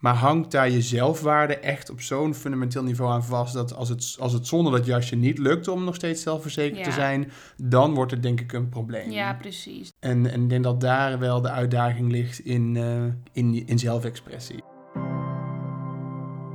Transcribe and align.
Maar 0.00 0.14
hangt 0.14 0.50
daar 0.50 0.70
je 0.70 0.82
zelfwaarde 0.82 1.56
echt 1.56 1.90
op 1.90 2.00
zo'n 2.00 2.34
fundamenteel 2.34 2.82
niveau 2.82 3.12
aan 3.12 3.24
vast... 3.24 3.54
dat 3.54 3.74
als 3.74 3.88
het, 3.88 4.16
als 4.18 4.32
het 4.32 4.46
zonder 4.46 4.72
dat 4.72 4.86
jasje 4.86 5.16
niet 5.16 5.38
lukt 5.38 5.68
om 5.68 5.84
nog 5.84 5.94
steeds 5.94 6.22
zelfverzekerd 6.22 6.84
te 6.84 6.90
zijn... 6.90 7.30
dan 7.56 7.94
wordt 7.94 8.10
het 8.10 8.22
denk 8.22 8.40
ik 8.40 8.52
een 8.52 8.68
probleem. 8.68 9.10
Ja, 9.10 9.34
precies. 9.34 9.92
En, 9.98 10.30
en 10.30 10.42
ik 10.42 10.48
denk 10.48 10.64
dat 10.64 10.80
daar 10.80 11.18
wel 11.18 11.40
de 11.40 11.50
uitdaging 11.50 12.10
ligt 12.10 12.38
in, 12.38 12.76
eh, 12.76 13.04
in, 13.32 13.66
in 13.66 13.78
zelfexpressie. 13.78 14.62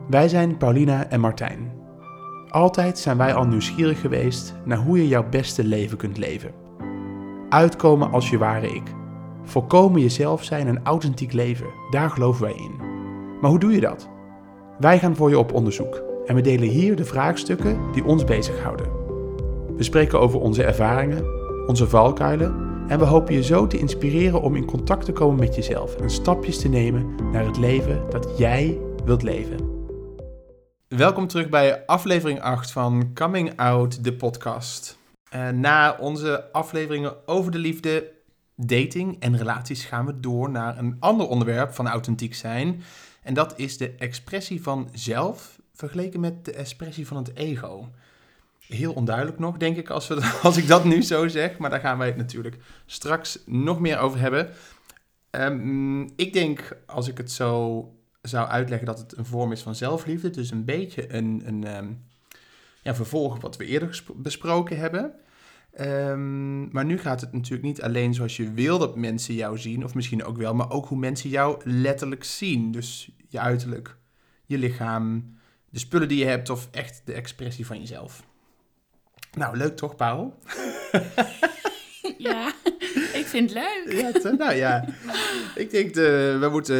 Wij 0.09 0.27
zijn 0.27 0.57
Paulina 0.57 1.07
en 1.09 1.19
Martijn. 1.19 1.71
Altijd 2.49 2.99
zijn 2.99 3.17
wij 3.17 3.33
al 3.33 3.47
nieuwsgierig 3.47 4.01
geweest 4.01 4.53
naar 4.65 4.77
hoe 4.77 4.97
je 4.97 5.07
jouw 5.07 5.29
beste 5.29 5.63
leven 5.63 5.97
kunt 5.97 6.17
leven. 6.17 6.51
Uitkomen 7.49 8.11
als 8.11 8.29
je 8.29 8.37
ware 8.37 8.75
ik. 8.75 8.93
Volkomen 9.43 10.01
jezelf 10.01 10.43
zijn 10.43 10.67
en 10.67 10.83
authentiek 10.83 11.33
leven, 11.33 11.67
daar 11.89 12.09
geloven 12.09 12.41
wij 12.43 12.55
in. 12.55 12.94
Maar 13.45 13.53
hoe 13.53 13.63
doe 13.63 13.73
je 13.73 13.79
dat? 13.79 14.09
Wij 14.79 14.99
gaan 14.99 15.15
voor 15.15 15.29
je 15.29 15.39
op 15.39 15.53
onderzoek 15.53 16.03
en 16.25 16.35
we 16.35 16.41
delen 16.41 16.67
hier 16.67 16.95
de 16.95 17.05
vraagstukken 17.05 17.91
die 17.91 18.05
ons 18.05 18.23
bezighouden. 18.23 18.85
We 19.75 19.83
spreken 19.83 20.19
over 20.19 20.39
onze 20.39 20.63
ervaringen, 20.63 21.25
onze 21.67 21.87
valkuilen 21.87 22.55
en 22.87 22.99
we 22.99 23.05
hopen 23.05 23.33
je 23.33 23.43
zo 23.43 23.67
te 23.67 23.77
inspireren 23.77 24.41
om 24.41 24.55
in 24.55 24.65
contact 24.65 25.05
te 25.05 25.11
komen 25.11 25.39
met 25.39 25.55
jezelf 25.55 25.95
en 25.95 26.09
stapjes 26.09 26.59
te 26.59 26.67
nemen 26.67 27.15
naar 27.31 27.45
het 27.45 27.57
leven 27.57 28.09
dat 28.09 28.37
jij 28.37 28.79
wilt 29.03 29.23
leven. 29.23 29.57
Welkom 30.87 31.27
terug 31.27 31.49
bij 31.49 31.85
aflevering 31.85 32.41
8 32.41 32.71
van 32.71 33.11
Coming 33.13 33.55
Out, 33.55 34.03
de 34.03 34.13
podcast. 34.13 34.97
Eh, 35.29 35.49
na 35.49 35.97
onze 35.99 36.51
afleveringen 36.51 37.27
over 37.27 37.51
de 37.51 37.59
liefde, 37.59 38.11
dating 38.55 39.19
en 39.19 39.37
relaties 39.37 39.85
gaan 39.85 40.05
we 40.05 40.19
door 40.19 40.49
naar 40.49 40.77
een 40.77 40.95
ander 40.99 41.27
onderwerp 41.27 41.73
van 41.73 41.87
authentiek 41.87 42.35
zijn. 42.35 42.81
En 43.25 43.33
dat 43.33 43.53
is 43.59 43.77
de 43.77 43.95
expressie 43.97 44.61
van 44.61 44.89
zelf 44.93 45.59
vergeleken 45.73 46.19
met 46.19 46.45
de 46.45 46.51
expressie 46.51 47.07
van 47.07 47.17
het 47.17 47.35
ego. 47.35 47.89
Heel 48.59 48.93
onduidelijk 48.93 49.39
nog, 49.39 49.57
denk 49.57 49.77
ik, 49.77 49.89
als, 49.89 50.07
we, 50.07 50.31
als 50.43 50.57
ik 50.57 50.67
dat 50.67 50.83
nu 50.83 51.01
zo 51.01 51.27
zeg. 51.27 51.57
Maar 51.57 51.69
daar 51.69 51.79
gaan 51.79 51.97
wij 51.97 52.07
het 52.07 52.17
natuurlijk 52.17 52.57
straks 52.85 53.39
nog 53.45 53.79
meer 53.79 53.97
over 53.97 54.19
hebben. 54.19 54.49
Ehm, 55.29 56.01
ik 56.01 56.33
denk, 56.33 56.77
als 56.85 57.07
ik 57.07 57.17
het 57.17 57.31
zo 57.31 57.83
zou 58.21 58.47
uitleggen, 58.47 58.87
dat 58.87 58.99
het 58.99 59.17
een 59.17 59.25
vorm 59.25 59.51
is 59.51 59.61
van 59.61 59.75
zelfliefde. 59.75 60.29
Dus 60.29 60.51
een 60.51 60.65
beetje 60.65 61.13
een, 61.13 61.41
een 61.45 61.63
ehm, 61.63 61.87
ja, 62.81 62.95
vervolg 62.95 63.35
op 63.35 63.41
wat 63.41 63.57
we 63.57 63.65
eerder 63.65 64.03
besproken 64.15 64.77
hebben. 64.77 65.13
Ehm, 65.75 66.69
maar 66.71 66.85
nu 66.85 66.97
gaat 66.97 67.21
het 67.21 67.31
natuurlijk 67.33 67.63
niet 67.63 67.81
alleen 67.81 68.13
zoals 68.13 68.37
je 68.37 68.51
wil 68.51 68.77
dat 68.77 68.95
mensen 68.95 69.33
jou 69.33 69.57
zien, 69.57 69.83
of 69.83 69.93
misschien 69.95 70.23
ook 70.23 70.37
wel, 70.37 70.53
maar 70.53 70.71
ook 70.71 70.85
hoe 70.87 70.97
mensen 70.97 71.29
jou 71.29 71.61
letterlijk 71.63 72.23
zien. 72.23 72.71
Dus 72.71 73.09
je 73.27 73.39
uiterlijk, 73.39 73.97
je 74.45 74.57
lichaam, 74.57 75.33
de 75.69 75.79
spullen 75.79 76.07
die 76.07 76.17
je 76.17 76.25
hebt 76.25 76.49
of 76.49 76.67
echt 76.71 77.01
de 77.05 77.13
expressie 77.13 77.65
van 77.65 77.79
jezelf. 77.79 78.23
Nou, 79.37 79.57
leuk 79.57 79.75
toch, 79.75 79.95
Paul? 79.95 80.39
Ja, 82.17 82.53
ik 83.13 83.25
vind 83.25 83.53
het 83.53 83.63
leuk. 83.85 84.01
Ja, 84.01 84.11
te- 84.11 84.35
nou 84.37 84.53
ja, 84.55 84.85
ik 85.55 85.69
denk, 85.71 85.93
de, 85.93 86.37
we 86.39 86.49
moeten, 86.49 86.75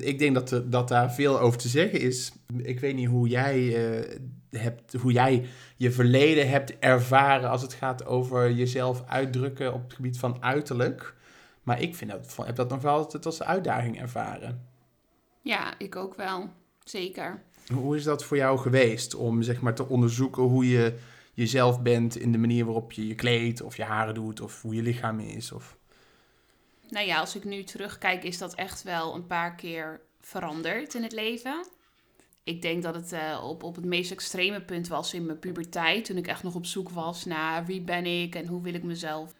eh, 0.00 0.06
ik 0.08 0.18
denk 0.18 0.34
dat, 0.34 0.50
er- 0.50 0.70
dat 0.70 0.88
daar 0.88 1.12
veel 1.12 1.40
over 1.40 1.58
te 1.58 1.68
zeggen 1.68 2.00
is. 2.00 2.32
Ik 2.62 2.80
weet 2.80 2.94
niet 2.94 3.08
hoe 3.08 3.28
jij, 3.28 3.90
eh, 4.00 4.18
hebt, 4.50 4.92
hoe 5.00 5.12
jij 5.12 5.44
je 5.82 5.90
verleden 5.90 6.48
hebt 6.48 6.78
ervaren 6.78 7.50
als 7.50 7.62
het 7.62 7.72
gaat 7.72 8.06
over 8.06 8.52
jezelf 8.52 9.02
uitdrukken 9.06 9.72
op 9.72 9.82
het 9.82 9.94
gebied 9.94 10.18
van 10.18 10.42
uiterlijk. 10.42 11.14
Maar 11.62 11.80
ik 11.80 11.96
vind 11.96 12.10
dat, 12.10 12.36
heb 12.44 12.56
dat 12.56 12.68
nog 12.68 12.82
wel 12.82 12.94
altijd 12.94 13.26
als 13.26 13.42
uitdaging 13.42 14.00
ervaren. 14.00 14.66
Ja, 15.40 15.78
ik 15.78 15.96
ook 15.96 16.14
wel. 16.14 16.50
Zeker. 16.84 17.42
Hoe 17.72 17.96
is 17.96 18.04
dat 18.04 18.24
voor 18.24 18.36
jou 18.36 18.58
geweest 18.58 19.14
om 19.14 19.42
zeg 19.42 19.60
maar 19.60 19.74
te 19.74 19.88
onderzoeken 19.88 20.42
hoe 20.42 20.68
je 20.68 20.98
jezelf 21.34 21.82
bent 21.82 22.16
in 22.16 22.32
de 22.32 22.38
manier 22.38 22.64
waarop 22.64 22.92
je 22.92 23.06
je 23.06 23.14
kleedt 23.14 23.62
of 23.62 23.76
je 23.76 23.84
haren 23.84 24.14
doet 24.14 24.40
of 24.40 24.62
hoe 24.62 24.74
je 24.74 24.82
lichaam 24.82 25.20
is? 25.20 25.52
Of... 25.52 25.76
Nou 26.88 27.06
ja, 27.06 27.18
als 27.18 27.36
ik 27.36 27.44
nu 27.44 27.64
terugkijk, 27.64 28.24
is 28.24 28.38
dat 28.38 28.54
echt 28.54 28.82
wel 28.82 29.14
een 29.14 29.26
paar 29.26 29.54
keer 29.54 30.00
veranderd 30.20 30.94
in 30.94 31.02
het 31.02 31.12
leven. 31.12 31.64
Ik 32.44 32.62
denk 32.62 32.82
dat 32.82 32.94
het 32.94 33.12
eh, 33.12 33.40
op, 33.44 33.62
op 33.62 33.74
het 33.76 33.84
meest 33.84 34.10
extreme 34.10 34.60
punt 34.62 34.88
was 34.88 35.14
in 35.14 35.26
mijn 35.26 35.38
puberteit. 35.38 36.04
Toen 36.04 36.16
ik 36.16 36.26
echt 36.26 36.42
nog 36.42 36.54
op 36.54 36.66
zoek 36.66 36.90
was 36.90 37.24
naar 37.24 37.64
wie 37.66 37.80
ben 37.80 38.06
ik 38.06 38.34
en 38.34 38.46
hoe 38.46 38.62
wil 38.62 38.74
ik 38.74 38.82
mezelf, 38.82 39.34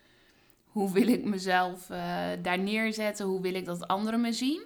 hoe 0.64 0.92
wil 0.92 1.08
ik 1.08 1.24
mezelf 1.24 1.90
eh, 1.90 2.26
daar 2.42 2.58
neerzetten. 2.58 3.26
Hoe 3.26 3.40
wil 3.40 3.54
ik 3.54 3.64
dat 3.64 3.88
anderen 3.88 4.20
me 4.20 4.32
zien. 4.32 4.62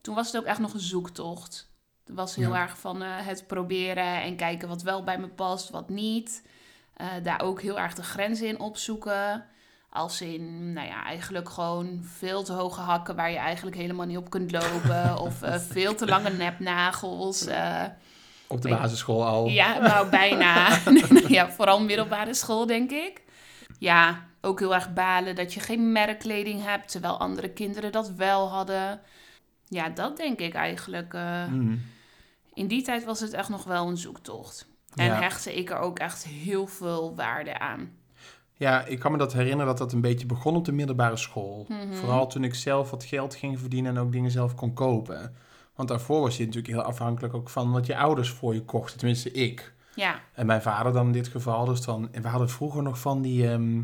Toen 0.00 0.14
was 0.14 0.26
het 0.26 0.36
ook 0.36 0.46
echt 0.46 0.58
nog 0.58 0.74
een 0.74 0.80
zoektocht. 0.80 1.70
Het 2.04 2.14
was 2.14 2.34
heel 2.34 2.52
Ja. 2.52 2.62
erg 2.62 2.78
van 2.78 3.02
eh, 3.02 3.26
het 3.26 3.46
proberen 3.46 4.22
en 4.22 4.36
kijken 4.36 4.68
wat 4.68 4.82
wel 4.82 5.04
bij 5.04 5.18
me 5.18 5.28
past, 5.28 5.70
wat 5.70 5.88
niet. 5.88 6.42
Daar 7.22 7.40
ook 7.42 7.62
heel 7.62 7.78
erg 7.78 7.94
de 7.94 8.02
grenzen 8.02 8.46
in 8.46 8.58
opzoeken. 8.60 9.46
Als 9.96 10.20
in, 10.20 10.72
nou 10.72 10.86
ja, 10.86 11.04
eigenlijk 11.04 11.48
gewoon 11.48 12.00
veel 12.18 12.42
te 12.42 12.52
hoge 12.52 12.80
hakken 12.80 13.16
waar 13.16 13.30
je 13.30 13.36
eigenlijk 13.36 13.76
helemaal 13.76 14.06
niet 14.06 14.16
op 14.16 14.30
kunt 14.30 14.52
lopen. 14.52 15.16
of 15.26 15.42
eh, 15.42 15.54
veel 15.58 15.94
te 15.94 16.06
lange 16.06 16.30
nepnagels. 16.30 17.46
eh. 17.46 17.82
Op 18.48 18.62
de 18.62 18.68
basisschool 18.68 19.26
al. 19.26 19.46
ja, 19.48 19.78
nou 19.78 20.08
bijna. 20.20 20.78
ja, 21.28 21.50
vooral 21.50 21.80
middelbare 21.80 22.34
school, 22.34 22.66
denk 22.66 22.90
ik. 22.90 23.22
Ja, 23.78 24.24
ook 24.40 24.58
heel 24.58 24.74
erg 24.74 24.92
balen 24.92 25.34
dat 25.34 25.54
je 25.54 25.60
geen 25.60 25.92
merkkleding 25.92 26.62
hebt, 26.64 26.90
terwijl 26.90 27.18
andere 27.18 27.48
kinderen 27.50 27.92
dat 27.92 28.10
wel 28.10 28.48
hadden. 28.48 29.00
Ja, 29.68 29.88
dat 29.88 30.16
denk 30.16 30.38
ik 30.40 30.54
eigenlijk. 30.54 31.14
eh. 31.14 31.46
Mm. 31.46 31.82
in 32.54 32.66
die 32.66 32.82
tijd 32.82 33.04
was 33.04 33.20
het 33.20 33.32
echt 33.32 33.48
nog 33.48 33.64
wel 33.64 33.86
een 33.88 33.96
zoektocht. 33.96 34.66
En 34.94 35.04
Ja. 35.06 35.20
hechtte 35.20 35.54
ik 35.56 35.70
er 35.70 35.78
ook 35.78 35.98
echt 35.98 36.24
heel 36.24 36.66
veel 36.66 37.14
waarde 37.16 37.58
aan. 37.58 37.90
Ja, 38.58 38.84
ik 38.84 38.98
kan 38.98 39.12
me 39.12 39.18
dat 39.18 39.32
herinneren 39.32 39.66
dat 39.66 39.78
dat 39.78 39.92
een 39.92 40.00
beetje 40.00 40.26
begon 40.26 40.56
op 40.56 40.64
de 40.64 40.72
middelbare 40.72 41.16
school. 41.16 41.66
Mhm. 41.68 41.94
Vooral 41.94 42.26
toen 42.26 42.44
ik 42.44 42.54
zelf 42.54 42.90
wat 42.90 43.04
geld 43.04 43.34
ging 43.34 43.58
verdienen 43.58 43.96
en 43.96 44.02
ook 44.02 44.12
dingen 44.12 44.30
zelf 44.30 44.54
kon 44.54 44.72
kopen. 44.74 45.34
Want 45.74 45.88
daarvoor 45.88 46.20
was 46.20 46.36
je 46.36 46.44
natuurlijk 46.44 46.72
heel 46.74 46.82
afhankelijk 46.82 47.34
ook 47.34 47.48
van 47.48 47.72
wat 47.72 47.86
je 47.86 47.96
ouders 47.96 48.30
voor 48.30 48.54
je 48.54 48.62
kochten. 48.62 48.98
Tenminste, 48.98 49.32
ik. 49.32 49.74
Ja, 49.94 50.20
En 50.34 50.46
mijn 50.46 50.62
vader 50.62 50.92
dan 50.92 51.06
in 51.06 51.12
dit 51.12 51.28
geval. 51.28 51.64
Dus 51.64 51.82
dan, 51.82 52.08
en 52.12 52.22
we 52.22 52.28
hadden 52.28 52.50
vroeger 52.50 52.82
nog 52.82 52.98
van 52.98 53.22
die 53.22 53.48
ehm, 53.50 53.82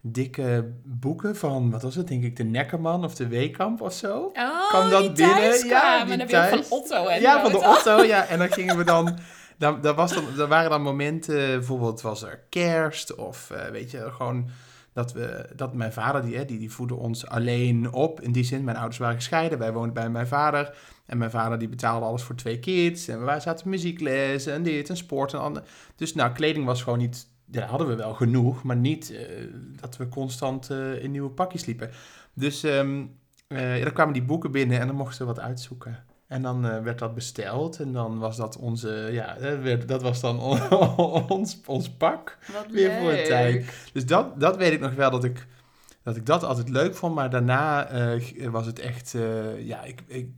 dikke 0.00 0.72
boeken 0.84 1.36
van, 1.36 1.70
wat 1.70 1.82
was 1.82 1.94
het, 1.94 2.08
denk 2.08 2.24
ik, 2.24 2.36
de 2.36 2.44
Neckerman 2.44 3.04
of 3.04 3.14
de 3.14 3.26
Weekamp 3.26 3.80
of 3.80 3.92
zo. 3.92 4.32
Oh, 4.34 4.68
Kwam 4.68 4.90
dat 4.90 5.14
binnen? 5.14 5.68
Ja, 5.68 5.98
die 5.98 6.08
Dan 6.08 6.18
heb 6.18 6.30
je 6.30 6.36
ook 6.36 6.42
thuis. 6.42 6.66
van 6.66 6.78
Otto 6.78 7.06
en 7.06 7.20
ja, 7.20 7.42
van 7.42 7.52
de? 7.52 7.66
Otto, 7.66 8.02
ja. 8.04 8.26
En 8.26 8.38
dan 8.38 8.52
gingen 8.52 8.76
we 8.76 8.84
dan... 8.84 9.18
Dan, 9.58 9.80
dan 9.80 9.94
was 9.94 10.14
dan, 10.36 10.48
waren 10.48 10.70
dan 10.70 10.82
momenten, 10.82 11.36
bijvoorbeeld 11.36 12.00
was 12.00 12.22
er 12.22 12.40
kerst 12.48 13.14
of 13.14 13.50
eh, 13.50 13.68
weet 13.68 13.90
je, 13.90 14.10
gewoon 14.10 14.48
dat, 14.92 15.12
we, 15.12 15.48
dat 15.56 15.74
mijn 15.74 15.92
vader, 15.92 16.22
die, 16.22 16.44
die, 16.44 16.58
die 16.58 16.72
voedde 16.72 16.94
ons 16.94 17.26
alleen 17.26 17.92
op. 17.92 18.20
In 18.20 18.32
die 18.32 18.44
zin, 18.44 18.64
mijn 18.64 18.76
ouders 18.76 18.98
waren 18.98 19.16
gescheiden, 19.16 19.58
wij 19.58 19.72
woonden 19.72 19.92
bij 19.92 20.10
mijn 20.10 20.26
vader. 20.26 20.76
En 21.06 21.18
mijn 21.18 21.30
vader 21.30 21.58
die 21.58 21.68
betaalde 21.68 22.06
alles 22.06 22.22
voor 22.22 22.34
twee 22.34 22.58
kids. 22.58 23.08
En 23.08 23.24
wij 23.24 23.40
zaten 23.40 23.68
muziekles 23.68 24.46
en 24.46 24.62
dit 24.62 24.88
en 24.88 24.96
sport 24.96 25.32
en 25.32 25.40
ander. 25.40 25.62
Dus 25.96 26.14
nou, 26.14 26.32
kleding 26.32 26.64
was 26.64 26.82
gewoon 26.82 26.98
niet, 26.98 27.26
ja, 27.50 27.66
hadden 27.66 27.88
we 27.88 27.94
wel 27.94 28.14
genoeg, 28.14 28.62
maar 28.62 28.76
niet 28.76 29.10
eh, 29.10 29.26
dat 29.80 29.96
we 29.96 30.08
constant 30.08 30.70
eh, 30.70 31.02
in 31.02 31.10
nieuwe 31.10 31.30
pakjes 31.30 31.64
liepen. 31.64 31.90
Dus 32.34 32.60
ja, 32.60 33.78
dan 33.82 33.92
kwamen 33.92 34.12
die 34.12 34.22
boeken 34.22 34.50
binnen 34.50 34.80
en 34.80 34.86
dan 34.86 34.96
mochten 34.96 35.18
we 35.18 35.26
wat 35.26 35.40
uitzoeken. 35.40 36.04
En 36.28 36.42
dan 36.42 36.66
eh, 36.66 36.82
werd 36.82 36.98
dat 36.98 37.14
besteld 37.14 37.80
en 37.80 37.92
dan 37.92 38.18
was 38.18 38.36
dat 38.36 38.56
onze, 38.56 39.08
ja, 39.12 39.36
eh, 39.36 39.60
werd- 39.62 39.88
dat 39.88 40.02
was 40.02 40.20
dan 40.20 40.40
ons, 41.28 41.60
ons 41.66 41.90
pak 41.90 42.38
Wat 42.52 42.66
weer 42.70 42.92
voor 43.00 43.10
een 43.10 43.24
tijd. 43.24 43.88
Dus 43.92 44.06
dat, 44.06 44.40
dat 44.40 44.56
weet 44.56 44.72
ik 44.72 44.80
nog 44.80 44.94
wel 44.94 45.10
dat 45.10 45.24
ik, 45.24 45.46
dat 46.02 46.16
ik 46.16 46.26
dat 46.26 46.42
altijd 46.44 46.68
leuk 46.68 46.94
vond. 46.94 47.14
Maar 47.14 47.30
daarna 47.30 47.86
eh, 47.88 48.48
was 48.48 48.66
het 48.66 48.78
echt, 48.78 49.14
ja, 49.58 49.82
ik, 49.82 50.02
ik, 50.06 50.28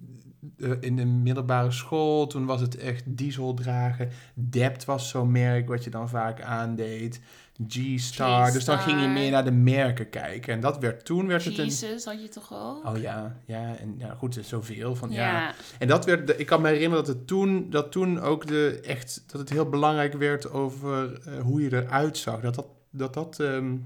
eh, 0.59 0.71
in 0.81 0.97
de 0.97 1.05
middelbare 1.05 1.71
school, 1.71 2.27
toen 2.27 2.47
was 2.47 2.61
het 2.61 2.77
echt 2.77 3.03
diesel 3.07 3.55
dragen. 3.55 4.09
Dept 4.35 4.85
was 4.85 5.09
zo'n 5.09 5.31
merk 5.31 5.69
wat 5.69 5.85
je 5.85 5.91
dan 5.91 6.09
vaak 6.09 6.41
aandeed. 6.41 7.21
G-Star. 7.69 8.53
Dus 8.53 8.65
dan 8.65 8.79
ging 8.79 9.01
je 9.01 9.09
meer 9.09 9.31
naar 9.31 9.45
de 9.45 9.51
merken 9.51 10.11
kijken. 10.11 10.53
En 10.53 10.61
dat 10.61 10.79
werd 10.79 11.05
toen 11.05 11.27
werd 11.27 11.45
het 11.45 11.59
een... 11.59 11.65
Jesus 11.65 12.05
had 12.05 12.23
je 12.23 12.29
toch 12.29 12.53
ook? 12.53 12.87
Oh 12.87 12.97
ja, 12.97 13.37
ja, 13.45 13.77
en 13.77 13.95
ja, 13.99 14.15
goed, 14.15 14.39
zoveel 14.43 14.97
van, 14.97 15.11
ja. 15.11 15.33
ja. 15.33 15.55
En 15.79 15.89
dat 15.89 16.05
werd, 16.05 16.41
ik 16.41 16.47
kan 16.47 16.61
me 16.61 16.69
herinneren 16.69 17.05
dat 17.05 17.15
het 17.15 17.27
toen, 17.27 17.71
dat 17.71 17.93
toen 17.93 18.21
ook 18.21 18.47
de, 18.47 18.81
echt, 18.85 19.25
dat 19.27 19.41
het 19.41 19.51
heel 19.51 19.69
belangrijk 19.69 20.13
werd 20.15 20.51
over 20.51 21.21
eh, 21.23 21.41
hoe 21.43 21.63
je 21.63 21.73
eruit 21.73 22.19
zag. 22.19 22.41
Dat 22.41 22.55
dat, 22.55 22.67
dat, 22.91 23.15
dat 23.15 23.41
ehm, 23.41 23.77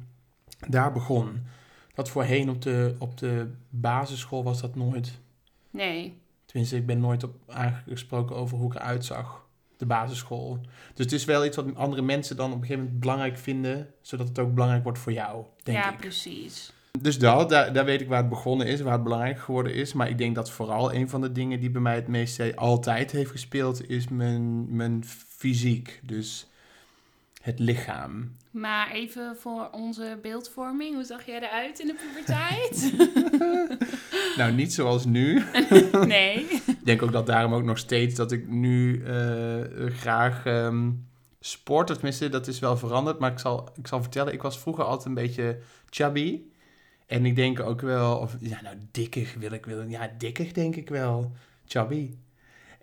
daar 0.69 0.93
begon. 0.93 1.43
Dat 1.95 2.09
voorheen 2.09 2.49
op 2.49 2.63
de, 2.63 2.95
op 2.99 3.19
de 3.19 3.51
basisschool 3.69 4.45
was 4.45 4.61
dat 4.61 4.75
nooit. 4.75 5.19
Nee. 5.71 6.23
Tenminste, 6.55 6.79
ik 6.79 6.87
ben 6.87 7.01
nooit 7.01 7.25
op 7.25 7.35
aangesproken 7.47 8.37
over 8.37 8.59
hoe 8.59 8.73
ik 8.73 8.79
eruit 8.79 9.05
zag. 9.05 9.47
De 9.77 9.87
basisschool. 9.87 10.59
Dus 10.95 11.05
het 11.05 11.13
is 11.13 11.25
wel 11.25 11.45
iets 11.45 11.57
wat 11.57 11.75
andere 11.75 12.03
mensen 12.03 12.37
dan 12.37 12.47
op 12.47 12.53
een 12.53 12.61
gegeven 12.61 12.83
moment 12.83 13.01
belangrijk 13.01 13.39
vinden, 13.39 13.91
zodat 14.01 14.29
het 14.29 14.39
ook 14.39 14.55
belangrijk 14.55 14.83
wordt 14.83 14.99
voor 14.99 15.13
jou, 15.13 15.45
denk 15.63 15.79
ja, 15.79 15.93
ik. 15.93 15.97
precies. 15.97 16.73
Dus 17.01 17.19
dat, 17.19 17.49
daar, 17.49 17.73
daar 17.73 17.85
weet 17.85 18.01
ik 18.01 18.09
waar 18.09 18.21
het 18.21 18.29
begonnen 18.29 18.67
is, 18.67 18.81
waar 18.81 18.93
het 18.93 19.03
belangrijk 19.03 19.39
geworden 19.39 19.75
is. 19.75 19.93
Maar 19.93 20.09
ik 20.09 20.19
denk 20.19 20.35
dat 20.35 20.51
vooral 20.51 20.95
een 20.95 21.09
van 21.09 21.21
de 21.21 21.33
dingen 21.33 21.61
die 21.61 21.71
bij 21.71 21.81
mij 21.81 21.95
het 21.95 22.09
meest 22.09 22.57
altijd 22.57 23.11
heeft 23.11 23.31
gespeeld, 23.31 23.89
is 23.89 24.09
mijn, 24.09 24.77
mijn 24.77 25.05
fysiek. 25.29 26.01
Dus 26.05 26.51
het 27.45 27.59
lichaam. 27.59 28.37
Maar 28.51 28.91
even 28.91 29.37
voor 29.37 29.69
onze 29.73 30.19
beeldvorming, 30.23 30.95
hoe 30.95 31.05
zag 31.05 31.27
jij 31.27 31.37
eruit 31.37 31.81
in 31.81 31.87
de 31.87 31.95
puberteit? 31.95 32.93
nou, 34.39 34.53
niet 34.53 34.73
zoals 34.73 35.05
nu. 35.05 35.43
nee. 36.07 36.41
ik 36.67 36.85
denk 36.85 37.03
ook 37.03 37.13
dat 37.13 37.27
daarom 37.27 37.55
ook 37.55 37.63
nog 37.63 37.79
steeds 37.79 38.15
dat 38.15 38.33
ik 38.33 38.49
nu 38.49 39.03
uh, 39.07 39.91
graag 39.91 40.47
um, 40.47 41.09
sport. 41.41 41.87
Tenminste, 41.87 42.29
dat 42.29 42.47
is 42.47 42.59
wel 42.59 42.77
veranderd. 42.77 43.19
Maar 43.19 43.33
ik 43.33 43.39
zal, 43.39 43.69
ik 43.77 43.87
zal 43.87 44.01
vertellen, 44.01 44.33
ik 44.33 44.43
was 44.43 44.59
vroeger 44.59 44.85
altijd 44.85 45.07
een 45.07 45.15
beetje 45.15 45.59
chubby. 45.91 46.43
En 47.07 47.27
ik 47.27 47.37
denk 47.37 47.61
ook 47.61 47.81
wel, 47.81 48.17
of 48.17 48.37
ja, 48.41 48.63
nou, 48.63 48.77
dikkig 48.91 49.35
wil 49.35 49.53
ik 49.53 49.67
willen. 49.67 49.91
Ja, 49.91 50.11
dikkig 50.19 50.53
denk 50.53 50.77
ik 50.77 50.89
wel. 50.89 51.33
Chubby. 51.67 52.11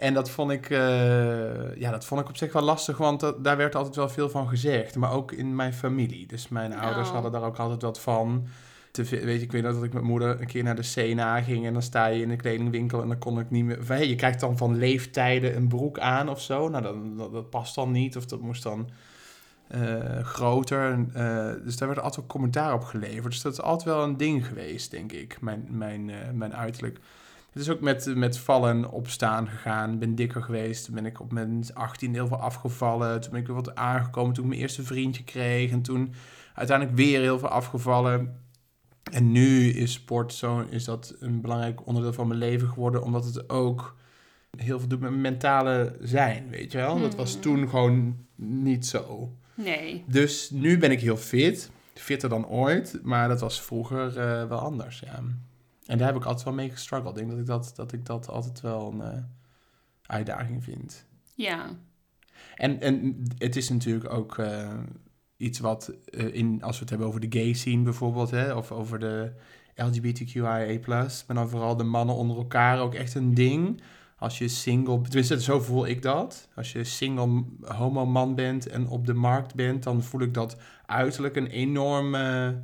En 0.02 0.14
dat 0.14 0.30
vond 0.30 0.52
ik, 0.52 0.70
uh, 0.70 1.76
ja, 1.76 1.92
dat 1.92 2.06
vond 2.06 2.22
ik 2.22 2.30
op 2.30 2.38
zich 2.38 2.54
wel 2.54 2.62
lastig, 2.62 2.98
want 2.98 3.20
dat, 3.20 3.44
daar 3.44 3.58
werd 3.58 3.76
altijd 3.76 3.96
wel 3.96 4.10
veel 4.10 4.30
van 4.30 4.48
gezegd. 4.48 4.96
Maar 4.96 5.12
ook 5.12 5.32
in 5.32 5.56
mijn 5.56 5.74
familie. 5.74 6.28
Dus 6.28 6.48
mijn 6.48 6.74
ouders 6.74 7.08
oh. 7.08 7.14
hadden 7.14 7.32
daar 7.32 7.44
ook 7.44 7.58
altijd 7.58 7.82
wat 7.82 8.00
van. 8.00 8.48
Te, 8.92 9.04
weet 9.04 9.40
je, 9.40 9.46
ik 9.46 9.52
weet 9.52 9.64
nog 9.64 9.74
dat 9.74 9.84
ik 9.84 9.94
met 9.94 10.04
moeder 10.04 10.42
een 10.42 10.48
keer 10.48 10.64
naar 10.64 10.76
de 10.76 10.92
CNA 10.94 11.42
ging 11.42 11.66
en 11.66 11.74
dan 11.74 11.82
sta 11.82 12.06
je 12.06 12.22
in 12.22 12.30
de 12.30 12.36
kledingwinkel 12.36 13.02
en 13.02 13.08
dan 13.08 13.18
kon 13.18 13.40
ik 13.40 13.50
niet 13.50 13.66
meer... 13.66 13.86
Van, 13.86 13.96
hey, 13.96 14.08
je 14.08 14.16
krijgt 14.16 14.40
dan 14.40 14.58
van 14.58 14.78
leeftijden 14.78 15.56
een 15.56 15.68
broek 15.68 16.00
aan 16.00 16.30
of 16.30 16.42
zo. 16.42 16.70
Nou, 16.70 16.84
dat, 16.84 17.32
dat, 17.32 17.50
past 17.50 17.76
dan 17.76 17.92
niet 17.92 18.18
of 18.18 18.26
dat 18.26 18.42
moest 18.42 18.64
dan 18.64 18.90
uh, 19.76 20.20
groter. 20.20 21.06
Uh, 21.16 21.52
dus 21.64 21.78
daar 21.78 21.88
werd 21.88 22.02
altijd 22.02 22.28
commentaar 22.28 22.74
op 22.74 22.84
geleverd. 22.84 23.32
Dus 23.32 23.42
dat 23.42 23.54
is 23.54 23.62
altijd 23.62 23.96
wel 23.96 24.04
een 24.04 24.18
ding 24.18 24.48
geweest, 24.48 24.92
denk 24.92 25.12
ik, 25.12 25.42
mijn, 25.42 25.68
mijn, 25.70 26.10
uh, 26.10 26.16
mijn 26.34 26.56
uiterlijk. 26.56 27.00
Het 27.52 27.62
is 27.62 27.70
ook 27.70 27.80
met, 27.82 28.16
met 28.16 28.38
vallen 28.38 28.92
opstaan 28.92 29.48
gegaan. 29.48 30.00
ben 30.00 30.16
dikker 30.16 30.44
geweest. 30.44 30.86
Toen 30.86 30.96
ben 30.96 31.06
ik 31.06 31.20
op 31.20 31.32
mijn 31.32 31.64
18 31.74 32.14
heel 32.14 32.28
veel 32.28 32.40
afgevallen. 32.40 33.22
Toen 33.22 33.32
ben 33.32 33.40
ik 33.40 33.48
weer 33.48 33.56
wat 33.56 33.76
aangekomen 33.76 34.34
toen 34.34 34.44
ik 34.44 34.50
mijn 34.50 34.62
eerste 34.62 34.84
vriendje 34.84 35.24
kreeg. 35.24 35.72
En 35.72 35.82
toen 35.82 36.14
uiteindelijk 36.54 36.98
weer 36.98 37.20
heel 37.20 37.40
veel 37.40 37.50
afgevallen. 37.50 38.40
En 39.12 39.32
nu 39.32 39.70
is 39.70 39.94
sport 39.94 40.34
zo, 40.34 40.66
is 40.70 40.84
dat 40.84 41.16
een 41.20 41.42
belangrijk 41.42 41.88
onderdeel 41.88 42.14
van 42.14 42.28
mijn 42.28 42.40
leven 42.40 42.68
geworden. 42.68 43.04
Omdat 43.04 43.26
het 43.26 43.50
ook 43.50 43.96
heel 44.58 44.80
veel 44.80 44.88
doet 44.88 45.00
met 45.00 45.10
mijn 45.10 45.22
mentale 45.22 45.96
zijn, 46.02 46.50
weet 46.50 46.72
je 46.72 46.78
wel. 46.78 47.00
Dat 47.00 47.16
was 47.16 47.34
hmm. 47.34 47.42
toen 47.42 47.70
gewoon 47.70 48.26
niet 48.36 48.86
zo. 48.86 49.34
Nee. 49.54 50.04
Dus 50.08 50.50
nu 50.50 50.78
ben 50.78 50.92
ik 50.92 51.02
heel 51.02 51.18
fit. 51.18 51.72
Fitter 51.94 52.30
dan 52.30 52.48
ooit. 52.48 53.00
Maar 53.04 53.28
dat 53.28 53.40
was 53.40 53.62
vroeger 53.62 54.08
uh, 54.08 54.48
wel 54.48 54.60
anders, 54.60 55.00
ja. 55.00 55.24
En 55.92 55.98
daar 55.98 56.08
heb 56.08 56.16
ik 56.16 56.26
altijd 56.26 56.46
wel 56.46 56.54
mee 56.54 56.70
gestruggeld. 56.70 57.18
Ik 57.18 57.28
denk 57.28 57.30
dat 57.30 57.40
ik 57.40 57.46
dat, 57.46 57.72
dat, 57.76 57.92
ik 57.92 58.06
dat 58.06 58.30
altijd 58.30 58.62
wel 58.62 58.92
een 58.92 59.16
uh, 59.16 59.24
uitdaging 60.06 60.64
vind. 60.64 61.06
Ja. 61.36 61.70
En, 62.56 62.82
en 62.82 63.24
het 63.38 63.56
is 63.56 63.70
natuurlijk 63.70 64.14
ook 64.14 64.38
uh, 64.38 64.74
iets 65.38 65.60
wat, 65.60 65.94
uh, 66.10 66.36
in, 66.36 66.64
als 66.64 66.76
we 66.76 66.82
het 66.82 66.90
hebben 66.90 67.08
over 67.08 67.20
de 67.20 67.40
gay 67.40 67.54
scene 67.54 67.84
bijvoorbeeld, 67.84 68.32
hè, 68.32 68.54
of 68.54 68.72
over 68.72 69.00
de 69.00 69.32
LGBTQIA+, 69.76 70.80
maar 70.88 71.36
dan 71.36 71.50
vooral 71.50 71.78
de 71.78 71.84
mannen 71.84 72.16
onder 72.16 72.38
elkaar 72.38 72.80
ook 72.80 72.94
echt 72.94 73.16
een 73.16 73.34
ding. 73.34 73.82
Als 74.18 74.38
je 74.38 74.48
single, 74.48 75.02
tenminste 75.02 75.42
zo 75.42 75.60
voel 75.60 75.88
ik 75.88 76.02
dat. 76.02 76.50
Als 76.56 76.72
je 76.72 76.84
single 76.84 77.44
homo 77.62 78.06
man 78.06 78.36
bent 78.36 78.68
en 78.68 78.88
op 78.88 79.06
de 79.06 79.14
markt 79.14 79.56
bent, 79.56 79.84
dan 79.84 80.04
voel 80.04 80.22
ik 80.22 80.34
dat 80.34 80.58
uiterlijk 80.86 81.36
een 81.36 81.48
enorme 81.48 82.56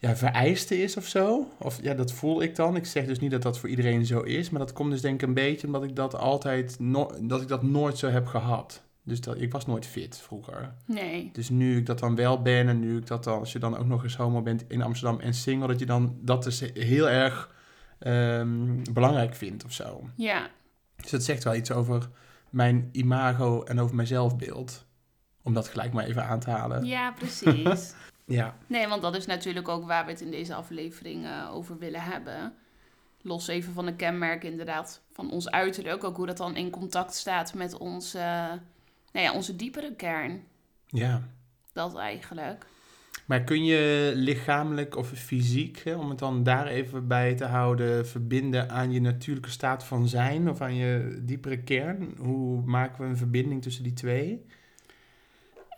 ja, 0.00 0.16
vereiste 0.16 0.82
is 0.82 0.96
of 0.96 1.06
zo. 1.06 1.46
Of 1.58 1.82
ja, 1.82 1.94
dat 1.94 2.12
voel 2.12 2.42
ik 2.42 2.56
dan. 2.56 2.76
Ik 2.76 2.86
zeg 2.86 3.06
dus 3.06 3.18
niet 3.18 3.30
dat 3.30 3.42
dat 3.42 3.58
voor 3.58 3.68
iedereen 3.68 4.06
zo 4.06 4.20
is, 4.20 4.50
maar 4.50 4.60
dat 4.60 4.72
komt 4.72 4.90
dus 4.90 5.00
denk 5.00 5.22
ik 5.22 5.28
een 5.28 5.34
beetje 5.34 5.66
omdat 5.66 5.84
ik 5.84 5.96
dat 5.96 6.14
altijd, 6.14 6.76
no 6.78 7.10
dat 7.20 7.42
ik 7.42 7.48
dat 7.48 7.62
nooit 7.62 7.98
zo 7.98 8.08
heb 8.08 8.26
gehad. 8.26 8.82
Dus 9.02 9.20
dat, 9.20 9.40
ik 9.40 9.52
was 9.52 9.66
nooit 9.66 9.86
fit 9.86 10.18
vroeger. 10.18 10.74
Nee. 10.84 11.30
Dus 11.32 11.48
nu 11.48 11.76
ik 11.76 11.86
dat 11.86 11.98
dan 11.98 12.14
wel 12.14 12.42
ben 12.42 12.68
en 12.68 12.80
nu 12.80 12.96
ik 12.96 13.06
dat 13.06 13.24
dan, 13.24 13.38
als 13.38 13.52
je 13.52 13.58
dan 13.58 13.76
ook 13.76 13.86
nog 13.86 14.02
eens 14.02 14.16
homo 14.16 14.42
bent 14.42 14.64
in 14.68 14.82
Amsterdam 14.82 15.20
en 15.20 15.34
single, 15.34 15.66
dat 15.66 15.78
je 15.78 15.86
dan 15.86 16.18
dat 16.20 16.42
dus 16.42 16.60
heel 16.74 17.08
erg 17.08 17.54
um, 18.00 18.82
belangrijk 18.92 19.34
vindt 19.34 19.64
of 19.64 19.72
zo. 19.72 20.08
Ja. 20.16 20.50
Dus 20.96 21.10
dat 21.10 21.22
zegt 21.22 21.44
wel 21.44 21.54
iets 21.54 21.72
over 21.72 22.08
mijn 22.50 22.88
imago 22.92 23.62
en 23.62 23.80
over 23.80 23.96
mijn 23.96 24.08
zelfbeeld. 24.08 24.86
Om 25.42 25.54
dat 25.54 25.68
gelijk 25.68 25.92
maar 25.92 26.04
even 26.04 26.24
aan 26.24 26.40
te 26.40 26.50
halen. 26.50 26.84
Ja, 26.84 27.12
precies. 27.12 27.94
Ja. 28.30 28.56
Nee, 28.66 28.88
want 28.88 29.02
dat 29.02 29.16
is 29.16 29.26
natuurlijk 29.26 29.68
ook 29.68 29.86
waar 29.86 30.04
we 30.04 30.10
het 30.10 30.20
in 30.20 30.30
deze 30.30 30.54
aflevering 30.54 31.24
uh, 31.24 31.50
over 31.54 31.78
willen 31.78 32.02
hebben. 32.02 32.54
Los 33.22 33.46
even 33.48 33.72
van 33.72 33.86
de 33.86 33.94
kenmerken 33.94 34.50
inderdaad 34.50 35.02
van 35.12 35.30
ons 35.30 35.50
uiterlijk. 35.50 36.04
Ook 36.04 36.16
hoe 36.16 36.26
dat 36.26 36.36
dan 36.36 36.56
in 36.56 36.70
contact 36.70 37.14
staat 37.14 37.54
met 37.54 37.78
onze, 37.78 38.18
nou 39.12 39.26
ja, 39.26 39.32
onze 39.32 39.56
diepere 39.56 39.94
kern. 39.94 40.42
Ja. 40.86 41.22
Dat 41.72 41.96
eigenlijk. 41.96 42.66
Maar 43.26 43.44
kun 43.44 43.64
je 43.64 44.12
lichamelijk 44.14 44.96
of 44.96 45.08
fysiek, 45.08 45.78
hè, 45.84 45.94
om 45.94 46.08
het 46.08 46.18
dan 46.18 46.42
daar 46.42 46.66
even 46.66 47.06
bij 47.06 47.34
te 47.34 47.44
houden, 47.44 48.06
verbinden 48.06 48.70
aan 48.70 48.92
je 48.92 49.00
natuurlijke 49.00 49.50
staat 49.50 49.84
van 49.84 50.08
zijn 50.08 50.48
of 50.48 50.60
aan 50.60 50.74
je 50.74 51.18
diepere 51.22 51.62
kern? 51.62 52.14
Hoe 52.18 52.62
maken 52.64 53.02
we 53.02 53.08
een 53.08 53.16
verbinding 53.16 53.62
tussen 53.62 53.82
die 53.82 53.92
twee? 53.92 54.46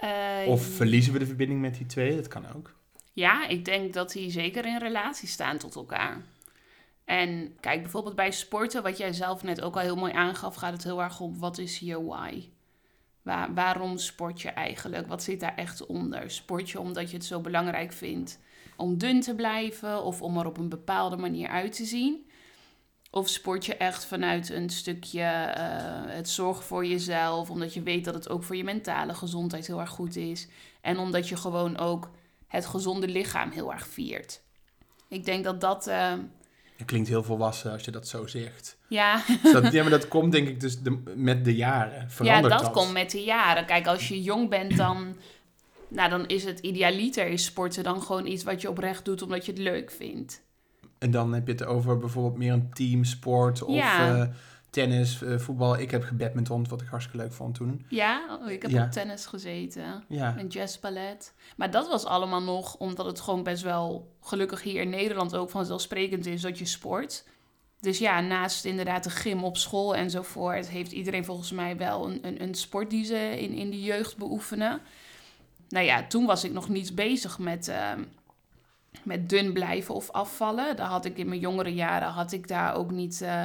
Uh, 0.04 0.48
of 0.48 0.62
verliezen 0.62 1.12
we 1.12 1.18
de 1.18 1.26
verbinding 1.26 1.60
met 1.60 1.74
die 1.74 1.86
twee? 1.86 2.16
Dat 2.16 2.28
kan 2.28 2.46
ook. 2.54 2.74
Ja, 3.12 3.48
ik 3.48 3.64
denk 3.64 3.92
dat 3.92 4.12
die 4.12 4.30
zeker 4.30 4.66
in 4.66 4.78
relatie 4.78 5.28
staan 5.28 5.58
tot 5.58 5.74
elkaar. 5.74 6.22
En 7.04 7.56
kijk, 7.60 7.82
bijvoorbeeld 7.82 8.14
bij 8.14 8.30
sporten, 8.30 8.82
wat 8.82 8.98
jij 8.98 9.12
zelf 9.12 9.42
net 9.42 9.60
ook 9.60 9.74
al 9.74 9.80
heel 9.80 9.96
mooi 9.96 10.12
aangaf, 10.12 10.54
gaat 10.54 10.72
het 10.72 10.84
heel 10.84 11.02
erg 11.02 11.20
om 11.20 11.38
wat 11.38 11.58
is 11.58 11.78
je 11.78 12.04
why? 12.04 12.48
Waar, 13.22 13.54
waarom 13.54 13.98
sport 13.98 14.40
je 14.40 14.48
eigenlijk? 14.48 15.06
Wat 15.06 15.22
zit 15.22 15.40
daar 15.40 15.56
echt 15.56 15.86
onder? 15.86 16.30
Sport 16.30 16.70
je 16.70 16.80
omdat 16.80 17.10
je 17.10 17.16
het 17.16 17.26
zo 17.26 17.40
belangrijk 17.40 17.92
vindt 17.92 18.38
om 18.76 18.98
dun 18.98 19.20
te 19.20 19.34
blijven 19.34 20.02
of 20.04 20.22
om 20.22 20.38
er 20.38 20.46
op 20.46 20.58
een 20.58 20.68
bepaalde 20.68 21.16
manier 21.16 21.48
uit 21.48 21.76
te 21.76 21.84
zien? 21.84 22.26
Of 23.14 23.28
sport 23.28 23.66
je 23.66 23.76
echt 23.76 24.04
vanuit 24.04 24.50
een 24.50 24.70
stukje 24.70 25.20
uh, 25.20 26.14
het 26.14 26.28
zorgen 26.28 26.64
voor 26.64 26.86
jezelf, 26.86 27.50
omdat 27.50 27.74
je 27.74 27.82
weet 27.82 28.04
dat 28.04 28.14
het 28.14 28.28
ook 28.28 28.42
voor 28.42 28.56
je 28.56 28.64
mentale 28.64 29.14
gezondheid 29.14 29.66
heel 29.66 29.80
erg 29.80 29.90
goed 29.90 30.16
is. 30.16 30.48
En 30.80 30.98
omdat 30.98 31.28
je 31.28 31.36
gewoon 31.36 31.78
ook 31.78 32.10
het 32.46 32.66
gezonde 32.66 33.08
lichaam 33.08 33.50
heel 33.50 33.72
erg 33.72 33.86
viert. 33.86 34.42
Ik 35.08 35.24
denk 35.24 35.44
dat 35.44 35.60
dat. 35.60 35.88
Uh... 35.88 36.12
Het 36.76 36.86
klinkt 36.86 37.08
heel 37.08 37.22
volwassen 37.22 37.72
als 37.72 37.84
je 37.84 37.90
dat 37.90 38.08
zo 38.08 38.26
zegt. 38.26 38.76
Ja. 38.88 39.22
dat, 39.52 39.72
ja, 39.72 39.82
maar 39.82 39.90
dat 39.90 40.08
komt 40.08 40.32
denk 40.32 40.48
ik 40.48 40.60
dus 40.60 40.80
de, 40.82 41.02
met 41.16 41.44
de 41.44 41.54
jaren. 41.54 42.10
Verandert 42.10 42.52
ja, 42.52 42.60
dat, 42.60 42.70
komt 42.70 42.92
met 42.92 43.10
de 43.10 43.22
jaren. 43.22 43.66
Kijk, 43.66 43.86
als 43.86 44.08
je 44.08 44.22
jong 44.22 44.48
bent, 44.48 44.76
dan, 44.76 45.16
nou, 45.88 46.10
dan 46.10 46.26
is 46.26 46.44
het 46.44 46.58
idealiter 46.58 47.26
is 47.26 47.44
sporten 47.44 47.84
dan 47.84 48.02
gewoon 48.02 48.26
iets 48.26 48.44
wat 48.44 48.60
je 48.60 48.70
oprecht 48.70 49.04
doet 49.04 49.22
omdat 49.22 49.46
je 49.46 49.52
het 49.52 49.60
leuk 49.60 49.90
vindt. 49.90 50.41
En 51.02 51.10
dan 51.10 51.32
heb 51.32 51.46
je 51.46 51.52
het 51.52 51.64
over 51.64 51.98
bijvoorbeeld 51.98 52.36
meer 52.36 52.52
een 52.52 52.70
teamsport 52.72 53.62
of 53.62 53.76
eh, 53.76 54.22
tennis, 54.70 55.22
uh, 55.22 55.38
voetbal. 55.38 55.78
Ik 55.78 55.90
heb 55.90 56.02
gebadminton, 56.02 56.68
wat 56.68 56.80
ik 56.80 56.88
hartstikke 56.88 57.22
leuk 57.22 57.32
vond 57.32 57.54
toen. 57.54 57.84
Ja, 57.88 58.38
oh, 58.40 58.50
ik 58.50 58.62
heb 58.62 58.82
op 58.82 58.90
tennis 58.90 59.26
gezeten. 59.26 60.04
Ja. 60.08 60.36
En 60.38 60.46
jazzballet. 60.46 61.34
Maar 61.56 61.70
dat 61.70 61.88
was 61.88 62.04
allemaal 62.04 62.42
nog 62.42 62.76
omdat 62.76 63.06
het 63.06 63.20
gewoon 63.20 63.42
best 63.42 63.62
wel 63.62 64.12
gelukkig 64.20 64.62
hier 64.62 64.80
in 64.80 64.90
Nederland 64.90 65.36
ook 65.36 65.50
vanzelfsprekend 65.50 66.26
is 66.26 66.40
dat 66.40 66.58
je 66.58 66.64
sport. 66.64 67.24
Dus 67.80 67.98
ja, 67.98 68.20
naast 68.20 68.64
inderdaad 68.64 69.04
de 69.04 69.10
gym 69.10 69.44
op 69.44 69.56
school 69.56 69.96
enzovoort, 69.96 70.68
heeft 70.68 70.92
iedereen 70.92 71.24
volgens 71.24 71.52
mij 71.52 71.76
wel 71.76 72.10
een, 72.10 72.18
een, 72.26 72.42
een 72.42 72.54
sport 72.54 72.90
die 72.90 73.04
ze 73.04 73.40
in, 73.40 73.52
in 73.52 73.70
de 73.70 73.82
jeugd 73.82 74.16
beoefenen. 74.16 74.80
Nou 75.68 75.84
ja, 75.84 76.06
toen 76.06 76.26
was 76.26 76.44
ik 76.44 76.52
nog 76.52 76.68
niet 76.68 76.94
bezig 76.94 77.38
met... 77.38 77.68
Uh, 77.68 77.92
met 79.02 79.28
dun 79.28 79.52
blijven 79.52 79.94
of 79.94 80.10
afvallen. 80.10 80.76
Daar 80.76 80.88
had 80.88 81.04
ik 81.04 81.18
in 81.18 81.28
mijn 81.28 81.40
jongere 81.40 81.74
jaren 81.74 82.08
had 82.08 82.32
ik 82.32 82.48
daar 82.48 82.74
ook 82.74 82.90
niet 82.90 83.20
uh, 83.22 83.44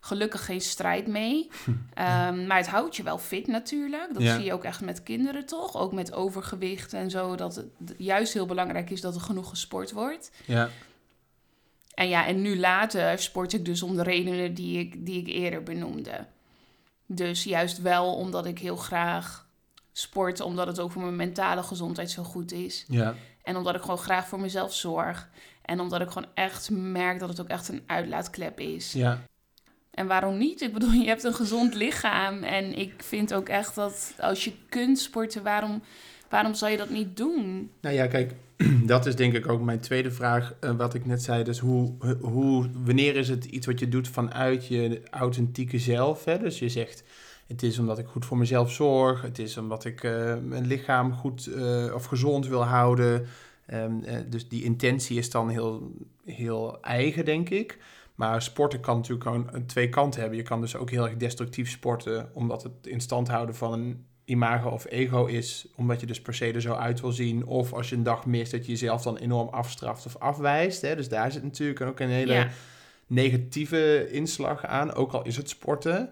gelukkig 0.00 0.44
geen 0.44 0.60
strijd 0.60 1.06
mee. 1.06 1.50
Um, 1.66 1.76
maar 2.46 2.56
het 2.56 2.68
houdt 2.68 2.96
je 2.96 3.02
wel 3.02 3.18
fit 3.18 3.46
natuurlijk. 3.46 4.14
Dat 4.14 4.22
zie 4.22 4.44
je 4.44 4.52
ook 4.52 4.64
echt 4.64 4.80
met 4.80 5.02
kinderen 5.02 5.46
toch? 5.46 5.76
Ook 5.76 5.92
met 5.92 6.12
overgewicht 6.12 6.92
en 6.92 7.10
zo. 7.10 7.36
Dat 7.36 7.56
het 7.56 7.94
juist 7.98 8.32
heel 8.32 8.46
belangrijk 8.46 8.90
is 8.90 9.00
dat 9.00 9.14
er 9.14 9.20
genoeg 9.20 9.48
gesport 9.48 9.92
wordt. 9.92 10.30
Ja. 10.44 10.68
En 11.94 12.08
ja, 12.08 12.26
en 12.26 12.42
nu 12.42 12.58
later 12.58 13.18
sport 13.18 13.52
ik 13.52 13.64
dus 13.64 13.82
om 13.82 13.96
de 13.96 14.02
redenen 14.02 14.54
die 14.54 14.78
ik, 14.78 15.06
die 15.06 15.20
ik 15.20 15.26
eerder 15.26 15.62
benoemde. 15.62 16.26
Dus 17.06 17.44
juist 17.44 17.82
wel 17.82 18.14
omdat 18.14 18.46
ik 18.46 18.58
heel 18.58 18.76
graag 18.76 19.46
sport, 19.92 20.40
omdat 20.40 20.66
het 20.66 20.80
ook 20.80 20.92
voor 20.92 21.02
mijn 21.02 21.16
mentale 21.16 21.62
gezondheid 21.62 22.10
zo 22.10 22.22
goed 22.22 22.52
is. 22.52 22.84
Ja. 22.88 23.14
En 23.46 23.56
omdat 23.56 23.74
ik 23.74 23.80
gewoon 23.80 23.98
graag 23.98 24.26
voor 24.26 24.40
mezelf 24.40 24.74
zorg. 24.74 25.28
En 25.62 25.80
omdat 25.80 26.00
ik 26.00 26.08
gewoon 26.08 26.28
echt 26.34 26.70
merk 26.70 27.18
dat 27.18 27.28
het 27.28 27.40
ook 27.40 27.48
echt 27.48 27.68
een 27.68 27.82
uitlaatklep 27.86 28.60
is. 28.60 28.92
Ja. 28.92 29.22
En 29.90 30.06
waarom 30.06 30.38
niet? 30.38 30.60
Ik 30.60 30.72
bedoel, 30.72 30.90
je 31.02 31.08
hebt 31.08 31.24
een 31.24 31.34
gezond 31.34 31.74
lichaam. 31.74 32.42
En 32.42 32.78
ik 32.78 32.94
vind 33.02 33.34
ook 33.34 33.48
echt 33.48 33.74
dat 33.74 34.14
als 34.18 34.44
je 34.44 34.52
kunt 34.68 34.98
sporten, 34.98 35.42
waarom, 35.42 35.82
Waarom 36.28 36.54
zou 36.54 36.70
je 36.70 36.76
dat 36.76 36.90
niet 36.90 37.16
doen? 37.16 37.70
Nou 37.80 37.94
ja, 37.94 38.06
kijk, 38.06 38.32
dat 38.84 39.06
is 39.06 39.16
denk 39.16 39.34
ik 39.34 39.48
ook 39.48 39.60
mijn 39.60 39.80
tweede 39.80 40.10
vraag, 40.10 40.54
uh, 40.60 40.76
wat 40.76 40.94
ik 40.94 41.06
net 41.06 41.22
zei. 41.22 41.44
Dus 41.44 41.58
hoe, 41.58 41.92
hoe, 42.20 42.70
wanneer 42.84 43.16
is 43.16 43.28
het 43.28 43.44
iets 43.44 43.66
wat 43.66 43.78
je 43.78 43.88
doet 43.88 44.08
vanuit 44.08 44.66
je 44.66 45.00
authentieke 45.10 45.78
zelf? 45.78 46.24
Hè? 46.24 46.38
Dus 46.38 46.58
je 46.58 46.68
zegt, 46.68 47.02
het 47.46 47.62
is 47.62 47.78
omdat 47.78 47.98
ik 47.98 48.06
goed 48.06 48.24
voor 48.24 48.38
mezelf 48.38 48.72
zorg. 48.72 49.22
Het 49.22 49.38
is 49.38 49.56
omdat 49.56 49.84
ik 49.84 50.02
uh, 50.02 50.36
mijn 50.42 50.66
lichaam 50.66 51.12
goed 51.12 51.46
uh, 51.46 51.94
of 51.94 52.04
gezond 52.04 52.46
wil 52.46 52.64
houden. 52.64 53.26
Um, 53.74 54.04
dus 54.28 54.48
die 54.48 54.62
intentie 54.62 55.18
is 55.18 55.30
dan 55.30 55.48
heel, 55.48 55.92
heel 56.24 56.82
eigen, 56.82 57.24
denk 57.24 57.48
ik. 57.48 57.78
Maar 58.14 58.42
sporten 58.42 58.80
kan 58.80 58.96
natuurlijk 58.96 59.26
gewoon 59.26 59.66
twee 59.66 59.88
kanten 59.88 60.20
hebben. 60.20 60.38
Je 60.38 60.44
kan 60.44 60.60
dus 60.60 60.76
ook 60.76 60.90
heel 60.90 61.04
erg 61.04 61.16
destructief 61.16 61.70
sporten, 61.70 62.30
omdat 62.32 62.62
het 62.62 62.72
in 62.82 63.00
stand 63.00 63.28
houden 63.28 63.54
van 63.54 63.72
een 63.72 64.04
imago 64.24 64.68
of 64.68 64.86
ego 64.88 65.26
is, 65.26 65.68
omdat 65.74 66.00
je 66.00 66.06
dus 66.06 66.20
per 66.22 66.34
se 66.34 66.52
er 66.52 66.60
zo 66.60 66.72
uit 66.72 67.00
wil 67.00 67.12
zien. 67.12 67.46
Of 67.46 67.72
als 67.72 67.88
je 67.88 67.96
een 67.96 68.02
dag 68.02 68.26
mist, 68.26 68.50
dat 68.50 68.64
je 68.64 68.72
jezelf 68.72 69.02
dan 69.02 69.16
enorm 69.16 69.48
afstraft 69.48 70.06
of 70.06 70.16
afwijst. 70.16 70.82
Hè? 70.82 70.96
Dus 70.96 71.08
daar 71.08 71.32
zit 71.32 71.42
natuurlijk 71.42 71.80
ook 71.80 72.00
een 72.00 72.08
hele 72.08 72.48
negatieve 73.06 74.10
inslag 74.10 74.66
aan, 74.66 74.94
ook 74.94 75.12
al 75.12 75.24
is 75.24 75.36
het 75.36 75.48
sporten. 75.48 76.10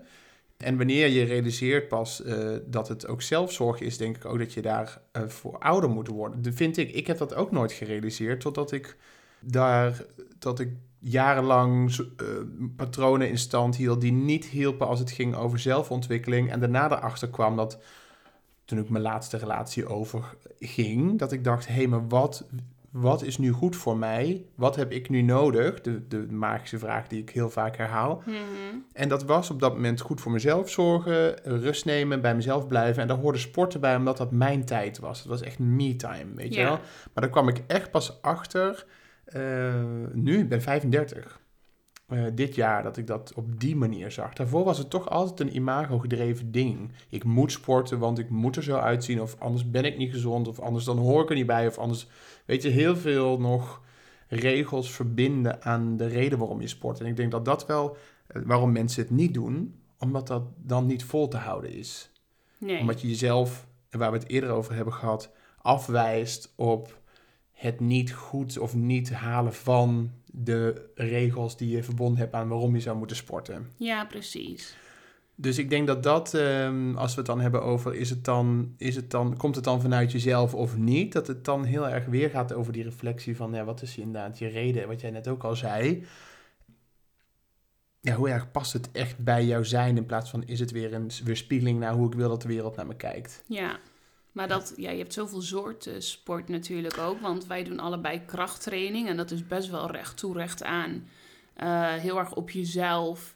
En 0.64 0.76
wanneer 0.76 1.09
je 1.09 1.25
realiseert 1.25 1.88
pas 1.88 2.23
uh, 2.25 2.56
dat 2.66 2.88
het 2.88 3.06
ook 3.06 3.23
zelfzorg 3.23 3.80
is, 3.80 3.97
denk 3.97 4.16
ik 4.16 4.25
ook 4.25 4.38
dat 4.38 4.52
je 4.52 4.62
daar 4.62 5.00
uh, 5.16 5.23
voor 5.28 5.59
ouder 5.59 5.90
moet 5.90 6.09
worden. 6.09 6.42
Dat 6.42 6.54
vind 6.54 6.76
ik. 6.76 6.92
Ik 6.92 7.06
heb 7.06 7.18
dat 7.18 7.35
ook 7.35 7.50
nooit 7.50 7.73
gerealiseerd, 7.73 8.40
totdat 8.40 8.73
ik 8.73 8.97
daar, 9.40 10.04
dat 10.38 10.61
ik 10.61 10.68
jarenlang 10.99 11.99
uh, 11.99 12.06
patronen 12.76 13.28
in 13.28 13.38
stand 13.38 13.76
hield 13.76 14.00
die 14.00 14.12
niet 14.12 14.44
hielpen 14.44 14.87
als 14.87 14.99
het 14.99 15.11
ging 15.11 15.35
over 15.35 15.59
zelfontwikkeling. 15.59 16.50
En 16.50 16.61
daarna 16.61 16.90
erachter 16.90 17.28
kwam 17.28 17.56
dat 17.56 17.78
toen 18.64 18.78
ik 18.78 18.88
mijn 18.88 19.02
laatste 19.02 19.37
relatie 19.37 19.87
overging, 19.87 21.18
dat 21.18 21.33
ik 21.33 21.44
dacht, 21.44 21.66
hé, 21.66 21.75
hey, 21.75 21.87
maar 21.87 22.09
wat, 22.09 22.47
wat 22.94 23.22
is 23.22 23.38
nu 23.38 23.50
goed 23.50 23.76
voor 23.76 23.96
mij? 23.96 24.44
Wat 24.54 24.76
heb 24.76 24.92
ik 24.92 25.08
nu 25.08 25.22
nodig? 25.22 25.80
De, 25.80 26.08
de 26.08 26.26
magische 26.30 26.78
vraag 26.78 27.06
die 27.06 27.20
ik 27.20 27.30
heel 27.30 27.50
vaak 27.50 27.76
herhaal. 27.76 28.22
Mhm. 28.26 28.36
En 28.92 29.08
dat 29.08 29.24
was 29.24 29.50
op 29.50 29.60
dat 29.60 29.72
moment 29.74 30.00
goed 30.00 30.20
voor 30.20 30.32
mezelf 30.32 30.70
zorgen, 30.70 31.34
rust 31.42 31.84
nemen, 31.84 32.20
bij 32.20 32.34
mezelf 32.34 32.66
blijven. 32.66 33.02
En 33.02 33.08
daar 33.08 33.16
hoorde 33.16 33.38
sporten 33.38 33.80
bij, 33.80 33.96
omdat 33.96 34.16
dat 34.16 34.30
mijn 34.30 34.64
tijd 34.64 34.98
was. 34.98 35.18
Het 35.18 35.28
was 35.28 35.40
echt 35.42 35.58
me-time, 35.58 36.34
weet 36.34 36.54
je 36.54 36.62
wel? 36.62 36.78
Maar 37.12 37.22
daar 37.22 37.30
kwam 37.30 37.48
ik 37.48 37.62
echt 37.66 37.90
pas 37.90 38.22
achter, 38.22 38.86
eh, 39.24 39.74
nu, 40.12 40.38
ik 40.38 40.48
ben 40.48 40.62
35. 40.62 41.42
eh, 42.08 42.24
dit 42.34 42.54
jaar 42.54 42.82
dat 42.82 42.96
ik 42.96 43.06
dat 43.06 43.32
op 43.34 43.60
die 43.60 43.76
manier 43.76 44.10
zag. 44.10 44.32
Daarvoor 44.32 44.64
was 44.64 44.78
het 44.78 44.90
toch 44.90 45.10
altijd 45.10 45.40
een 45.40 45.56
imago-gedreven 45.56 46.50
ding. 46.50 46.92
Ik 47.08 47.24
moet 47.24 47.52
sporten, 47.52 47.98
want 47.98 48.18
ik 48.18 48.30
moet 48.30 48.56
er 48.56 48.62
zo 48.62 48.76
uitzien. 48.76 49.20
Of 49.20 49.36
anders 49.38 49.70
ben 49.70 49.84
ik 49.84 49.96
niet 49.96 50.12
gezond. 50.12 50.48
Of 50.48 50.60
anders 50.60 50.84
dan 50.84 50.98
hoor 50.98 51.22
ik 51.22 51.28
er 51.28 51.34
niet 51.34 51.46
bij. 51.46 51.66
Of 51.66 51.78
anders, 51.78 52.06
weet 52.44 52.62
je, 52.62 52.68
heel 52.68 52.96
veel 52.96 53.40
nog 53.40 53.82
regels 54.28 54.90
verbinden 54.90 55.62
aan 55.62 55.96
de 55.96 56.06
reden 56.06 56.38
waarom 56.38 56.60
je 56.60 56.66
sport. 56.66 57.00
En 57.00 57.06
ik 57.06 57.16
denk 57.16 57.30
dat 57.30 57.44
dat 57.44 57.66
wel, 57.66 57.96
eh, 58.26 58.42
waarom 58.44 58.72
mensen 58.72 59.02
het 59.02 59.10
niet 59.10 59.34
doen, 59.34 59.80
omdat 59.98 60.26
dat 60.26 60.42
dan 60.56 60.86
niet 60.86 61.04
vol 61.04 61.28
te 61.28 61.36
houden 61.36 61.72
is. 61.72 62.10
Nee. 62.58 62.80
Omdat 62.80 63.00
je 63.00 63.08
jezelf, 63.08 63.66
en 63.90 63.98
waar 63.98 64.10
we 64.10 64.18
het 64.18 64.28
eerder 64.28 64.50
over 64.50 64.74
hebben 64.74 64.94
gehad, 64.94 65.32
afwijst 65.62 66.52
op 66.56 67.02
het 67.52 67.80
niet 67.80 68.12
goed 68.12 68.58
of 68.58 68.74
niet 68.74 69.12
halen 69.12 69.54
van 69.54 70.12
de 70.26 70.90
regels 70.94 71.56
die 71.56 71.68
je 71.68 71.82
verbonden 71.82 72.18
hebt 72.18 72.34
aan 72.34 72.48
waarom 72.48 72.74
je 72.74 72.80
zou 72.80 72.96
moeten 72.96 73.16
sporten. 73.16 73.70
Ja, 73.76 74.04
precies. 74.04 74.76
Dus 75.37 75.59
ik 75.59 75.71
denk 75.71 75.87
dat 75.87 76.03
dat, 76.03 76.35
ehm, 76.35 76.95
als 76.97 77.11
we 77.11 77.17
het 77.17 77.26
dan 77.26 77.41
hebben 77.41 77.62
over, 77.62 77.95
is 77.95 78.11
het 78.11 78.25
dan, 78.25 78.75
is 78.76 78.97
het 78.97 79.11
dan, 79.11 79.37
komt 79.37 79.55
het 79.55 79.64
dan 79.64 79.81
vanuit 79.81 80.12
jezelf 80.12 80.55
of 80.55 80.76
niet? 80.76 81.12
Dat 81.12 81.26
het 81.26 81.45
dan 81.45 81.64
heel 81.64 81.88
erg 81.88 82.07
weer 82.07 82.31
gaat 82.31 82.53
over 82.53 82.73
die 82.73 82.83
reflectie 82.83 83.37
van, 83.37 83.53
ja, 83.53 83.64
wat 83.64 83.83
is 83.83 83.97
inderdaad 83.97 84.38
je 84.38 84.49
reden, 84.49 84.88
wat 84.88 85.00
jij 85.00 85.11
net 85.11 85.29
ook 85.29 85.45
al 85.45 85.57
zei. 85.57 86.05
Ja, 88.00 88.14
hoe 88.14 88.29
erg 88.29 88.50
past 88.50 88.73
het 88.73 88.91
echt 88.93 89.19
bij 89.19 89.45
jouw 89.45 89.62
zijn 89.62 89.97
in 89.97 90.07
plaats 90.07 90.31
van, 90.31 90.45
is 90.45 90.61
het 90.61 90.71
weer 90.71 90.95
een 90.95 91.11
weerspiegeling 91.25 91.79
naar 91.79 91.93
hoe 91.93 92.07
ik 92.07 92.14
wil 92.14 92.29
dat 92.29 92.43
de 92.43 92.49
wereld 92.49 92.76
naar 92.76 92.87
me 92.87 92.97
kijkt? 92.97 93.43
Ja. 93.47 93.79
Maar 94.33 94.49
dat, 94.49 94.73
ja, 94.76 94.91
je 94.91 94.99
hebt 94.99 95.12
zoveel 95.12 95.43
soorten 95.43 96.03
sport 96.03 96.49
natuurlijk 96.49 96.99
ook. 96.99 97.21
Want 97.21 97.47
wij 97.47 97.64
doen 97.64 97.79
allebei 97.79 98.25
krachttraining. 98.25 99.09
En 99.09 99.17
dat 99.17 99.31
is 99.31 99.47
best 99.47 99.71
wel 99.71 99.91
recht 99.91 100.17
toe, 100.17 100.37
recht 100.37 100.62
aan. 100.62 101.09
Eh, 101.55 101.93
heel 101.93 102.19
erg 102.19 102.35
op 102.35 102.50
jezelf. 102.50 103.34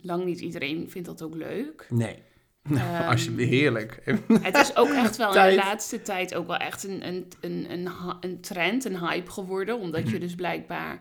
Lang 0.00 0.24
niet 0.24 0.40
iedereen 0.40 0.90
vindt 0.90 1.08
dat 1.08 1.22
ook 1.22 1.34
leuk. 1.34 1.86
Nee. 1.90 2.22
Ehm, 2.62 3.08
Alsjeblieft, 3.10 3.50
heerlijk. 3.50 4.18
Het 4.42 4.56
is 4.56 4.76
ook 4.76 4.88
echt 4.88 5.16
wel 5.16 5.36
in 5.36 5.48
de 5.48 5.54
laatste 5.54 6.02
tijd 6.02 6.34
ook 6.34 6.46
wel 6.46 6.56
echt 6.56 6.84
een, 6.84 7.06
een, 7.06 7.26
een, 7.40 7.66
een, 7.72 7.88
een 8.20 8.40
trend, 8.40 8.84
een 8.84 8.98
hype 8.98 9.30
geworden. 9.30 9.78
Omdat 9.78 10.02
Mhm. 10.04 10.12
je 10.12 10.18
dus 10.18 10.34
blijkbaar 10.34 11.00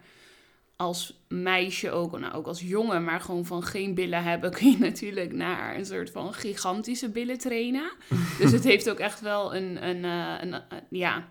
als 0.76 1.24
meisje 1.28 1.92
ook, 1.92 2.20
nou 2.20 2.34
ook 2.34 2.48
als 2.48 2.62
jongen, 2.62 3.04
maar 3.04 3.22
gewoon 3.22 3.46
van 3.46 3.64
geen 3.64 3.94
billen 3.94 4.24
hebben, 4.24 4.52
kun 4.58 4.72
je 4.72 4.78
natuurlijk 4.78 5.34
naar 5.34 5.76
een 5.76 5.86
soort 5.86 6.10
van 6.10 6.34
gigantische 6.34 7.10
billen 7.10 7.38
trainen. 7.38 7.92
dus 8.40 8.52
het 8.52 8.64
heeft 8.64 8.90
ook 8.90 9.00
echt 9.00 9.22
wel 9.22 9.56
een, 9.56 9.88
een, 9.88 10.06
eh, 10.06 10.34
een, 10.42 10.54
eh, 10.54 10.62
ja, 10.90 11.28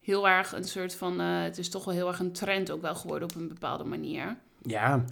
heel 0.00 0.28
erg 0.28 0.52
een 0.52 0.64
soort 0.64 0.94
van, 0.94 1.20
eh, 1.20 1.42
het 1.42 1.58
is 1.58 1.68
toch 1.68 1.84
wel 1.84 1.94
heel 1.94 2.08
erg 2.08 2.18
een 2.18 2.32
trend 2.32 2.70
ook 2.70 2.82
wel 2.82 2.94
geworden 2.94 3.28
op 3.28 3.34
een 3.34 3.48
bepaalde 3.48 3.84
manier. 3.84 4.36
Ja. 4.62 5.04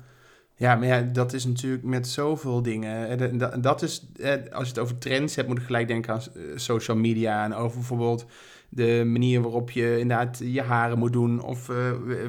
Ja, 0.61 0.75
maar 0.75 0.87
ja, 0.89 1.01
dat 1.01 1.33
is 1.33 1.45
natuurlijk 1.45 1.83
met 1.85 2.09
zoveel 2.09 2.63
dingen. 2.63 3.09
Eh, 3.09 3.49
dat- 3.61 3.83
is, 3.83 4.07
als 4.53 4.63
je 4.63 4.69
het 4.69 4.79
over 4.79 4.99
trends 4.99 5.35
hebt, 5.37 5.49
moet 5.49 5.59
ik 5.59 5.65
gelijk 5.65 5.89
denken 5.89 6.13
aan 6.13 6.21
eh, 6.21 6.43
social 6.55 6.97
media 6.97 7.45
en 7.45 7.55
over 7.55 7.79
bijvoorbeeld 7.79 8.27
de 8.69 9.03
manier 9.07 9.41
waarop 9.43 9.71
je 9.71 9.99
inderdaad 9.99 10.41
je 10.45 10.63
haren 10.63 10.99
moet 10.99 11.13
doen. 11.13 11.43
Of 11.43 11.69
eh, 11.69 11.77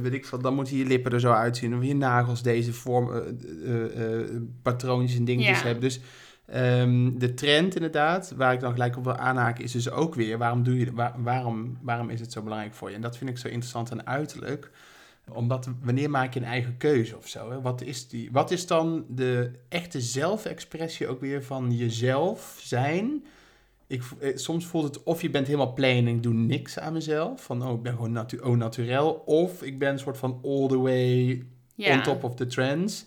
weet 0.01 0.13
ik 0.13 0.25
veel, 0.25 0.39
dan 0.41 0.53
moeten 0.55 0.77
je 0.77 0.85
lippen 0.85 1.11
er 1.11 1.19
zo 1.19 1.31
uitzien. 1.31 1.75
Of 1.77 1.83
je 1.83 1.95
nagels 1.95 2.41
deze 2.41 2.73
vorm, 2.73 3.11
eh, 3.11 3.23
patroontjes 4.61 5.17
en 5.19 5.25
dingetjes 5.25 5.57
Ja. 5.59 5.63
hebben. 5.65 5.83
Dus 5.83 5.99
ehm, 6.45 7.09
de 7.17 7.33
trend 7.33 7.75
inderdaad, 7.75 8.33
waar 8.37 8.53
ik 8.53 8.59
dan 8.59 8.71
gelijk 8.71 8.97
op 8.97 9.03
wil 9.03 9.15
aanhaken, 9.15 9.63
is 9.63 9.71
dus 9.71 9.89
ook 9.91 10.15
weer, 10.15 10.37
waarom, 10.37 10.63
doe 10.63 10.77
je, 10.79 10.91
waar- 10.93 11.15
waarom, 11.17 11.77
waarom 11.81 12.09
is 12.09 12.19
het 12.19 12.31
zo 12.31 12.41
belangrijk 12.41 12.73
voor 12.73 12.89
je? 12.89 12.95
En 12.95 13.01
dat 13.01 13.17
vind 13.17 13.29
ik 13.29 13.37
zo 13.37 13.47
interessant 13.47 13.91
en 13.91 14.07
uiterlijk 14.07 14.71
omdat 15.33 15.69
wanneer 15.81 16.09
maak 16.09 16.33
je 16.33 16.39
een 16.39 16.45
eigen 16.45 16.77
keuze 16.77 17.17
of 17.17 17.27
zo? 17.27 17.51
Hè? 17.51 17.61
Wat, 17.61 17.81
is 17.81 18.07
die, 18.07 18.29
wat 18.31 18.51
is 18.51 18.67
dan 18.67 19.05
de 19.09 19.51
echte 19.69 20.01
zelfexpressie 20.01 21.07
ook 21.07 21.21
weer 21.21 21.43
van 21.43 21.75
jezelf 21.77 22.57
zijn? 22.61 23.25
Ik, 23.87 24.03
eh, 24.19 24.31
soms 24.37 24.65
voelt 24.65 24.83
het 24.83 25.03
of 25.03 25.21
je 25.21 25.29
bent 25.29 25.45
helemaal 25.47 25.73
plain 25.73 26.07
en 26.07 26.15
ik 26.15 26.23
doe 26.23 26.33
niks 26.33 26.79
aan 26.79 26.93
mezelf. 26.93 27.43
Van 27.43 27.63
oh, 27.67 27.73
ik 27.73 27.81
ben 27.81 27.93
gewoon 27.93 28.11
natu 28.11 28.37
oh, 28.37 28.57
naturel. 28.57 29.11
Of 29.25 29.63
ik 29.63 29.79
ben 29.79 29.91
een 29.91 29.99
soort 29.99 30.17
van 30.17 30.39
all 30.43 30.67
the 30.67 30.79
way 30.79 31.43
Ja, 31.75 31.95
on 31.95 32.03
top 32.03 32.23
of 32.23 32.35
the 32.35 32.45
trends. 32.45 33.05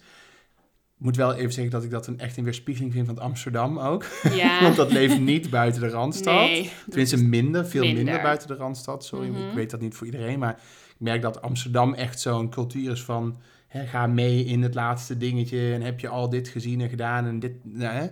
Ik 0.98 1.04
moet 1.10 1.16
wel 1.16 1.34
even 1.34 1.52
zeggen 1.52 1.72
dat 1.72 1.84
ik 1.84 1.90
dat 1.90 2.06
een 2.06 2.18
echt 2.18 2.36
een 2.36 2.44
weerspiegeling 2.44 2.92
vind 2.92 3.06
van 3.06 3.18
Amsterdam 3.18 3.78
ook. 3.78 4.04
ja. 4.34 4.60
Want 4.62 4.76
dat 4.76 4.92
leeft 4.92 5.20
niet 5.20 5.50
buiten 5.50 5.80
de 5.80 5.88
Randstad. 5.98 6.34
nee, 6.34 6.70
Tenminste, 6.88 7.16
minder, 7.24 7.66
veel 7.66 7.84
minder. 7.84 8.04
minder. 8.04 8.22
buiten 8.22 8.48
de 8.48 8.54
Randstad. 8.54 9.04
Sorry, 9.04 9.28
Mhm. 9.28 9.48
ik 9.48 9.54
weet 9.54 9.70
dat 9.70 9.80
niet 9.80 9.94
voor 9.94 10.06
iedereen. 10.06 10.38
Maar 10.38 10.60
merk 11.04 11.22
dat 11.22 11.42
Amsterdam 11.42 11.94
echt 11.94 12.20
zo'n 12.20 12.50
cultuur 12.50 12.90
is 12.90 13.02
van... 13.02 13.36
Hè, 13.66 13.86
ga 13.86 14.06
mee 14.06 14.44
in 14.44 14.62
het 14.62 14.74
laatste 14.74 15.16
dingetje 15.16 15.72
en 15.72 15.80
heb 15.82 16.00
je 16.00 16.08
al 16.08 16.28
dit 16.28 16.48
gezien 16.48 16.80
en 16.80 16.88
gedaan 16.88 17.26
en 17.26 17.38
dit... 17.38 17.52
nou, 17.62 17.94
hè. 17.94 18.06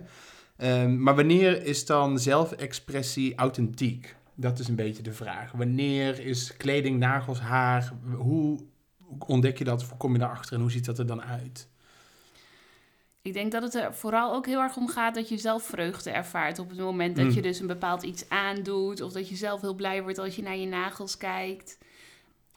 Ehm, 0.57 1.03
maar 1.03 1.15
wanneer 1.15 1.65
is 1.65 1.85
dan 1.85 2.19
zelfexpressie 2.19 3.35
authentiek? 3.35 4.15
Dat 4.35 4.59
is 4.59 4.67
een 4.67 4.75
beetje 4.75 5.03
de 5.03 5.13
vraag. 5.13 5.51
Wanneer 5.51 6.19
is 6.25 6.57
kleding, 6.57 6.99
nagels, 6.99 7.39
haar... 7.39 7.93
Hoe 8.15 8.59
ontdek 9.19 9.57
je 9.57 9.63
dat? 9.63 9.83
Hoe 9.83 9.97
kom 9.97 10.13
je 10.13 10.19
daarachter 10.19 10.55
en 10.55 10.61
hoe 10.61 10.71
ziet 10.71 10.85
dat 10.85 10.99
er 10.99 11.05
dan 11.05 11.21
uit? 11.21 11.67
Ik 13.21 13.33
denk 13.33 13.51
dat 13.51 13.63
het 13.63 13.73
er 13.75 13.93
vooral 13.93 14.33
ook 14.33 14.45
heel 14.45 14.61
erg 14.61 14.77
om 14.77 14.87
gaat 14.87 15.15
dat 15.15 15.29
je 15.29 15.37
zelf 15.37 15.63
vreugde 15.63 16.09
ervaart 16.11 16.59
op 16.59 16.69
het 16.69 16.79
moment 16.79 17.15
dat 17.15 17.25
Mm. 17.25 17.31
je 17.31 17.41
dus 17.41 17.59
een 17.59 17.67
bepaald 17.67 18.03
iets 18.03 18.29
aandoet. 18.29 19.01
Of 19.01 19.11
dat 19.11 19.29
je 19.29 19.35
zelf 19.35 19.61
heel 19.61 19.73
blij 19.75 20.03
wordt 20.03 20.17
als 20.17 20.35
je 20.35 20.41
naar 20.41 20.57
je 20.57 20.67
nagels 20.67 21.17
kijkt. 21.17 21.77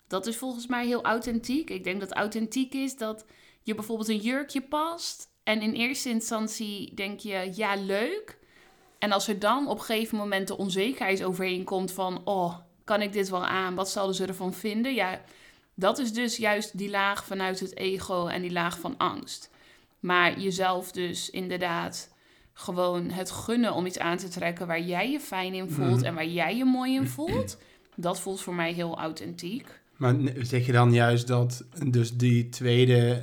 Dat 0.09 0.27
is 0.27 0.37
volgens 0.37 0.67
mij 0.67 0.87
heel 0.87 1.03
authentiek. 1.05 1.71
Ik 1.71 1.85
denk 1.85 2.01
dat 2.01 2.13
authentiek 2.13 2.75
is 2.75 2.97
dat 2.97 3.25
je 3.63 3.75
bijvoorbeeld 3.75 4.09
een 4.09 4.17
jurkje 4.17 4.61
past. 4.61 5.29
En 5.43 5.63
in 5.63 5.73
eerste 5.73 6.09
instantie 6.09 6.95
denk 6.95 7.21
je, 7.21 7.51
ja, 7.55 7.77
leuk. 7.77 8.39
En 8.99 9.13
als 9.13 9.29
er 9.29 9.39
dan 9.39 9.69
op 9.69 9.79
een 9.79 9.85
gegeven 9.85 10.19
moment 10.19 10.49
de 10.49 10.57
onzekerheid 10.57 11.25
overheen 11.25 11.65
komt 11.65 11.93
van... 11.93 12.21
oh, 12.25 12.57
kan 12.85 13.03
ik 13.03 13.13
dit 13.13 13.29
wel 13.29 13.45
aan? 13.47 13.75
Wat 13.75 13.91
zouden 13.91 14.17
ze 14.17 14.27
ervan 14.27 14.55
vinden? 14.55 14.95
Ja, 14.95 15.21
dat 15.75 15.99
is 15.99 16.13
dus 16.13 16.37
juist 16.37 16.79
die 16.79 16.91
laag 16.91 17.25
vanuit 17.25 17.61
het 17.61 17.77
ego 17.77 18.27
en 18.27 18.43
die 18.43 18.53
laag 18.53 18.79
van 18.79 18.95
angst. 18.97 19.51
Maar 20.01 20.39
jezelf 20.41 20.93
dus 20.93 21.31
inderdaad 21.31 22.15
gewoon 22.53 23.11
het 23.11 23.31
gunnen 23.31 23.73
om 23.73 23.87
iets 23.87 23.99
aan 23.99 24.17
te 24.17 24.29
trekken 24.29 24.67
waar 24.67 24.81
jij 24.81 25.11
je 25.11 25.21
fijn 25.21 25.55
in 25.55 25.71
voelt 25.71 25.97
Mhm. 25.97 26.05
en 26.05 26.15
waar 26.15 26.27
jij 26.27 26.57
je 26.57 26.65
mooi 26.65 26.95
in 26.95 27.07
voelt, 27.09 27.59
dat 27.97 28.21
voelt 28.21 28.41
voor 28.41 28.55
mij 28.55 28.73
heel 28.73 28.99
authentiek. 28.99 29.81
Maar 29.97 30.15
zeg 30.41 30.67
je 30.67 30.73
dan 30.73 30.93
juist 30.93 31.27
dat 31.27 31.65
dus 31.87 32.17
die 32.17 32.49
tweede, 32.49 33.23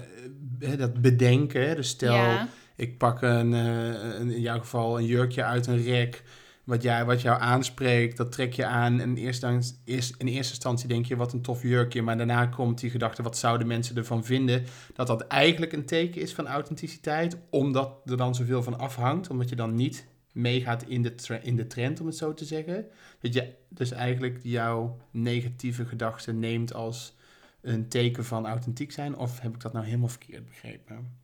eh, 0.59 0.77
dat 0.77 1.01
bedenken, 1.01 1.75
dus 1.75 1.87
stel 1.87 2.13
ja, 2.13 2.47
ik 2.75 2.97
pak 2.97 3.21
een, 3.21 3.53
eh, 3.53 3.87
een- 4.19 4.31
in 4.31 4.41
jouw 4.41 4.59
geval 4.59 4.97
een 4.99 5.05
jurkje 5.05 5.43
uit 5.43 5.67
een 5.67 5.83
rek 5.83 6.23
wat, 6.63 6.83
jij, 6.83 7.05
wat 7.05 7.21
jou 7.21 7.41
aanspreekt, 7.41 8.17
dat 8.17 8.31
trek 8.31 8.53
je 8.53 8.65
aan. 8.65 8.99
En 8.99 9.09
in 9.09 9.15
eerste, 9.23 9.59
is, 9.85 10.13
in 10.17 10.27
eerste 10.27 10.53
instantie 10.53 10.87
denk 10.87 11.05
je, 11.05 11.15
wat 11.15 11.33
een 11.33 11.41
tof 11.41 11.61
jurkje. 11.61 12.01
Maar 12.01 12.17
daarna 12.17 12.45
komt 12.45 12.79
die 12.79 12.89
gedachte, 12.89 13.23
wat 13.23 13.37
zouden 13.37 13.67
mensen 13.67 13.95
ervan 13.97 14.23
vinden? 14.25 14.63
Dat 14.93 15.07
dat 15.07 15.27
eigenlijk 15.27 15.73
een 15.73 15.85
teken 15.85 16.21
is 16.21 16.33
van 16.33 16.47
authenticiteit. 16.47 17.37
Omdat 17.49 17.91
er 18.05 18.17
dan 18.17 18.35
zoveel 18.35 18.63
van 18.63 18.79
afhangt. 18.79 19.29
Omdat 19.29 19.49
je 19.49 19.55
dan 19.55 19.75
niet 19.75 20.05
meegaat 20.33 20.83
in 20.83 21.01
de, 21.01 21.39
in 21.41 21.55
de 21.55 21.67
trend, 21.67 21.99
om 21.99 22.05
het 22.05 22.15
zo 22.15 22.33
te 22.33 22.45
zeggen. 22.45 22.85
Dat 23.19 23.33
je 23.33 23.53
dus 23.69 23.91
eigenlijk 23.91 24.39
jouw 24.41 24.97
negatieve 25.11 25.85
gedachten 25.85 26.39
neemt 26.39 26.73
als 26.73 27.15
een 27.61 27.87
teken 27.87 28.25
van 28.25 28.45
authentiek 28.45 28.91
zijn. 28.91 29.17
Of 29.17 29.39
heb 29.39 29.53
ik 29.53 29.61
dat 29.61 29.73
nou 29.73 29.85
helemaal 29.85 30.07
verkeerd 30.07 30.45
begrepen? 30.45 31.22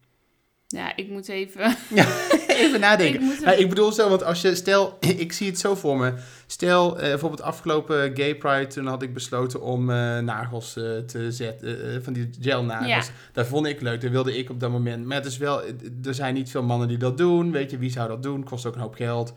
Ja, 0.76 0.96
ik 0.96 1.10
moet 1.10 1.28
even... 1.28 1.76
Even 2.48 2.80
nadenken. 2.80 3.22
Ik 3.22 3.40
moet 3.42 3.60
ik 3.60 3.70
bedoel 3.70 3.92
zo, 3.92 4.10
want 4.10 4.24
als 4.24 4.42
je, 4.42 4.56
stel, 4.56 4.98
ik 5.26 5.32
zie 5.32 5.48
het 5.48 5.60
zo 5.60 5.76
voor 5.76 5.98
me. 5.98 6.14
Stel, 6.48 7.00
eh, 7.00 7.10
bijvoorbeeld 7.10 7.42
afgelopen 7.42 8.16
Gay 8.16 8.36
Pride, 8.36 8.68
toen 8.68 8.86
had 8.86 9.02
ik 9.02 9.14
besloten 9.14 9.62
om 9.62 9.90
eh, 9.90 10.20
nagels 10.20 10.78
eh, 10.78 10.98
te 10.98 11.32
zetten, 11.32 12.04
van 12.04 12.14
die 12.14 12.30
gelnagels. 12.40 13.08
Ja. 13.08 13.14
Dat 13.34 13.48
vond 13.48 13.66
ik 13.66 13.82
leuk, 13.82 14.02
dat 14.02 14.12
wilde 14.12 14.38
ik 14.38 14.50
op 14.50 14.60
dat 14.60 14.72
moment. 14.72 15.06
Maar 15.06 15.18
het 15.18 15.26
is 15.26 15.38
wel, 15.38 15.62
er 16.04 16.14
zijn 16.14 16.34
niet 16.34 16.52
veel 16.52 16.64
mannen 16.64 16.88
die 16.88 16.98
dat 16.98 17.18
doen. 17.18 17.52
Weet 17.52 17.72
je, 17.72 17.78
wie 17.78 17.92
zou 17.92 18.08
dat 18.08 18.24
doen? 18.24 18.44
Kost 18.44 18.66
ook 18.66 18.76
een 18.76 18.82
hoop 18.82 18.96
geld. 18.96 19.34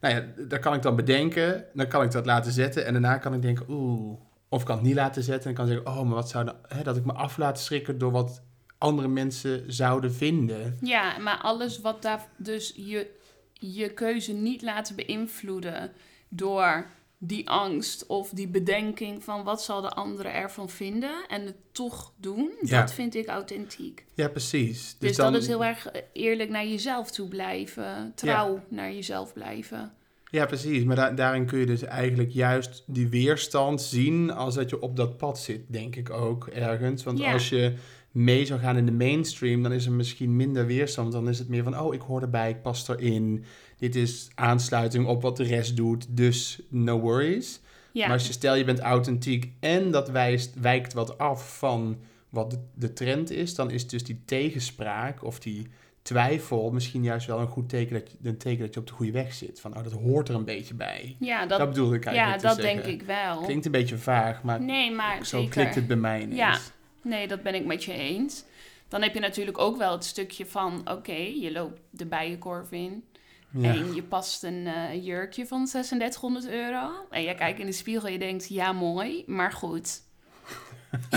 Nou 0.00 0.14
ja, 0.14 0.24
dat 0.48 0.58
kan 0.58 0.74
ik 0.74 0.82
dan 0.82 0.96
bedenken. 0.96 1.64
Dan 1.74 1.88
kan 1.88 2.02
ik 2.02 2.10
dat 2.10 2.26
laten 2.26 2.52
zetten. 2.52 2.86
En 2.86 2.92
daarna 2.92 3.18
kan 3.18 3.34
ik 3.34 3.42
denken, 3.42 3.64
oeh. 3.68 4.18
Of 4.48 4.60
ik 4.60 4.66
kan 4.66 4.76
het 4.76 4.84
niet 4.84 4.94
laten 4.94 5.22
zetten. 5.22 5.50
En 5.50 5.56
kan 5.56 5.66
zeggen, 5.66 5.86
oh, 5.86 6.02
maar 6.02 6.14
wat 6.14 6.28
zou 6.28 6.44
dan... 6.44 6.54
Hè, 6.68 6.82
dat 6.82 6.96
ik 6.96 7.04
me 7.04 7.12
af 7.12 7.36
laat 7.36 7.60
schrikken 7.60 7.98
door 7.98 8.10
wat 8.10 8.42
andere 8.80 9.08
mensen 9.08 9.72
zouden 9.72 10.12
vinden. 10.14 10.76
Ja, 10.80 11.18
maar 11.18 11.38
alles 11.38 11.80
wat 11.80 12.02
daar... 12.02 12.28
Dus 12.36 12.72
je, 12.76 13.10
je 13.52 13.92
keuze 13.92 14.32
niet 14.32 14.62
laten 14.62 14.96
beïnvloeden 14.96 15.92
door 16.28 16.86
die 17.18 17.48
angst 17.50 18.06
of 18.06 18.30
die 18.30 18.48
bedenking 18.48 19.24
van 19.24 19.44
wat 19.44 19.62
zal 19.62 19.80
de 19.80 19.88
andere 19.90 20.28
ervan 20.28 20.68
vinden 20.70 21.24
en 21.28 21.44
het 21.46 21.56
toch 21.72 22.12
doen, 22.16 22.50
Ja. 22.62 22.80
dat 22.80 22.92
vind 22.92 23.14
ik 23.14 23.26
authentiek. 23.28 24.04
Ja, 24.14 24.28
precies. 24.28 24.96
Dus, 24.98 25.16
dan- 25.16 25.32
dat 25.32 25.42
is 25.42 25.48
heel 25.48 25.64
erg 25.64 25.86
eerlijk 26.12 26.50
naar 26.50 26.66
jezelf 26.66 27.10
toe 27.10 27.28
blijven, 27.28 28.12
trouw 28.14 28.62
naar 28.68 28.92
jezelf 28.92 29.32
blijven. 29.32 29.92
Ja, 30.30 30.46
precies. 30.46 30.84
Maar 30.84 30.96
da- 30.96 31.10
daarin 31.10 31.46
kun 31.46 31.58
je 31.58 31.66
dus 31.66 31.82
eigenlijk 31.82 32.30
juist 32.30 32.82
die 32.86 33.08
weerstand 33.08 33.82
zien 33.82 34.30
als 34.32 34.54
dat 34.54 34.70
je 34.70 34.80
op 34.82 34.96
dat 34.96 35.16
pad 35.16 35.38
zit, 35.38 35.60
denk 35.68 35.96
ik 35.96 36.10
ook 36.10 36.46
ergens. 36.46 37.02
Want 37.02 37.18
Ja. 37.18 37.32
als 37.32 37.48
je 37.48 37.74
mee 38.10 38.44
zou 38.46 38.60
gaan 38.60 38.76
in 38.76 38.86
de 38.86 38.92
mainstream, 38.92 39.62
dan 39.62 39.72
is 39.72 39.86
er 39.86 39.92
misschien 39.92 40.36
minder 40.36 40.66
weerstand. 40.66 41.12
Dan 41.12 41.28
is 41.28 41.38
het 41.38 41.48
meer 41.48 41.62
van, 41.62 41.78
oh, 41.80 41.94
ik 41.94 42.00
hoor 42.00 42.22
erbij, 42.22 42.50
ik 42.50 42.62
pas 42.62 42.88
erin. 42.88 43.44
Dit 43.78 43.96
is 43.96 44.28
aansluiting 44.34 45.06
op 45.06 45.22
wat 45.22 45.36
de 45.36 45.44
rest 45.44 45.76
doet, 45.76 46.06
dus 46.16 46.60
no 46.68 47.00
worries. 47.00 47.60
Ja, 47.92 48.06
Maar 48.06 48.16
als 48.16 48.26
je 48.26 48.32
stel 48.32 48.54
je 48.54 48.64
bent 48.64 48.78
authentiek 48.80 49.52
en 49.60 49.90
dat 49.90 50.10
wijst, 50.10 50.60
wijkt 50.60 50.92
wat 50.92 51.18
af 51.18 51.58
van 51.58 51.98
wat 52.28 52.50
de, 52.50 52.58
de 52.74 52.92
trend 52.92 53.30
is, 53.30 53.54
dan 53.54 53.70
is 53.70 53.86
dus 53.86 54.04
die 54.04 54.22
tegenspraak 54.24 55.24
of 55.24 55.40
die 55.40 55.66
twijfel 56.02 56.70
misschien 56.70 57.02
juist 57.02 57.26
wel 57.26 57.38
een 57.40 57.46
goed 57.46 57.68
teken 57.68 57.94
dat 57.94 58.10
je, 58.10 58.28
een 58.28 58.38
teken 58.38 58.64
dat 58.64 58.74
je 58.74 58.80
op 58.80 58.86
de 58.86 58.92
goede 58.92 59.12
weg 59.12 59.34
zit. 59.34 59.60
Van, 59.60 59.76
oh, 59.76 59.82
dat 59.82 59.92
hoort 59.92 60.28
er 60.28 60.34
een 60.34 60.44
beetje 60.44 60.74
bij. 60.74 61.16
ja, 61.20 61.46
Dat, 61.46 61.58
dat, 61.58 61.68
bedoelde 61.68 61.96
ik 61.96 62.04
ja, 62.04 62.10
eigenlijk 62.10 62.42
dat 62.42 62.56
te 62.56 62.62
denk 62.62 62.84
ik 62.84 63.02
wel. 63.02 63.40
Klinkt 63.40 63.64
een 63.64 63.72
beetje 63.72 63.98
vaag, 63.98 64.42
maar 64.42 64.62
Nee, 64.62 64.90
maar 64.92 65.26
zo 65.26 65.38
zeker. 65.38 65.50
klikt 65.50 65.74
het 65.74 65.86
bij 65.86 65.96
mij 65.96 66.20
ineens. 66.20 66.38
Ja. 66.38 66.58
Nee, 67.02 67.28
dat 67.28 67.42
ben 67.42 67.54
ik 67.54 67.64
met 67.64 67.84
je 67.84 67.92
eens. 67.92 68.44
Dan 68.88 69.02
heb 69.02 69.14
je 69.14 69.20
natuurlijk 69.20 69.58
ook 69.58 69.76
wel 69.76 69.92
het 69.92 70.04
stukje 70.04 70.46
van, 70.46 70.90
oké, 70.90 71.12
je 71.12 71.52
loopt 71.52 71.80
de 71.90 72.06
bijenkorf 72.06 72.72
in. 72.72 73.04
Ja. 73.50 73.70
En 73.70 73.94
je 73.94 74.02
past 74.02 74.42
een 74.42 74.66
eh, 74.66 75.04
jurkje 75.04 75.46
van 75.46 75.66
3600 75.66 76.48
euro. 76.48 76.90
En 77.10 77.22
je 77.22 77.34
kijkt 77.34 77.58
in 77.58 77.66
de 77.66 77.72
spiegel 77.72 78.06
en 78.06 78.12
je 78.12 78.18
denkt, 78.18 78.48
ja 78.48 78.72
mooi, 78.72 79.24
maar 79.26 79.52
goed. 79.52 80.00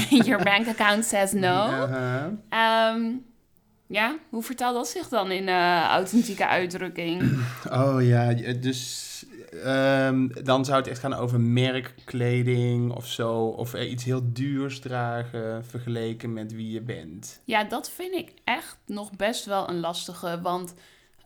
Your 0.25 0.44
bank 0.44 0.68
account 0.68 1.06
says 1.06 1.32
no. 1.32 1.48
Aha. 1.48 2.32
Ehm, 2.50 3.12
ja, 3.88 4.16
hoe 4.30 4.44
vertaalt 4.44 4.75
dat 4.75 4.88
zich 4.88 5.08
dan 5.08 5.32
in 5.32 5.48
eh, 5.48 5.84
authentieke 5.84 6.48
uitdrukking? 6.48 7.40
Oh 7.72 7.98
ja, 8.02 8.34
dus 8.54 9.12
ehm, 9.63 10.28
dan 10.44 10.66
zou 10.66 10.78
het 10.78 10.88
echt 10.88 11.00
gaan 11.00 11.13
over 11.13 11.39
merkkleding 11.39 12.92
of 12.92 13.08
zo. 13.08 13.46
Of 13.48 13.74
iets 13.74 14.04
heel 14.04 14.22
duurs 14.34 14.80
dragen 14.80 15.66
vergeleken 15.66 16.34
met 16.34 16.54
wie 16.54 16.72
je 16.72 16.82
bent. 16.82 17.42
Ja, 17.44 17.63
dat 17.63 17.89
vind 17.89 18.13
ik 18.13 18.32
echt 18.44 18.78
nog 18.86 19.12
best 19.12 19.46
wel 19.46 19.70
een 19.70 19.80
lastige. 19.80 20.42
Want 20.42 20.74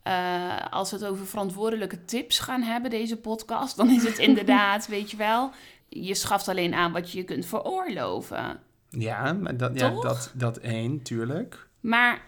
eh, 0.04 0.56
als 0.70 0.92
we 0.92 0.98
het 0.98 1.06
over 1.06 1.26
verantwoordelijke 1.26 2.06
tips 2.06 2.40
gaan 2.40 2.62
hebben, 2.62 2.90
deze 2.90 3.18
podcast, 3.18 3.78
dan 3.78 3.90
is 3.90 4.04
het 4.04 4.18
inderdaad, 4.30 4.88
weet 4.88 5.12
je 5.12 5.18
wel, 5.18 5.52
je 5.90 6.16
schaft 6.16 6.48
alleen 6.48 6.74
aan 6.74 6.92
wat 6.92 7.12
je 7.12 7.18
je 7.18 7.24
kunt 7.24 7.46
veroorloven. 7.46 8.60
Ja, 8.90 9.34
maar 9.34 9.58
dat, 9.58 9.80
ja, 9.80 9.90
dat, 9.90 10.32
dat 10.34 10.58
één, 10.58 11.02
tuurlijk. 11.02 11.68
Maar 11.80 12.22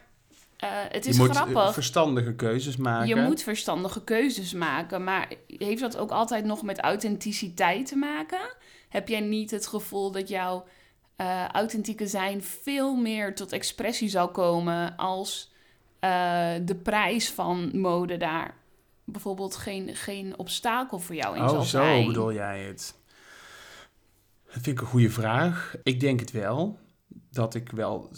eh, 0.60 0.70
het 0.90 1.06
is 1.06 1.16
je 1.16 1.22
moet 1.22 1.30
eh, 1.30 1.36
grappig. 1.36 1.74
verstandige 1.74 2.34
keuzes 2.34 2.78
maken. 2.78 3.08
Je 3.08 3.16
moet 3.16 3.44
verstandige 3.44 4.04
keuzes 4.04 4.54
maken, 4.54 5.04
maar 5.04 5.32
heeft 5.48 5.82
dat 5.82 5.98
ook 5.98 6.12
altijd 6.12 6.46
nog 6.46 6.62
met 6.64 6.80
authenticiteit 6.80 7.86
te 7.88 7.96
maken? 7.96 8.56
Heb 8.90 9.08
jij 9.08 9.20
niet 9.20 9.52
het 9.52 9.68
gevoel 9.68 10.12
dat 10.12 10.30
jouw 10.30 10.66
eh, 11.16 11.48
authentieke 11.48 12.08
zijn 12.08 12.44
veel 12.44 12.96
meer 12.96 13.36
tot 13.36 13.52
expressie 13.52 14.10
zal 14.10 14.32
komen 14.32 14.96
als 14.96 15.52
de 16.62 16.80
prijs 16.84 17.30
van 17.30 17.80
mode 17.80 18.18
daar 18.18 18.56
bijvoorbeeld 19.04 19.56
geen, 19.56 19.96
geen 19.96 20.38
obstakel 20.38 21.00
voor 21.00 21.16
jou 21.16 21.36
in 21.36 21.42
Oh, 21.42 21.50
zal 21.50 21.62
zo 21.62 21.68
zijn? 21.78 22.08
bedoel 22.08 22.34
jij 22.34 22.64
het. 22.64 22.96
Dat 24.46 24.54
vind 24.54 24.68
ik 24.68 24.82
een 24.82 24.88
goede 24.88 25.10
vraag. 25.10 25.76
Ik 25.84 26.00
denk 26.00 26.20
het 26.20 26.32
wel. 26.32 26.80
Dat 27.32 27.56
ik 27.56 27.72
wel 27.72 28.12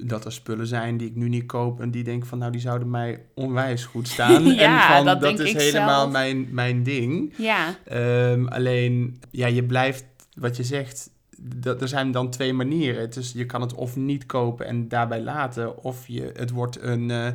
dat 0.00 0.24
er 0.24 0.32
spullen 0.32 0.66
zijn 0.66 0.96
die 0.96 1.08
ik 1.08 1.14
nu 1.14 1.28
niet 1.28 1.46
koop 1.46 1.80
en 1.80 1.90
die 1.90 2.04
denk 2.04 2.26
van 2.26 2.38
nou 2.38 2.52
die 2.52 2.60
zouden 2.60 2.90
mij 2.90 3.22
onwijs 3.34 3.84
goed 3.84 4.08
staan. 4.08 4.42
Ja, 4.58 4.98
en 4.98 5.04
van, 5.04 5.20
dat 5.20 5.38
is 5.38 5.52
helemaal 5.52 6.00
zelf. 6.00 6.12
mijn, 6.12 6.48
mijn 6.50 6.82
ding. 6.82 7.34
Ja, 7.36 7.76
Ehm, 7.84 8.46
alleen, 8.46 9.20
ja, 9.30 9.46
je 9.46 9.64
blijft, 9.64 10.04
wat 10.34 10.56
je 10.56 10.64
zegt, 10.64 11.10
dat, 11.40 11.82
er 11.82 11.88
zijn 11.88 12.10
dan 12.10 12.30
twee 12.30 12.52
manieren. 12.52 13.10
Dus 13.10 13.32
je 13.32 13.46
kan 13.46 13.60
het 13.60 13.74
of 13.74 13.96
niet 13.96 14.26
kopen 14.26 14.66
en 14.66 14.88
daarbij 14.88 15.20
laten, 15.20 15.82
of 15.84 16.06
je, 16.06 16.32
het 16.34 16.50
wordt 16.50 16.82
een, 16.82 17.10
eh, 17.10 17.28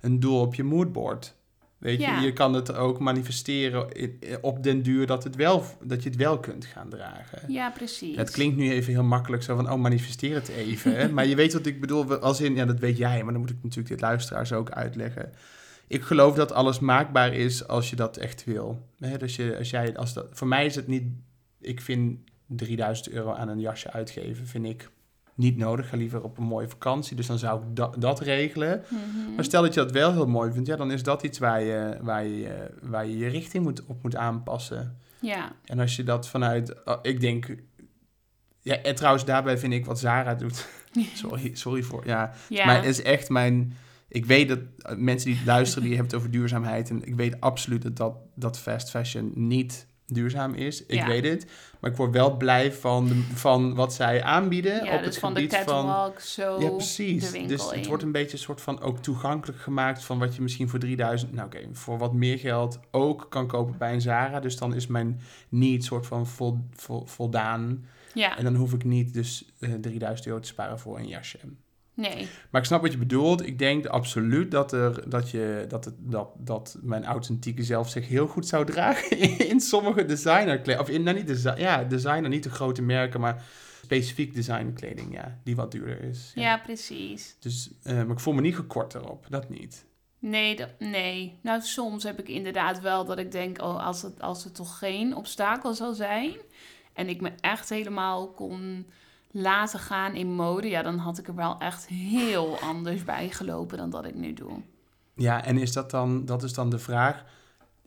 een 0.00 0.20
doel 0.20 0.40
op 0.40 0.54
je 0.54 0.64
moodboard. 0.64 1.34
Weet 1.78 2.00
Ja. 2.00 2.20
je, 2.20 2.26
je 2.26 2.32
kan 2.32 2.54
het 2.54 2.74
ook 2.74 2.98
manifesteren 2.98 3.88
op 4.40 4.62
den 4.62 4.82
duur 4.82 5.06
dat, 5.06 5.24
het 5.24 5.36
wel, 5.36 5.64
dat 5.84 6.02
je 6.02 6.08
het 6.08 6.18
wel 6.18 6.38
kunt 6.40 6.64
gaan 6.64 6.88
dragen. 6.88 7.52
ja, 7.52 7.70
precies. 7.70 8.16
Het 8.16 8.30
klinkt 8.30 8.56
nu 8.56 8.70
even 8.70 8.92
heel 8.92 9.02
makkelijk 9.02 9.42
zo 9.42 9.56
van, 9.56 9.70
oh, 9.72 9.78
manifesteer 9.78 10.34
het 10.34 10.48
even. 10.48 10.92
maar 11.14 11.26
je 11.26 11.34
weet 11.36 11.52
wat 11.52 11.66
ik 11.66 11.80
bedoel, 11.80 12.14
als 12.16 12.40
in, 12.40 12.54
ja, 12.54 12.64
dat 12.64 12.78
weet 12.78 12.96
jij, 12.96 13.22
maar 13.22 13.32
dan 13.32 13.40
moet 13.40 13.50
ik 13.50 13.62
natuurlijk 13.62 13.88
dit 13.88 14.00
luisteraars 14.00 14.52
ook 14.52 14.70
uitleggen. 14.70 15.32
Ik 15.86 16.02
geloof 16.02 16.34
dat 16.34 16.52
alles 16.52 16.78
maakbaar 16.78 17.34
is 17.34 17.68
als 17.68 17.90
je 17.90 17.96
dat 17.96 18.16
echt 18.16 18.44
wil. 18.44 18.88
Dus 19.18 19.36
je, 19.36 19.56
als 19.58 19.70
jij, 19.70 19.96
als 19.96 20.12
dat, 20.12 20.26
voor 20.32 20.46
mij 20.48 20.66
is 20.66 20.74
het 20.74 20.86
niet, 20.86 21.04
ik 21.60 21.80
vind 21.80 22.18
3000 22.46 23.08
euro 23.08 23.32
aan 23.32 23.48
een 23.48 23.60
jasje 23.60 23.90
uitgeven, 23.92 24.46
vind 24.46 24.64
ik 24.66 24.90
niet 25.38 25.56
nodig. 25.56 25.88
Ga 25.88 25.96
liever 25.96 26.22
op 26.22 26.38
een 26.38 26.44
mooie 26.44 26.68
vakantie, 26.68 27.16
dus 27.16 27.26
dan 27.26 27.38
zou 27.38 27.60
ik 27.62 27.76
da- 27.76 27.92
dat 27.98 28.20
regelen. 28.20 28.84
Mhm. 28.88 29.34
Maar 29.34 29.44
stel 29.44 29.62
dat 29.62 29.74
je 29.74 29.80
dat 29.80 29.92
wel 29.92 30.12
heel 30.12 30.26
mooi 30.26 30.52
vindt, 30.52 30.68
ja, 30.68 30.76
dan 30.76 30.90
is 30.90 31.02
dat 31.02 31.22
iets 31.22 31.38
waar 31.38 31.62
je 31.62 31.98
waar 32.00 32.24
je, 32.26 32.70
waar 32.82 33.06
je, 33.06 33.16
je 33.16 33.28
richting 33.28 33.64
moet, 33.64 33.84
op 33.86 34.02
moet 34.02 34.16
aanpassen. 34.16 34.98
Ja, 35.20 35.52
En 35.64 35.78
als 35.78 35.96
je 35.96 36.02
dat 36.02 36.28
vanuit, 36.28 36.84
oh, 36.84 36.98
ik 37.02 37.20
denk, 37.20 37.56
ja, 38.60 38.76
en 38.82 38.94
trouwens 38.94 39.24
daarbij 39.24 39.58
vind 39.58 39.72
ik 39.72 39.84
wat 39.86 39.98
Zara 39.98 40.34
doet. 40.34 40.68
sorry, 41.14 41.50
sorry 41.54 41.82
voor, 41.82 42.06
ja. 42.06 42.32
ja. 42.48 42.66
Maar 42.66 42.76
het 42.76 42.84
is 42.84 43.02
echt 43.02 43.28
mijn, 43.28 43.76
ik 44.08 44.26
weet 44.26 44.48
dat 44.48 44.58
eh, 44.78 44.96
mensen 44.96 45.30
die 45.30 45.40
luisteren, 45.46 45.82
die 45.84 45.92
hebben 45.96 46.10
het 46.12 46.20
over 46.20 46.30
duurzaamheid. 46.32 46.90
En 46.90 47.04
ik 47.06 47.14
weet 47.14 47.40
absoluut 47.40 47.82
dat 47.82 47.96
dat, 47.96 48.14
dat 48.34 48.58
fast 48.58 48.90
fashion 48.90 49.30
niet 49.34 49.86
duurzaam 50.12 50.54
is. 50.54 50.86
Ik 50.86 50.94
Ja. 50.94 51.06
weet 51.06 51.24
het. 51.24 51.46
Maar 51.80 51.90
ik 51.90 51.96
word 51.96 52.12
wel 52.12 52.36
blij 52.36 52.72
van, 52.72 53.06
de, 53.08 53.14
van 53.34 53.74
wat 53.74 53.94
zij 53.94 54.22
aanbieden 54.22 54.84
ja 54.84 54.92
op 54.94 54.98
dus 54.98 55.06
het 55.06 55.18
van 55.18 55.34
de 55.34 55.40
gebied 55.40 55.56
van... 55.56 56.12
zo 56.20 56.60
Ja, 56.60 56.68
precies. 56.70 57.30
de 57.30 57.46
dus 57.46 57.64
het 57.70 57.72
in. 57.80 57.86
wordt 57.88 58.02
een 58.02 58.12
beetje 58.12 58.32
een 58.32 58.38
soort 58.42 58.60
van 58.60 58.80
ook 58.80 58.98
toegankelijk 58.98 59.60
gemaakt 59.60 60.04
van 60.04 60.18
wat 60.18 60.34
je 60.34 60.42
misschien 60.42 60.68
voor 60.68 60.78
3000, 60.78 61.32
nou 61.32 61.46
oké, 61.46 61.58
voor 61.72 61.98
wat 61.98 62.12
meer 62.12 62.38
geld 62.38 62.78
ook 62.90 63.26
kan 63.30 63.46
kopen 63.46 63.78
bij 63.78 63.92
een 63.92 64.00
Zara. 64.00 64.40
Dus 64.40 64.56
dan 64.56 64.74
is 64.74 64.86
mijn 64.86 65.20
need 65.48 65.84
soort 65.84 66.06
van 66.06 66.26
vol, 66.26 66.58
vol- 66.74 67.06
voldaan. 67.06 67.84
Ja, 68.14 68.38
En 68.38 68.44
dan 68.44 68.54
hoef 68.54 68.72
ik 68.72 68.84
niet 68.84 69.14
dus 69.14 69.44
eh 69.60 69.72
3000 69.80 70.26
euro 70.28 70.40
te 70.40 70.48
sparen 70.48 70.78
voor 70.78 70.98
een 70.98 71.08
jasje. 71.08 71.38
Nee. 71.98 72.28
Maar 72.50 72.60
ik 72.60 72.66
snap 72.66 72.82
wat 72.82 72.92
je 72.92 72.98
bedoelt. 72.98 73.46
Ik 73.46 73.58
denk 73.58 73.86
absoluut 73.86 74.50
dat, 74.50 74.72
er, 74.72 75.10
dat, 75.10 75.30
je, 75.30 75.64
dat, 75.68 75.84
het, 75.84 75.94
dat, 75.98 76.28
dat 76.36 76.78
mijn 76.82 77.04
authentieke 77.04 77.62
zelf 77.62 77.88
zich 77.88 78.08
heel 78.08 78.26
goed 78.26 78.46
zou 78.46 78.66
dragen 78.66 79.18
in 79.50 79.60
sommige 79.60 80.04
designerkleding. 80.04 80.80
Of 80.80 80.88
in, 80.88 81.02
nou 81.02 81.16
niet 81.16 81.26
design, 81.26 81.60
ja, 81.60 81.84
designer, 81.84 82.28
niet 82.28 82.42
de 82.42 82.50
grote 82.50 82.82
merken, 82.82 83.20
maar 83.20 83.44
specifiek 83.82 84.34
designkleding, 84.34 85.14
ja, 85.14 85.38
die 85.44 85.56
wat 85.56 85.70
duurder 85.70 86.02
is. 86.02 86.32
Ja, 86.34 86.58
precies. 86.58 87.36
Dus, 87.40 87.70
eh, 87.82 87.94
maar 87.94 88.10
ik 88.10 88.20
voel 88.20 88.34
me 88.34 88.40
niet 88.40 88.56
gekort 88.56 88.94
erop, 88.94 89.26
dat 89.28 89.48
niet. 89.48 89.86
Nee, 90.18 90.56
dat, 90.56 90.68
nee. 90.78 91.38
Nou, 91.42 91.60
soms 91.60 92.02
heb 92.02 92.18
ik 92.18 92.28
inderdaad 92.28 92.80
wel 92.80 93.04
dat 93.04 93.18
ik 93.18 93.32
denk, 93.32 93.62
oh, 93.62 93.86
als 93.86 94.02
het, 94.02 94.20
als 94.20 94.44
het 94.44 94.54
toch 94.54 94.78
geen 94.78 95.16
obstakel 95.16 95.74
zou 95.74 95.94
zijn 95.94 96.36
en 96.92 97.08
ik 97.08 97.20
me 97.20 97.32
echt 97.40 97.68
helemaal 97.68 98.32
kon 98.32 98.86
laten 99.38 99.78
gaan 99.78 100.14
in 100.14 100.34
mode, 100.34 100.68
ja, 100.68 100.82
dan 100.82 100.98
had 100.98 101.18
ik 101.18 101.28
er 101.28 101.34
wel 101.34 101.58
echt 101.58 101.86
heel 101.86 102.58
anders 102.58 103.04
bij 103.04 103.30
gelopen 103.30 103.78
dan 103.78 103.90
dat 103.90 104.04
ik 104.04 104.14
nu 104.14 104.32
doe. 104.32 104.62
Ja, 105.14 105.44
en 105.44 105.58
is 105.58 105.72
dat 105.72 105.90
dan, 105.90 106.24
dat 106.24 106.42
is 106.42 106.52
dan 106.52 106.70
de 106.70 106.78
vraag, 106.78 107.24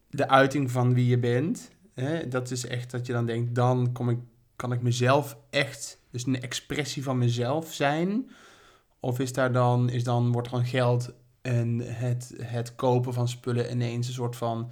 de 0.10 0.28
uiting 0.28 0.72
van 0.72 0.94
wie 0.94 1.08
je 1.08 1.18
bent, 1.18 1.72
hè? 1.94 2.28
dat 2.28 2.52
is 2.52 2.68
echt 2.68 2.92
dat 2.92 3.06
je 3.06 3.14
dan 3.14 3.26
denkt, 3.26 3.56
dan 3.56 3.92
kom 3.92 4.10
ik, 4.10 4.18
kan 4.56 4.72
ik 4.72 4.82
mezelf 4.82 5.38
echt, 5.50 5.98
dus 6.12 6.26
een 6.26 6.42
expressie 6.42 7.04
van 7.04 7.18
mezelf 7.18 7.74
zijn, 7.74 8.30
of 9.00 9.20
is 9.20 9.34
daar 9.34 9.52
dan, 9.52 9.90
is 9.90 10.04
dan 10.04 10.32
wordt 10.32 10.50
dan 10.50 10.66
geld 10.66 11.14
en 11.42 11.80
het, 11.80 12.34
het 12.42 12.76
kopen 12.76 13.14
van 13.14 13.28
spullen 13.28 13.72
ineens 13.72 14.08
een 14.08 14.14
soort 14.14 14.36
van, 14.36 14.72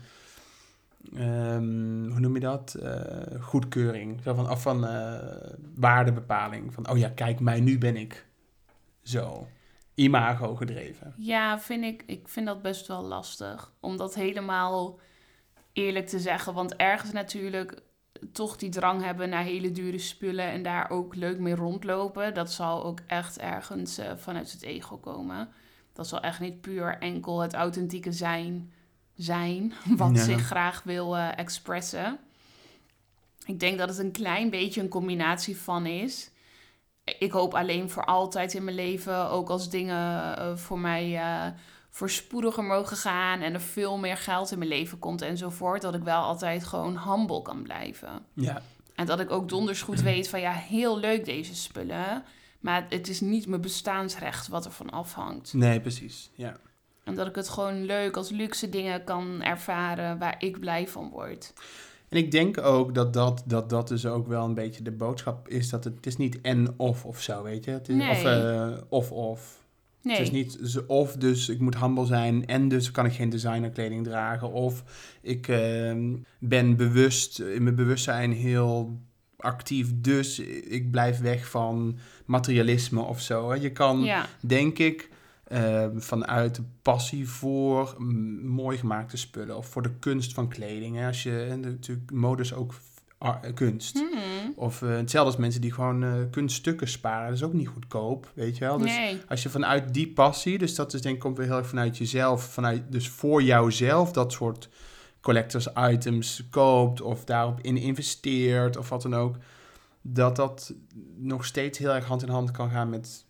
ehm, 1.15 2.09
hoe 2.09 2.19
je 2.39 2.45
dat? 2.45 2.73
Eh, 2.73 3.41
goedkeuring. 3.41 4.21
Zo 4.23 4.33
van, 4.33 4.49
of 4.49 4.61
van 4.61 4.85
eh, 4.85 5.51
waardebepaling. 5.75 6.73
Van, 6.73 6.89
oh 6.89 6.97
ja, 6.97 7.09
kijk 7.09 7.39
mij, 7.39 7.59
nu 7.59 7.77
ben 7.77 7.95
ik 7.97 8.25
zo. 9.03 9.47
Imago 9.93 10.55
gedreven. 10.55 11.13
Ja, 11.17 11.59
vind 11.59 11.83
ik, 11.83 12.03
ik 12.05 12.27
vind 12.27 12.45
dat 12.45 12.61
best 12.61 12.87
wel 12.87 13.03
lastig. 13.03 13.73
Om 13.79 13.97
dat 13.97 14.15
helemaal 14.15 14.99
eerlijk 15.73 16.07
te 16.07 16.19
zeggen. 16.19 16.53
Want 16.53 16.75
ergens 16.75 17.11
natuurlijk 17.11 17.81
toch 18.31 18.57
die 18.57 18.69
drang 18.69 19.03
hebben 19.03 19.29
naar 19.29 19.43
hele 19.43 19.71
dure 19.71 19.97
spullen 19.97 20.45
en 20.45 20.63
daar 20.63 20.89
ook 20.89 21.15
leuk 21.15 21.39
mee 21.39 21.55
rondlopen. 21.55 22.33
Dat 22.33 22.51
zal 22.51 22.83
ook 22.83 22.99
echt 23.07 23.39
ergens 23.39 23.97
eh, 23.97 24.11
vanuit 24.15 24.51
het 24.51 24.61
ego 24.61 24.97
komen. 24.97 25.49
Dat 25.93 26.07
zal 26.07 26.21
echt 26.21 26.39
niet 26.39 26.61
puur 26.61 26.97
enkel 26.97 27.39
het 27.39 27.53
authentieke 27.53 28.11
zijn, 28.11 28.71
zijn 29.15 29.73
wat 29.97 30.17
zich 30.17 30.41
graag 30.41 30.83
wil 30.83 31.17
expressen. 31.17 32.19
Ik 33.49 33.59
denk 33.59 33.77
dat 33.77 33.89
het 33.89 33.97
een 33.97 34.11
klein 34.11 34.49
beetje 34.49 34.81
een 34.81 34.89
combinatie 34.89 35.57
van 35.57 35.85
is. 35.85 36.31
Ik 37.19 37.31
hoop 37.31 37.53
alleen 37.53 37.89
voor 37.89 38.05
altijd 38.05 38.53
in 38.53 38.63
mijn 38.63 38.75
leven, 38.75 39.29
ook 39.29 39.49
als 39.49 39.69
dingen 39.69 40.37
eh, 40.37 40.55
voor 40.55 40.79
mij 40.79 41.17
eh, 41.17 41.45
voorspoediger 41.89 42.63
mogen 42.63 42.97
gaan 42.97 43.41
en 43.41 43.53
er 43.53 43.61
veel 43.61 43.97
meer 43.97 44.17
geld 44.17 44.51
in 44.51 44.57
mijn 44.57 44.69
leven 44.69 44.99
komt 44.99 45.21
enzovoort, 45.21 45.81
dat 45.81 45.93
ik 45.93 46.03
wel 46.03 46.21
altijd 46.21 46.63
gewoon 46.63 46.99
humble 47.03 47.41
kan 47.41 47.63
blijven. 47.63 48.25
Ja, 48.33 48.61
En 48.95 49.05
dat 49.05 49.19
ik 49.19 49.31
ook 49.31 49.49
donders 49.49 49.81
goed 49.81 50.01
weet 50.01 50.29
van 50.29 50.39
ja, 50.39 50.53
heel 50.53 50.99
leuk 50.99 51.25
deze 51.25 51.55
spullen, 51.55 52.23
maar 52.59 52.85
het 52.89 53.07
is 53.07 53.21
niet 53.21 53.47
mijn 53.47 53.61
bestaansrecht 53.61 54.47
wat 54.47 54.65
ervan 54.65 54.89
afhangt. 54.89 55.53
nee, 55.53 55.81
precies. 55.81 56.29
Ja. 56.33 56.57
En 57.03 57.15
dat 57.15 57.27
ik 57.27 57.35
het 57.35 57.49
gewoon 57.49 57.85
leuk 57.85 58.17
als 58.17 58.29
luxe 58.29 58.69
dingen 58.69 59.03
kan 59.03 59.41
ervaren 59.41 60.17
waar 60.17 60.35
ik 60.39 60.59
blij 60.59 60.87
van 60.87 61.09
word. 61.09 61.53
En 62.09 62.17
ik 62.17 62.31
denk 62.31 62.61
ook 62.61 62.95
dat 62.95 63.13
dat, 63.13 63.43
dat 63.45 63.69
dat 63.69 63.87
dus 63.87 64.05
ook 64.05 64.27
wel 64.27 64.45
een 64.45 64.53
beetje 64.53 64.83
de 64.83 64.91
boodschap 64.91 65.47
is. 65.47 65.69
Dat 65.69 65.83
het, 65.83 65.95
het 65.95 66.05
is 66.05 66.17
niet 66.17 66.41
en 66.41 66.73
of 66.77 67.05
of 67.05 67.21
zo, 67.21 67.43
weet 67.43 67.65
je. 67.65 67.71
Het 67.71 67.89
is, 67.89 67.95
Nee. 67.95 68.09
Of 68.09 68.23
eh, 68.23 68.67
of 68.89 69.11
of. 69.11 69.57
Nee, 70.01 70.15
Het 70.15 70.25
is 70.25 70.31
niet 70.31 70.83
of 70.87 71.13
dus 71.15 71.49
ik 71.49 71.59
moet 71.59 71.79
humble 71.79 72.05
zijn 72.05 72.45
en 72.45 72.67
dus 72.67 72.91
kan 72.91 73.05
ik 73.05 73.13
geen 73.13 73.29
designerkleding 73.29 74.03
dragen. 74.03 74.51
Of 74.51 74.83
ik 75.21 75.47
ehm, 75.47 76.15
ben 76.39 76.75
bewust, 76.75 77.39
in 77.39 77.63
mijn 77.63 77.75
bewustzijn 77.75 78.31
heel 78.31 78.99
actief, 79.37 79.91
dus 79.95 80.39
ik 80.69 80.91
blijf 80.91 81.19
weg 81.19 81.49
van 81.49 81.97
materialisme 82.25 83.01
of 83.01 83.21
zo. 83.21 83.49
hè. 83.49 83.55
Je 83.55 83.71
kan, 83.71 83.99
ja, 83.99 84.25
denk 84.41 84.77
ik, 84.77 85.09
eh, 85.49 85.87
vanuit 85.95 86.55
de 86.55 86.63
passie 86.81 87.29
voor 87.29 87.95
mm, 87.97 88.47
mooi 88.47 88.77
gemaakte 88.77 89.17
spullen 89.17 89.57
of 89.57 89.67
voor 89.67 89.81
de 89.81 89.93
kunst 89.99 90.33
van 90.33 90.49
kleding. 90.49 90.95
Hè. 90.95 91.07
Als 91.07 91.23
je, 91.23 91.43
en 91.43 91.59
natuurlijk, 91.59 92.11
mode 92.11 92.41
is 92.41 92.53
ook 92.53 92.73
kunst. 93.53 93.95
Mhm. 93.95 94.51
Of 94.55 94.81
eh, 94.81 94.89
hetzelfde 94.89 95.31
als 95.31 95.39
mensen 95.39 95.61
die 95.61 95.73
gewoon 95.73 96.03
eh, 96.03 96.11
kunststukken 96.31 96.87
sparen. 96.87 97.27
Dat 97.27 97.37
is 97.37 97.43
ook 97.43 97.53
niet 97.53 97.67
goedkoop, 97.67 98.31
weet 98.33 98.57
je 98.57 98.65
wel. 98.65 98.77
Dus 98.77 98.95
nee, 98.95 99.21
als 99.27 99.43
je 99.43 99.49
vanuit 99.49 99.93
die 99.93 100.07
passie, 100.07 100.57
dus 100.57 100.75
dat 100.75 100.93
is 100.93 101.01
denk 101.01 101.15
ik 101.15 101.21
komt 101.21 101.37
weer 101.37 101.45
heel 101.45 101.57
erg 101.57 101.67
vanuit 101.67 101.97
jezelf, 101.97 102.43
vanuit, 102.43 102.91
dus 102.91 103.09
voor 103.09 103.43
jouzelf 103.43 104.11
dat 104.11 104.31
soort 104.31 104.69
collectors 105.21 105.67
items 105.75 106.43
koopt 106.49 107.01
of 107.01 107.23
daarop 107.23 107.59
in 107.61 107.77
investeert 107.77 108.77
of 108.77 108.89
wat 108.89 109.01
dan 109.01 109.15
ook, 109.15 109.35
dat 110.01 110.35
dat 110.35 110.73
nog 111.17 111.45
steeds 111.45 111.77
heel 111.77 111.93
erg 111.93 112.05
hand 112.05 112.21
in 112.21 112.29
hand 112.29 112.51
kan 112.51 112.69
gaan 112.69 112.89
met 112.89 113.25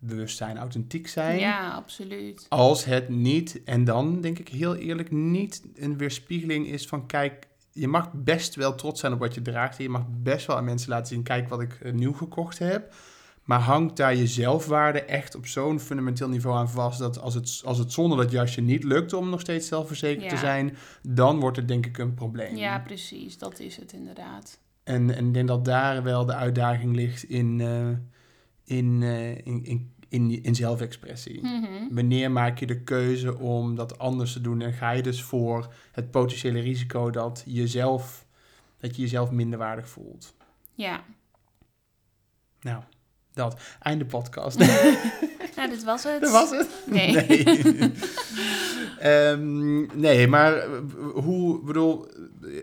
bewustzijn, 0.00 0.58
authentiek 0.58 1.08
zijn. 1.08 1.38
ja, 1.38 1.70
absoluut. 1.70 2.46
Als 2.48 2.84
het 2.84 3.08
niet, 3.08 3.62
en 3.64 3.84
dan 3.84 4.20
denk 4.20 4.38
ik 4.38 4.48
heel 4.48 4.76
eerlijk, 4.76 5.10
niet 5.10 5.62
een 5.74 5.96
weerspiegeling 5.96 6.66
is 6.66 6.86
van 6.86 7.06
kijk, 7.06 7.48
je 7.72 7.88
mag 7.88 8.12
best 8.12 8.54
wel 8.54 8.74
trots 8.74 9.00
zijn 9.00 9.12
op 9.12 9.18
wat 9.18 9.34
je 9.34 9.42
draagt. 9.42 9.78
En 9.78 9.84
je 9.84 9.90
mag 9.90 10.04
best 10.08 10.46
wel 10.46 10.56
aan 10.56 10.64
mensen 10.64 10.90
laten 10.90 11.06
zien, 11.06 11.22
kijk 11.22 11.48
wat 11.48 11.60
ik 11.60 11.72
eh, 11.72 11.92
nieuw 11.92 12.12
gekocht 12.12 12.58
heb. 12.58 12.94
Maar 13.44 13.60
hangt 13.60 13.96
daar 13.96 14.14
je 14.14 14.26
zelfwaarde 14.26 15.02
echt 15.02 15.34
op 15.34 15.46
zo'n 15.46 15.80
fundamenteel 15.80 16.28
niveau 16.28 16.56
aan 16.56 16.70
vast... 16.70 16.98
dat 16.98 17.20
als 17.20 17.34
het, 17.34 17.62
als 17.64 17.78
het 17.78 17.92
zonder 17.92 18.18
dat 18.18 18.30
jasje 18.30 18.60
niet 18.60 18.84
lukt 18.84 19.12
om 19.12 19.30
nog 19.30 19.40
steeds 19.40 19.68
zelfverzekerd 19.68 20.28
te 20.28 20.36
zijn... 20.36 20.76
dan 21.02 21.40
wordt 21.40 21.56
het 21.56 21.68
denk 21.68 21.86
ik 21.86 21.98
een 21.98 22.14
probleem. 22.14 22.56
Ja, 22.56 22.78
precies, 22.78 23.38
dat 23.38 23.58
is 23.58 23.76
het 23.76 23.92
inderdaad. 23.92 24.58
En, 24.84 25.14
en 25.14 25.26
ik 25.26 25.34
denk 25.34 25.48
dat 25.48 25.64
daar 25.64 26.02
wel 26.02 26.26
de 26.26 26.34
uitdaging 26.34 26.94
ligt 26.94 27.22
in, 27.22 27.60
eh, 27.60 27.88
in, 28.70 29.02
eh, 29.02 29.30
in, 29.30 29.64
in, 29.64 29.92
in, 30.08 30.42
in 30.42 30.54
zelfexpressie. 30.54 31.40
Mhm. 31.42 31.94
Wanneer 31.94 32.30
maak 32.30 32.58
je 32.58 32.66
de 32.66 32.82
keuze 32.82 33.38
om 33.38 33.74
dat 33.74 33.98
anders 33.98 34.32
te 34.32 34.40
doen 34.40 34.60
en 34.60 34.72
ga 34.72 34.90
je 34.90 35.02
dus 35.02 35.22
voor 35.22 35.74
het 35.92 36.10
potentiële 36.10 36.60
risico 36.60 37.10
dat, 37.10 37.42
jezelf, 37.46 38.26
dat 38.78 38.96
je 38.96 39.02
jezelf 39.02 39.30
minder 39.30 39.58
waardig 39.58 39.88
voelt? 39.88 40.34
Ja, 40.74 41.04
Nou, 42.60 42.82
dat. 43.32 43.60
Einde 43.80 44.04
podcast. 44.04 44.58
nou, 45.56 45.70
dit 45.70 45.84
was 45.84 46.04
het. 46.04 46.20
dat 46.20 46.30
was 46.30 46.50
het? 46.50 46.68
Nee. 46.86 47.12
Nee, 47.12 47.44
Ehm, 48.98 50.00
nee 50.00 50.28
maar 50.28 50.56
eh, 50.56 50.68
hoe, 51.14 51.62
bedoel, 51.62 52.06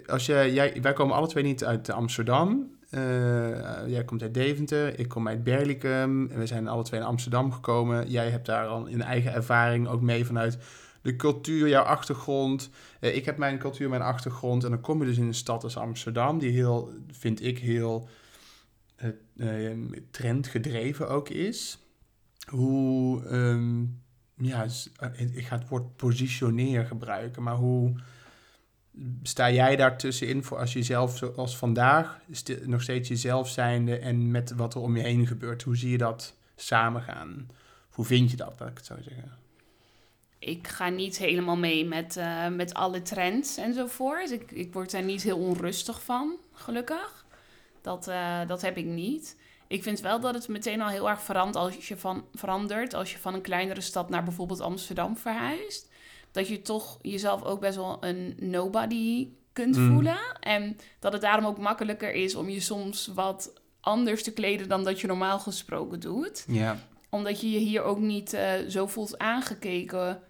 als 0.06 0.26
je, 0.26 0.50
jij, 0.54 0.78
wij 0.82 0.94
komen 0.94 1.16
alle 1.16 1.28
twee 1.28 1.44
niet 1.44 1.64
uit 1.64 1.90
Amsterdam. 1.90 2.77
Eh, 2.90 3.88
jij 3.88 4.04
komt 4.06 4.22
uit 4.22 4.34
Deventer, 4.34 5.00
ik 5.00 5.08
kom 5.08 5.28
uit 5.28 5.44
Berlicum. 5.44 6.28
We 6.28 6.46
zijn 6.46 6.68
alle 6.68 6.84
twee 6.84 7.00
in 7.00 7.06
Amsterdam 7.06 7.52
gekomen. 7.52 8.10
Jij 8.10 8.30
hebt 8.30 8.46
daar 8.46 8.68
al 8.68 8.90
een 8.90 9.02
eigen 9.02 9.34
ervaring 9.34 9.88
ook 9.88 10.02
mee 10.02 10.26
vanuit 10.26 10.58
de 11.08 11.16
cultuur, 11.16 11.68
jouw 11.68 11.84
achtergrond. 11.84 12.70
Eh, 13.00 13.16
ik 13.16 13.26
heb 13.26 13.38
mijn 13.38 13.58
cultuur, 13.58 13.90
mijn 13.90 14.02
achtergrond. 14.02 14.64
En 14.64 14.70
dan 14.70 14.82
kom 14.82 15.00
je 15.00 15.06
dus 15.06 15.18
in 15.18 15.28
een 15.28 15.34
stad 15.34 15.64
als 15.64 15.78
Amsterdam, 15.78 16.40
die 16.40 16.52
heel, 16.52 16.94
vind 17.12 17.44
ik, 17.44 17.58
heel 17.58 18.08
eh, 18.96 19.72
eh, 19.72 19.78
trendgedreven 20.12 21.10
ook 21.10 21.30
is. 21.30 21.80
Hoe, 22.50 23.24
ehm, 23.26 23.82
ja, 24.36 24.66
ik 25.16 25.46
ga 25.46 25.58
het 25.58 25.68
woord 25.70 25.96
positioneer 25.96 26.86
gebruiken, 26.86 27.44
maar 27.44 27.56
hoe 27.56 27.96
sta 29.24 29.52
jij 29.52 29.76
daar 29.76 29.98
tussenin 29.98 30.44
voor 30.44 30.58
als 30.58 30.74
je 30.74 30.84
zelf 30.84 31.18
zoals 31.18 31.58
vandaag 31.58 32.20
nog 32.64 32.82
steeds 32.82 33.10
jezelf 33.10 33.50
zijnde 33.50 33.98
en 33.98 34.32
met 34.32 34.54
wat 34.56 34.74
er 34.74 34.82
om 34.82 34.98
je 34.98 35.04
heen 35.04 35.28
gebeurt? 35.28 35.64
Hoe 35.64 35.78
zie 35.78 35.92
je 35.92 35.98
dat 35.98 36.36
samengaan? 36.56 37.50
Hoe 37.90 38.06
vind 38.06 38.32
je 38.32 38.38
dat, 38.38 38.56
laat 38.60 38.70
ik 38.70 38.78
het 38.78 38.86
zo 38.86 38.96
zeggen? 39.02 39.38
Ik 40.40 40.68
ga 40.68 40.90
niet 40.90 41.18
helemaal 41.18 41.58
mee 41.58 41.86
met, 41.86 42.18
eh, 42.18 42.48
met 42.48 42.74
alle 42.74 43.02
trends 43.02 43.58
enzovoort. 43.58 44.32
Ik, 44.32 44.52
ik 44.52 44.74
word 44.74 44.92
daar 44.92 45.04
niet 45.04 45.24
heel 45.24 45.38
onrustig 45.38 46.04
van, 46.04 46.36
gelukkig. 46.54 47.26
Dat, 47.82 48.08
eh, 48.08 48.48
dat 48.48 48.62
heb 48.62 48.78
ik 48.78 48.86
niet. 48.86 49.38
Ik 49.68 49.84
vind 49.84 50.00
wel 50.00 50.20
dat 50.20 50.34
het 50.34 50.48
meteen 50.48 50.82
al 50.82 50.90
heel 50.90 51.10
erg 51.10 51.22
verandert 51.22 51.56
als 51.56 51.88
je, 51.88 51.98
van, 51.98 52.26
verandert 52.34 52.94
als 52.94 53.12
je 53.12 53.18
van 53.18 53.34
een 53.34 53.42
kleinere 53.42 53.82
stad 53.82 54.10
naar 54.10 54.24
bijvoorbeeld 54.24 54.62
Amsterdam 54.62 55.18
verhuist. 55.18 55.87
Dat 56.38 56.48
je 56.48 56.62
toch 56.62 56.98
jezelf 57.02 57.44
ook 57.44 57.60
best 57.60 57.76
wel 57.76 57.98
een 58.00 58.36
nobody 58.40 59.28
kunt 59.54 59.76
Mm. 59.78 59.94
voelen. 59.94 60.18
En 60.40 60.78
dat 61.00 61.14
het 61.14 61.22
daarom 61.22 61.46
ook 61.46 61.58
makkelijker 61.58 62.14
is 62.14 62.36
om 62.36 62.50
je 62.50 62.60
soms 62.60 63.08
wat 63.14 63.54
anders 63.80 64.24
te 64.24 64.34
kleden 64.34 64.70
dan 64.70 64.84
dat 64.84 65.00
je 65.02 65.08
normaal 65.08 65.40
gesproken 65.40 66.00
doet 66.00 66.44
Ja, 66.48 66.78
omdat 67.10 67.42
je 67.42 67.52
je 67.52 67.58
hier 67.60 67.84
ook 67.84 68.00
niet 68.00 68.34
eh, 68.34 68.52
zo 68.68 68.88
voelt 68.88 69.18
aangekeken 69.18 70.22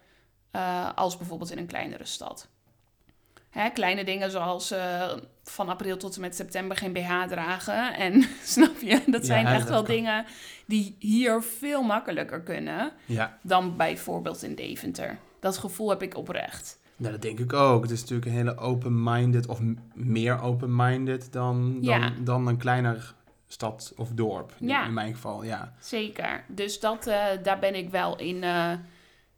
eh, 0.51 0.89
als 0.95 1.17
bijvoorbeeld 1.17 1.51
in 1.51 1.57
een 1.57 1.67
kleinere 1.67 2.05
stad. 2.05 2.47
Hè, 3.49 3.69
kleine 3.69 4.03
dingen 4.03 4.31
zoals 4.31 4.71
eh, 4.71 5.11
van 5.43 5.69
april 5.69 5.97
tot 5.97 6.15
en 6.15 6.21
met 6.21 6.35
september 6.35 6.77
geen 6.77 6.93
BH 6.93 7.23
dragen. 7.27 7.93
En 7.93 8.23
snap 8.43 8.81
je, 8.81 9.01
dat 9.05 9.25
zijn 9.25 9.45
Ja, 9.45 9.51
echt 9.51 9.59
dat 9.59 9.69
wel 9.69 9.83
kan. 9.83 9.95
dingen 9.95 10.25
die 10.65 10.95
hier 10.99 11.43
veel 11.43 11.81
makkelijker 11.81 12.41
kunnen 12.41 12.91
ja. 13.05 13.37
dan 13.41 13.77
bijvoorbeeld 13.77 14.43
in 14.43 14.55
Deventer. 14.55 15.17
Dat 15.39 15.57
gevoel 15.57 15.89
heb 15.89 16.01
ik 16.01 16.17
oprecht. 16.17 16.79
Ja, 16.95 17.11
dat 17.11 17.21
denk 17.21 17.39
ik 17.39 17.53
ook. 17.53 17.81
Het 17.81 17.91
is 17.91 17.99
natuurlijk 18.01 18.27
een 18.27 18.33
hele 18.37 18.57
open-minded, 18.57 19.47
of 19.47 19.59
meer 19.93 20.41
open-minded 20.41 21.33
dan, 21.33 21.73
dan, 21.73 21.81
Ja. 21.99 22.13
dan 22.23 22.47
een 22.47 22.57
kleiner 22.57 23.15
stad 23.47 23.93
of 23.97 24.09
dorp. 24.09 24.53
In, 24.59 24.67
Ja. 24.67 24.85
in 24.85 24.93
mijn 24.93 25.13
geval, 25.13 25.43
ja. 25.43 25.73
Zeker. 25.79 26.43
Dus 26.47 26.79
dat, 26.79 27.07
eh, 27.07 27.25
daar 27.43 27.59
ben 27.59 27.75
ik 27.75 27.89
wel 27.89 28.17
in, 28.17 28.43
eh, 28.43 28.71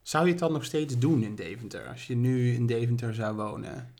Zou 0.02 0.26
je 0.26 0.32
het 0.32 0.40
dan 0.40 0.52
nog 0.52 0.64
steeds 0.66 0.98
doen 0.98 1.24
in 1.24 1.36
Deventer, 1.36 1.88
als 1.88 2.08
je 2.08 2.16
nu 2.16 2.54
in 2.54 2.66
Deventer 2.66 3.14
zou 3.14 3.36
wonen? 3.36 3.94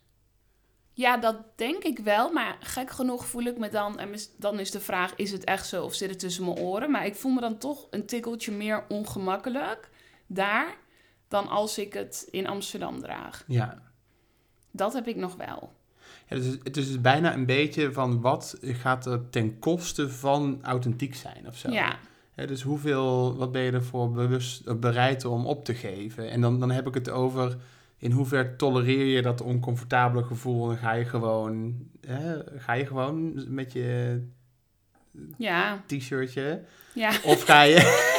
Ja, 0.94 1.18
dat 1.18 1.36
denk 1.56 1.84
ik 1.84 2.00
wel. 2.00 2.32
Maar 2.32 2.58
gek 2.60 2.90
genoeg 2.90 3.26
voel 3.26 3.44
ik 3.44 3.58
me 3.58 3.70
dan... 3.70 4.00
En 4.00 4.10
dan 4.38 4.60
is 4.60 4.72
de 4.72 4.80
vraag, 4.80 5.14
is 5.16 5.32
het 5.32 5.44
echt 5.44 5.68
zo 5.68 5.84
of 5.84 5.94
zit 5.94 6.10
het 6.10 6.20
tussen 6.20 6.46
mijn 6.46 6.58
oren? 6.58 6.92
Maar 6.92 7.06
ik 7.06 7.16
voel 7.16 7.32
me 7.32 7.42
dan 7.42 7.58
toch 7.58 7.88
een 7.90 8.06
tikkeltje 8.06 8.52
meer 8.52 8.84
ongemakkelijk 8.88 9.90
daar... 10.28 10.76
dan 11.30 11.48
als 11.48 11.78
ik 11.78 11.94
het 11.94 12.28
in 12.32 12.48
Amsterdam 12.48 13.00
draag. 13.00 13.44
Ja. 13.48 13.82
Dat 14.72 14.94
heb 14.94 15.08
ik 15.08 15.16
nog 15.16 15.36
wel. 15.36 15.74
Ja, 16.28 16.36
dus 16.36 16.46
het 16.64 16.78
is 16.78 16.88
dus 16.88 17.02
bijna 17.02 17.34
een 17.34 17.46
beetje 17.46 17.92
van 17.92 18.22
wat 18.22 18.58
gaat 18.62 19.06
er 19.06 19.30
ten 19.30 19.60
koste 19.60 20.10
van 20.10 20.60
authentiek 20.62 21.16
zijn 21.16 21.48
of 21.48 21.58
zo. 21.58 21.72
Ja, 21.72 21.98
dus 22.36 22.62
hoeveel, 22.62 23.36
wat 23.36 23.52
ben 23.52 23.62
je 23.62 23.72
ervoor 23.72 24.12
bewust, 24.12 24.68
eh, 24.68 24.76
bereid 24.76 25.26
om 25.26 25.46
op 25.46 25.66
te 25.66 25.76
geven? 25.76 26.30
En 26.30 26.42
dan, 26.42 26.60
dan 26.60 26.72
heb 26.72 26.88
ik 26.88 26.94
het 26.94 27.10
over 27.10 27.58
in 27.98 28.12
hoever 28.12 28.56
tolereer 28.56 29.06
je 29.06 29.22
dat 29.22 29.42
oncomfortabele 29.42 30.24
gevoel 30.24 30.72
en 30.72 30.78
ga 30.78 30.92
je 30.92 31.06
gewoon, 31.06 31.76
hè, 32.08 32.38
ga 32.58 32.74
je 32.74 32.86
gewoon 32.86 33.44
met 33.54 33.74
je 33.74 34.22
ja, 35.38 35.84
t-shirtje 35.86 36.64
ja. 36.94 37.12
of 37.24 37.42
ga 37.42 37.62
je, 37.62 37.76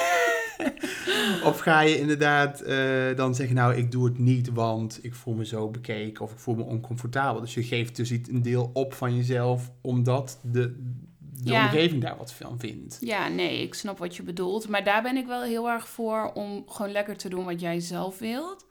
of 1.50 1.58
ga 1.58 1.80
je 1.80 1.98
inderdaad 1.98 2.60
eh, 2.60 3.16
dan 3.16 3.34
zeggen, 3.34 3.56
nou, 3.56 3.74
ik 3.74 3.90
doe 3.90 4.04
het 4.04 4.18
niet, 4.18 4.52
want 4.52 4.98
ik 5.02 5.14
voel 5.14 5.34
me 5.34 5.46
zo 5.46 5.68
bekeken 5.70 6.24
of 6.24 6.32
ik 6.32 6.38
voel 6.38 6.54
me 6.54 6.62
oncomfortabel. 6.62 7.40
Dus 7.40 7.54
je 7.54 7.62
geeft 7.62 7.96
dus 7.96 8.12
iets, 8.12 8.28
een 8.28 8.42
deel 8.42 8.70
op 8.72 8.94
van 8.94 9.16
jezelf, 9.16 9.70
omdat 9.80 10.38
de, 10.42 10.76
de 11.18 11.52
Ja. 11.52 11.64
omgeving 11.64 12.02
daar 12.02 12.16
wat 12.16 12.32
van 12.32 12.58
vindt. 12.58 12.96
Ja, 13.00 13.28
nee, 13.28 13.62
ik 13.62 13.74
snap 13.74 13.98
wat 13.98 14.16
je 14.16 14.22
bedoelt. 14.22 14.68
Maar 14.68 14.84
daar 14.84 15.02
ben 15.02 15.16
ik 15.16 15.26
wel 15.26 15.42
heel 15.42 15.68
erg 15.68 15.88
voor 15.88 16.30
om 16.34 16.64
gewoon 16.66 16.92
lekker 16.92 17.16
te 17.16 17.28
doen 17.28 17.44
wat 17.44 17.60
jij 17.60 17.80
zelf 17.80 18.18
wilt. 18.18 18.66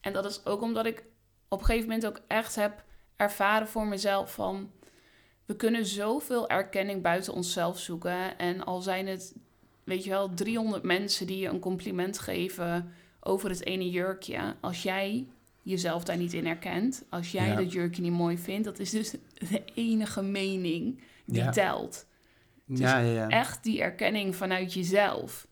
En 0.00 0.12
dat 0.12 0.24
is 0.24 0.46
ook 0.46 0.62
omdat 0.62 0.86
ik 0.86 1.04
op 1.48 1.58
een 1.60 1.64
gegeven 1.66 1.88
moment 1.88 2.06
ook 2.06 2.20
echt 2.28 2.54
heb 2.54 2.84
ervaren 3.16 3.68
voor 3.68 3.86
mezelf 3.86 4.34
van... 4.34 4.70
We 5.46 5.56
kunnen 5.56 5.86
zoveel 5.86 6.48
erkenning 6.48 7.02
buiten 7.02 7.32
onszelf 7.32 7.78
zoeken. 7.78 8.38
En 8.38 8.64
al 8.64 8.80
zijn 8.80 9.06
het, 9.06 9.34
weet 9.86 10.04
je 10.04 10.10
wel, 10.10 10.34
300 10.34 10.82
mensen 10.82 11.26
die 11.26 11.38
je 11.38 11.48
een 11.48 11.58
compliment 11.58 12.18
geven 12.18 12.92
over 13.20 13.50
het 13.50 13.64
ene 13.64 13.90
jurkje. 13.90 14.56
Als 14.60 14.82
jij 14.82 15.26
jezelf 15.62 16.04
daar 16.04 16.16
niet 16.16 16.32
in 16.32 16.46
herkent, 16.46 17.04
als 17.10 17.32
jij 17.32 17.46
Ja. 17.46 17.54
dat 17.56 17.72
jurkje 17.72 18.02
niet 18.02 18.12
mooi 18.12 18.38
vindt... 18.38 18.64
dat 18.64 18.78
is 18.78 18.90
dus 18.90 19.10
de 19.50 19.62
enige 19.74 20.22
mening 20.22 21.00
die 21.24 21.42
Ja. 21.42 21.50
telt 21.50 22.06
is 22.68 22.78
ja, 22.78 22.98
ja, 22.98 23.12
ja. 23.12 23.28
echt 23.28 23.62
die 23.64 23.80
erkenning 23.82 24.36
vanuit 24.36 24.72
jezelf. 24.72 25.46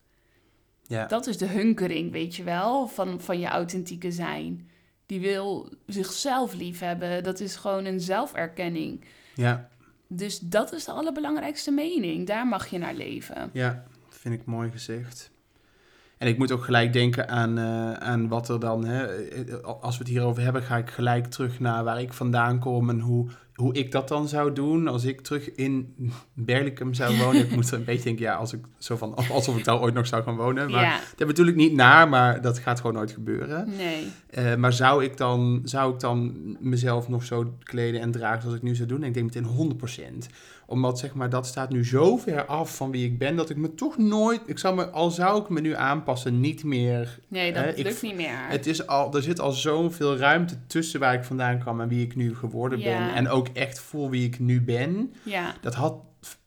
ja. 0.87 1.05
Dat 1.05 1.27
is 1.27 1.37
de 1.37 1.47
hunkering, 1.47 2.11
weet 2.11 2.35
je 2.35 2.43
wel, 2.43 2.87
van, 2.87 3.21
van 3.21 3.39
je 3.39 3.47
authentieke 3.47 4.11
zijn. 4.11 4.69
Die 5.05 5.19
wil 5.19 5.69
zichzelf 5.85 6.53
lief 6.53 6.79
hebben. 6.79 7.23
Dat 7.23 7.39
is 7.39 7.55
gewoon 7.55 7.85
een 7.85 7.99
zelferkenning. 7.99 9.05
ja. 9.35 9.69
Dus 10.07 10.39
dat 10.39 10.73
is 10.73 10.85
de 10.85 10.91
allerbelangrijkste 10.91 11.71
mening. 11.71 12.27
Daar 12.27 12.47
mag 12.47 12.67
je 12.67 12.77
naar 12.77 12.93
leven. 12.93 13.49
Ja, 13.53 13.83
vind 14.25 14.41
ik 14.41 14.45
mooi 14.45 14.71
gezegd. 14.71 15.31
En 16.17 16.27
ik 16.27 16.37
moet 16.37 16.51
ook 16.51 16.63
gelijk 16.63 16.93
denken 16.93 17.29
aan, 17.29 17.57
eh, 17.57 17.93
aan 17.93 18.27
wat 18.27 18.49
er 18.49 18.59
dan, 18.59 18.85
hè, 18.85 19.05
eh, 19.05 19.55
als 19.81 19.97
we 19.97 20.03
het 20.03 20.13
hierover 20.13 20.43
hebben, 20.43 20.61
ga 20.63 20.77
ik 20.77 20.89
gelijk 20.89 21.25
terug 21.25 21.59
naar 21.59 21.83
waar 21.83 22.01
ik 22.01 22.13
vandaan 22.13 22.59
kom 22.59 22.89
en 22.89 22.99
hoe, 22.99 23.29
hoe 23.55 23.73
ik 23.73 23.91
dat 23.91 24.07
dan 24.07 24.27
zou 24.27 24.53
doen 24.53 24.87
als 24.87 25.03
ik 25.03 25.21
terug 25.21 25.51
in 25.55 25.95
Berlicum 26.33 26.93
zou 26.93 27.17
wonen. 27.23 27.41
ik 27.41 27.55
moet 27.55 27.71
er 27.71 27.77
een 27.77 27.83
beetje 27.83 28.03
denken, 28.03 28.25
ja, 28.25 28.35
als 28.35 28.53
ik 28.53 28.59
zo 28.77 28.97
van, 28.97 29.15
alsof 29.15 29.57
ik 29.57 29.63
daar 29.63 29.81
ooit 29.81 29.93
nog 29.93 30.07
zou 30.07 30.23
gaan 30.23 30.35
wonen. 30.35 30.71
Maar 30.71 30.83
ja, 30.83 30.99
dat 31.15 31.27
bedoel 31.27 31.47
ik 31.47 31.55
niet 31.55 31.73
naar, 31.73 32.09
maar 32.09 32.41
dat 32.41 32.59
gaat 32.59 32.77
gewoon 32.79 32.95
nooit 32.95 33.11
gebeuren. 33.11 33.69
nee. 33.77 34.07
Eh, 34.29 34.55
maar 34.55 34.73
zou 34.73 35.03
ik, 35.03 35.17
dan, 35.17 35.61
zou 35.63 35.93
ik 35.93 35.99
dan 35.99 36.33
mezelf 36.59 37.07
nog 37.07 37.23
zo 37.23 37.57
kleden 37.63 38.01
en 38.01 38.11
dragen 38.11 38.41
zoals 38.41 38.57
ik 38.57 38.63
nu 38.63 38.75
zou 38.75 38.87
doen? 38.87 39.01
En 39.01 39.07
ik 39.07 39.13
denk 39.13 39.33
meteen 39.33 39.77
100%. 40.25 40.27
Omdat 40.67 40.99
zeg 40.99 41.13
maar, 41.13 41.29
dat 41.29 41.45
staat 41.47 41.69
nu 41.69 41.85
zo 41.85 42.17
ver 42.17 42.45
af 42.45 42.75
van 42.75 42.91
wie 42.91 43.05
ik 43.05 43.17
ben, 43.17 43.35
dat 43.35 43.49
ik 43.49 43.57
me 43.57 43.75
toch 43.75 43.97
nooit, 43.97 44.41
ik 44.45 44.59
zou 44.59 44.75
me, 44.75 44.85
al 44.89 45.11
zou 45.11 45.41
ik 45.41 45.49
me 45.49 45.61
nu 45.61 45.75
aanpassen, 45.75 46.39
niet 46.39 46.63
meer. 46.63 47.19
Nee, 47.27 47.53
dat 47.53 47.63
Hè, 47.63 47.71
lukt 47.81 48.01
niet 48.01 48.15
meer. 48.15 48.47
Het 48.47 48.67
is 48.67 48.87
al, 48.87 49.13
er 49.15 49.21
zit 49.21 49.39
al 49.39 49.51
zoveel 49.51 50.17
ruimte 50.17 50.57
tussen 50.67 50.99
waar 50.99 51.13
ik 51.13 51.23
vandaan 51.23 51.59
kwam 51.59 51.81
en 51.81 51.87
wie 51.87 52.03
ik 52.05 52.15
nu 52.15 52.35
geworden 52.35 52.79
ben. 52.79 53.13
En 53.13 53.29
ook 53.29 53.47
echt 53.47 53.79
voel 53.79 54.09
wie 54.09 54.25
ik 54.25 54.39
nu 54.39 54.61
ben. 54.61 55.13
Ja, 55.23 55.55
Dat 55.61 55.73
had. 55.75 55.95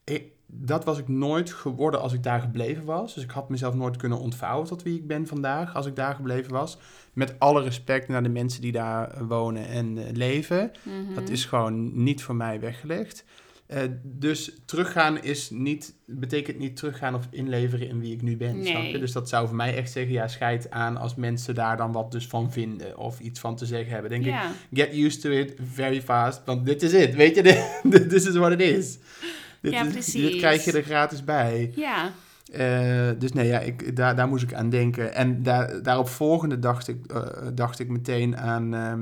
ik- 0.05 0.37
dat 0.51 0.85
was 0.85 0.99
ik 0.99 1.09
nooit 1.09 1.53
geworden 1.53 2.01
als 2.01 2.13
ik 2.13 2.23
daar 2.23 2.41
gebleven 2.41 2.85
was. 2.85 3.15
Dus 3.15 3.23
ik 3.25 3.31
had 3.31 3.49
mezelf 3.49 3.75
nooit 3.75 3.97
kunnen 3.97 4.19
ontvouwen 4.19 4.67
tot 4.69 4.83
wie 4.83 4.99
ik 4.99 5.07
ben 5.07 5.27
vandaag 5.27 5.75
als 5.75 5.87
ik 5.87 5.97
daar 5.97 6.15
gebleven 6.15 6.53
was. 6.53 6.79
Met 7.13 7.35
alle 7.39 7.63
respect 7.63 8.09
naar 8.09 8.23
de 8.23 8.29
mensen 8.29 8.61
die 8.61 8.73
daar 8.73 9.27
wonen 9.27 9.67
en 9.69 9.99
eh, 9.99 10.13
leven. 10.13 10.71
mhm. 10.83 11.15
Dat 11.15 11.29
is 11.29 11.45
gewoon 11.45 12.03
niet 12.03 12.23
voor 12.23 12.35
mij 12.37 12.61
weggelegd. 12.61 13.25
Eh, 13.69 13.83
dus 14.03 14.53
teruggaan 14.65 15.23
is 15.23 15.51
niet, 15.51 15.95
betekent 16.07 16.59
niet 16.59 16.77
teruggaan 16.77 17.15
of 17.15 17.27
inleveren 17.31 17.89
in 17.89 18.01
wie 18.01 18.15
ik 18.15 18.23
nu 18.23 18.37
ben. 18.37 18.57
Nee. 18.59 18.67
Snap 18.67 18.83
je? 18.83 18.99
Dus 18.99 19.13
dat 19.13 19.29
zou 19.29 19.47
voor 19.47 19.57
mij 19.57 19.77
echt 19.77 19.91
zeggen, 19.93 20.13
ja, 20.13 20.29
scheid 20.29 20.71
aan 20.71 20.97
als 20.97 21.15
mensen 21.15 21.55
daar 21.55 21.77
dan 21.77 21.93
wat 21.93 22.13
dus 22.13 22.27
van 22.27 22.53
vinden 22.53 22.99
of 22.99 23.21
iets 23.21 23.41
van 23.41 23.57
te 23.57 23.67
zeggen 23.67 23.93
hebben. 23.93 24.11
Denk 24.11 24.25
ik, 24.25 24.35
get 24.73 24.95
used 24.95 25.21
to 25.21 25.31
it 25.31 25.55
very 25.73 26.03
fast, 26.03 26.41
want 26.45 26.67
dit 26.67 26.83
is 26.83 26.93
het, 26.93 27.15
weet 27.15 27.35
je, 27.35 27.43
dit 27.83 28.09
this 28.09 28.27
is 28.27 28.35
what 28.35 28.53
it 28.53 28.61
is. 28.61 28.99
Dit, 29.61 29.73
Ja, 29.73 29.85
precies. 29.85 30.13
dit 30.13 30.37
krijg 30.37 30.65
je 30.65 30.73
er 30.73 30.83
gratis 30.83 31.25
bij. 31.25 31.73
ja, 31.77 32.13
Eh, 32.53 33.11
dus 33.19 33.33
nee, 33.33 33.47
ja, 33.47 33.59
ik, 33.59 33.97
daar, 33.97 34.17
daar 34.17 34.29
moest 34.29 34.43
ik 34.43 34.55
aan 34.55 34.71
denken. 34.71 35.15
En 35.15 35.43
daar, 35.43 35.83
daarop 35.83 36.09
volgende 36.09 36.59
dacht 36.59 36.89
ik, 36.89 37.13
eh, 37.13 37.27
dacht 37.55 37.79
ik 37.79 37.89
meteen 37.89 38.37
aan 38.37 38.75
ehm, 38.75 39.01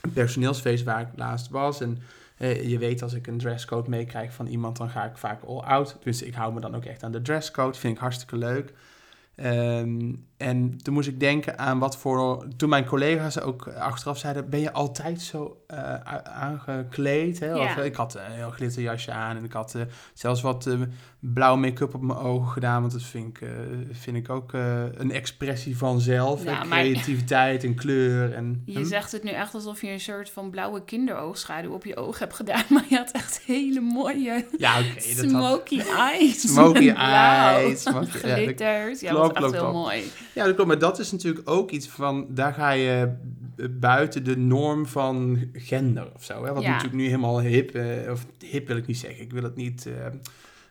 een 0.00 0.12
personeelsfeest 0.12 0.84
waar 0.84 1.00
ik 1.00 1.08
laatst 1.16 1.48
was. 1.48 1.80
En 1.80 1.98
eh, 2.42 2.68
je 2.68 2.78
weet, 2.78 3.02
als 3.02 3.12
ik 3.12 3.26
een 3.26 3.38
dresscode 3.38 3.90
meekrijg 3.90 4.32
van 4.32 4.46
iemand, 4.46 4.76
dan 4.76 4.90
ga 4.90 5.04
ik 5.04 5.16
vaak 5.16 5.42
all 5.42 5.58
out. 5.58 5.96
Dus 6.02 6.22
ik 6.22 6.34
hou 6.34 6.54
me 6.54 6.60
dan 6.60 6.74
ook 6.74 6.84
echt 6.84 7.02
aan 7.02 7.12
de 7.12 7.22
dresscode. 7.22 7.78
Vind 7.78 7.94
ik 7.94 8.00
hartstikke 8.00 8.36
leuk. 8.36 8.72
Ehm, 9.34 10.12
en 10.42 10.78
toen 10.82 10.94
moest 10.94 11.08
ik 11.08 11.20
denken 11.20 11.58
aan 11.58 11.78
wat 11.78 11.96
voor. 11.96 12.46
Toen 12.56 12.68
mijn 12.68 12.84
collega's 12.84 13.40
ook 13.40 13.68
achteraf 13.68 14.18
zeiden: 14.18 14.50
Ben 14.50 14.60
je 14.60 14.72
altijd 14.72 15.20
zo 15.20 15.56
eh, 15.66 15.94
aangekleed? 16.24 17.38
Hè? 17.40 17.54
Of, 17.56 17.64
Ja. 17.64 17.78
eh, 17.78 17.84
ik 17.84 17.94
had 17.94 18.14
een 18.14 18.32
heel 18.32 18.50
glitterjasje 18.50 19.10
aan 19.12 19.36
en 19.36 19.44
ik 19.44 19.52
had 19.52 19.74
eh, 19.74 19.82
zelfs 20.14 20.40
wat 20.42 20.66
eh, 20.66 20.74
blauw 21.20 21.56
make-up 21.56 21.94
op 21.94 22.02
mijn 22.02 22.18
ogen 22.18 22.48
gedaan. 22.52 22.80
Want 22.80 22.92
dat 22.92 23.02
vind 23.02 23.36
ik, 23.38 23.48
vind 23.92 24.16
ik 24.16 24.30
ook 24.30 24.52
een 24.96 25.10
expressie 25.12 25.76
van 25.76 26.00
zelf. 26.00 26.44
Ja, 26.44 26.60
creativiteit 26.70 27.64
en 27.64 27.74
kleur. 27.74 28.32
En, 28.34 28.62
je 28.64 28.78
Hm? 28.78 28.84
zegt 28.84 29.12
het 29.12 29.22
nu 29.22 29.30
echt 29.30 29.54
alsof 29.54 29.80
je 29.80 29.88
een 29.90 30.00
soort 30.00 30.30
van 30.30 30.50
blauwe 30.50 30.84
kinderoogschaduw 30.84 31.72
op 31.72 31.84
je 31.84 31.96
oog 31.96 32.18
hebt 32.18 32.34
gedaan. 32.34 32.62
Maar 32.70 32.84
je 32.88 32.96
had 32.96 33.10
echt 33.10 33.40
hele 33.46 33.80
mooie 33.80 34.46
Ja, 34.58 34.78
oké. 34.78 34.88
dat 34.94 35.04
had- 35.04 35.30
smoky 35.30 35.80
eyes. 35.80 36.40
Smoky 36.52 36.88
eyes, 36.96 37.82
smoky- 37.82 38.06
Glitters. 38.06 39.00
Ja, 39.00 39.12
dat 39.12 39.32
was 39.32 39.44
echt 39.44 39.52
heel 39.60 39.72
mooi. 39.72 40.02
Ja, 40.34 40.44
dat 40.44 40.54
klopt. 40.54 40.68
Maar 40.70 40.78
dat 40.78 40.98
is 40.98 41.12
natuurlijk 41.12 41.50
ook 41.50 41.70
iets 41.70 41.88
van... 41.88 42.26
Daar 42.28 42.52
ga 42.52 42.70
je 42.70 43.12
b- 43.56 43.68
buiten 43.70 44.24
de 44.24 44.36
norm 44.36 44.86
van 44.86 45.38
gender 45.52 46.10
of 46.14 46.24
zo. 46.24 46.44
Hè? 46.44 46.52
Wat 46.52 46.62
Ja. 46.62 46.68
natuurlijk 46.68 46.96
nu 46.96 47.04
helemaal 47.06 47.40
hip... 47.40 47.70
eh, 47.74 48.10
of 48.10 48.26
hip 48.38 48.66
wil 48.66 48.76
ik 48.76 48.86
niet 48.86 48.98
zeggen. 48.98 49.22
Ik 49.22 49.32
wil 49.32 49.42
het 49.42 49.56
niet 49.56 49.86
eh 49.86 50.06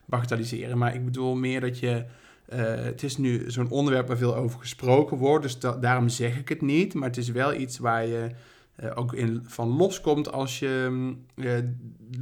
bagatelliseren. 0.05 0.77
Maar 0.77 0.95
ik 0.95 1.05
bedoel 1.05 1.35
meer 1.35 1.61
dat 1.61 1.79
je... 1.79 2.05
eh, 2.45 2.59
het 2.75 3.03
is 3.03 3.17
nu 3.17 3.43
zo'n 3.51 3.69
onderwerp 3.69 4.07
waar 4.07 4.17
veel 4.17 4.35
over 4.35 4.59
gesproken 4.59 5.17
wordt. 5.17 5.43
Dus 5.43 5.59
da- 5.59 5.77
daarom 5.77 6.09
zeg 6.09 6.37
ik 6.39 6.49
het 6.49 6.61
niet. 6.61 6.93
Maar 6.93 7.07
het 7.07 7.17
is 7.17 7.29
wel 7.29 7.53
iets 7.53 7.77
waar 7.77 8.05
je... 8.07 8.29
eh, 8.75 8.91
ook 8.95 9.13
in, 9.13 9.43
van 9.47 9.67
loskomt 9.77 10.31
als 10.31 10.59
je 10.59 11.13
eh, 11.35 11.51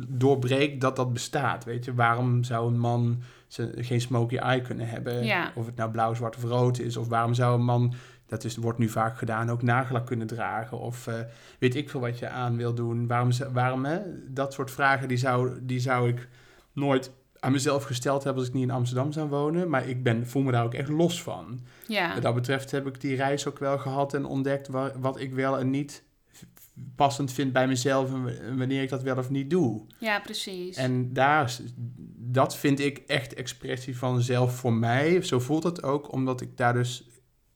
doorbreekt 0.08 0.82
dat 0.82 0.95
dat 0.95 1.13
bestaat. 1.13 1.63
Weet 1.65 1.86
je, 1.86 1.93
waarom 1.93 2.43
zou 2.43 2.67
een 2.73 2.80
man 2.80 3.21
ze, 3.50 3.72
geen 3.76 4.02
smoky 4.02 4.38
eye 4.38 4.62
kunnen 4.62 4.88
hebben? 4.90 5.24
Ja. 5.26 5.52
Of 5.56 5.66
het 5.66 5.76
nou 5.76 5.92
blauw, 5.92 6.14
zwart 6.14 6.36
of 6.36 6.44
rood 6.44 6.80
is. 6.80 6.98
Of 6.98 7.08
waarom 7.08 7.34
zou 7.34 7.60
een 7.60 7.66
man, 7.66 7.94
dat 8.28 8.44
is, 8.44 8.56
wordt 8.58 8.80
nu 8.80 8.90
vaak 8.90 9.18
gedaan, 9.18 9.50
ook 9.50 9.62
nagellak 9.62 10.06
kunnen 10.06 10.28
dragen? 10.28 10.80
Of 10.80 11.08
eh, 11.08 11.20
weet 11.60 11.76
ik 11.76 11.90
veel 11.90 12.00
wat 12.00 12.20
je 12.20 12.30
aan 12.30 12.58
wil 12.58 12.74
doen. 12.74 13.08
Waarom, 13.08 13.30
waarom 13.54 13.86
hè? 13.86 14.00
Dat 14.28 14.54
soort 14.54 14.72
vragen 14.72 15.08
die 15.08 15.18
zou, 15.18 15.58
die 15.62 15.80
zou 15.80 16.10
ik 16.10 16.28
nooit 16.74 17.12
aan 17.40 17.52
mezelf 17.52 17.84
gesteld 17.84 18.24
hebben 18.24 18.40
als 18.42 18.50
ik 18.50 18.56
niet 18.58 18.68
in 18.68 18.72
Amsterdam 18.76 19.12
zou 19.12 19.30
wonen. 19.30 19.70
Maar 19.70 19.88
ik 19.88 20.04
ben, 20.04 20.28
voel 20.28 20.42
me 20.42 20.52
daar 20.52 20.64
ook 20.64 20.74
echt 20.74 20.90
los 20.90 21.22
van. 21.24 21.60
Ja, 21.88 22.14
Wat 22.14 22.22
dat 22.24 22.34
betreft 22.36 22.72
heb 22.72 22.88
ik 22.88 23.02
die 23.02 23.16
reis 23.16 23.48
ook 23.48 23.60
wel 23.60 23.78
gehad 23.78 24.14
en 24.14 24.26
ontdekt 24.26 24.68
wa- 24.68 24.92
wat 25.00 25.20
ik 25.20 25.34
wel 25.34 25.60
en 25.60 25.70
niet 25.70 26.04
passend 26.96 27.32
vind 27.32 27.54
bij 27.54 27.68
mezelf 27.68 28.10
en 28.40 28.58
wanneer 28.58 28.82
ik 28.82 28.90
dat 28.90 29.02
wel 29.04 29.18
of 29.18 29.30
niet 29.30 29.50
doe. 29.50 29.82
ja 29.98 30.20
precies. 30.20 30.78
En 30.78 31.14
daar, 31.14 31.56
dat 32.32 32.56
vind 32.58 32.80
ik 32.80 32.98
echt 32.98 33.34
expressie 33.34 33.98
van 33.98 34.22
zelf 34.22 34.56
voor 34.56 34.74
mij. 34.74 35.22
Zo 35.22 35.39
voelt 35.39 35.63
het 35.63 35.84
ook, 35.84 36.12
omdat 36.13 36.42
ik 36.42 36.58
daar 36.58 36.74
dus 36.74 37.08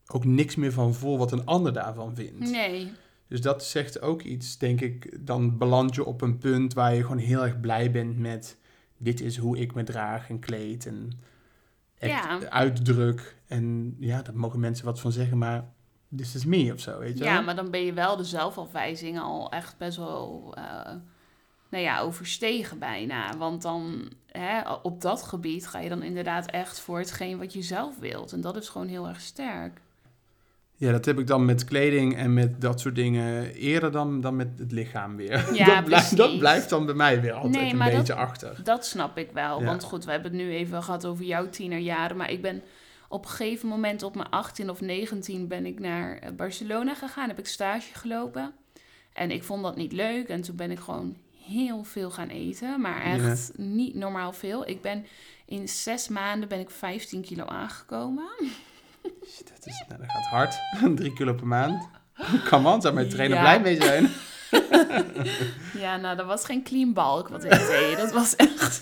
ook 0.07 0.25
niks 0.25 0.55
meer 0.55 0.71
van 0.71 0.93
voel 0.93 1.17
wat 1.17 1.31
een 1.31 1.45
ander 1.45 1.73
daarvan 1.73 2.15
vindt. 2.15 2.39
nee, 2.51 2.91
Dus 3.27 3.41
dat 3.41 3.63
zegt 3.63 4.01
ook 4.01 4.21
iets, 4.21 4.57
denk 4.57 4.81
ik. 4.81 5.25
Dan 5.25 5.57
beland 5.57 5.95
je 5.95 6.05
op 6.05 6.21
een 6.21 6.37
punt 6.37 6.73
waar 6.73 6.95
je 6.95 7.01
gewoon 7.01 7.17
heel 7.17 7.43
erg 7.43 7.59
blij 7.59 7.91
bent 7.91 8.19
met... 8.19 8.57
dit 8.97 9.21
is 9.21 9.37
hoe 9.37 9.57
ik 9.57 9.73
me 9.73 9.83
draag 9.83 10.29
en 10.29 10.39
kleed 10.39 10.85
en 10.85 11.11
Ja. 11.99 12.39
uitdruk. 12.49 13.35
En 13.47 13.95
ja, 13.99 14.21
daar 14.21 14.35
mogen 14.37 14.59
mensen 14.59 14.85
wat 14.85 14.99
van 14.99 15.11
zeggen, 15.11 15.37
maar 15.37 15.65
this 16.15 16.35
is 16.35 16.45
me 16.45 16.73
of 16.73 16.79
zo, 16.79 16.99
weet 16.99 17.17
je 17.17 17.23
Ja, 17.23 17.33
wel? 17.33 17.43
maar 17.43 17.55
dan 17.55 17.71
ben 17.71 17.85
je 17.85 17.93
wel 17.93 18.17
de 18.17 18.23
zelfafwijzing 18.23 19.19
al 19.19 19.51
echt 19.51 19.77
best 19.77 19.97
wel, 19.97 20.53
eh, 20.57 20.95
nou 21.73 21.85
ja, 21.85 21.99
overstegen 21.99 22.79
bijna. 22.79 23.37
Want 23.37 23.61
dan, 23.61 24.11
hè, 24.31 24.71
op 24.71 25.01
dat 25.01 25.23
gebied 25.23 25.67
ga 25.67 25.79
je 25.79 25.89
dan 25.89 26.03
inderdaad 26.03 26.45
echt 26.45 26.79
voor 26.79 26.97
hetgeen 26.97 27.37
wat 27.37 27.53
je 27.53 27.61
zelf 27.61 27.99
wilt. 27.99 28.31
En 28.31 28.41
dat 28.41 28.55
is 28.55 28.69
gewoon 28.69 28.87
heel 28.87 29.07
erg 29.07 29.21
sterk. 29.21 29.81
Ja, 30.75 30.91
dat 30.91 31.05
heb 31.05 31.19
ik 31.19 31.27
dan 31.27 31.45
met 31.45 31.63
kleding 31.65 32.15
en 32.17 32.33
met 32.33 32.61
dat 32.61 32.79
soort 32.79 32.95
dingen 32.95 33.53
eerder 33.53 33.91
dan, 33.91 34.21
dan 34.21 34.35
met 34.35 34.47
het 34.57 34.71
lichaam 34.71 35.15
weer. 35.15 35.53
Ja, 35.55 35.65
dat, 35.75 35.83
blijft, 35.83 36.17
dat 36.17 36.37
blijft 36.37 36.69
dan 36.69 36.85
bij 36.85 36.95
mij 36.95 37.21
weer 37.21 37.33
altijd 37.33 37.53
Nee, 37.63 37.71
een 37.71 37.79
dat- 37.79 37.91
beetje 37.91 38.13
achter. 38.13 38.59
Dat 38.63 38.85
snap 38.85 39.17
ik 39.17 39.29
wel. 39.31 39.59
Ja. 39.59 39.65
Want 39.65 39.83
goed, 39.83 40.05
we 40.05 40.11
hebben 40.11 40.31
het 40.31 40.41
nu 40.41 40.51
even 40.51 40.83
gehad 40.83 41.05
over 41.05 41.25
jouw 41.25 41.49
tienerjaren. 41.49 42.17
Maar 42.17 42.31
ik 42.31 42.41
ben 42.41 42.61
op 43.09 43.23
een 43.25 43.31
gegeven 43.31 43.67
moment 43.67 44.03
op 44.03 44.15
mijn 44.15 44.29
18 44.29 44.69
of 44.69 44.81
19 44.81 45.47
ben 45.47 45.65
ik 45.65 45.79
naar 45.79 46.17
eh, 46.17 46.31
Barcelona 46.31 46.95
gegaan. 46.95 47.27
Heb 47.27 47.39
ik 47.39 47.47
stage 47.47 47.93
gelopen. 47.93 48.53
En 49.13 49.31
ik 49.31 49.43
vond 49.43 49.63
dat 49.63 49.75
niet 49.75 49.91
leuk. 49.91 50.27
En 50.27 50.41
toen 50.41 50.55
ben 50.55 50.71
ik 50.71 50.79
gewoon 50.79 51.15
heel 51.45 51.83
veel 51.83 52.11
gaan 52.11 52.29
eten. 52.29 52.81
Maar 52.81 53.01
echt 53.01 53.51
niet 53.57 53.95
normaal 53.95 54.33
veel. 54.33 54.67
Ik 54.67 54.81
ben 54.81 55.05
in 55.45 55.67
zes 55.67 56.07
maanden 56.07 56.49
ben 56.49 56.59
ik 56.59 56.69
15 56.69 57.21
kilo 57.21 57.45
aangekomen. 57.45 58.29
Dat, 59.01 59.65
is, 59.65 59.83
nou, 59.87 60.01
dat 60.01 60.11
gaat 60.11 60.25
hard. 60.25 60.55
Drie 60.97 61.13
kilo 61.13 61.33
per 61.33 61.47
maand. 61.47 61.89
Come 62.49 62.69
on, 62.69 62.81
zou 62.81 62.93
mijn 62.93 63.09
trainer 63.09 63.37
Ja. 63.37 63.43
blij 63.43 63.59
mee 63.61 63.81
zijn. 63.81 64.09
Ja, 65.73 65.97
nou, 65.97 66.15
dat 66.17 66.25
was 66.25 66.45
geen 66.45 66.63
clean 66.63 66.93
balk 66.93 67.27
wat 67.27 67.43
ik 67.43 67.49
deed. 67.51 67.97
Dat 67.97 68.11
was 68.11 68.35
echt... 68.35 68.81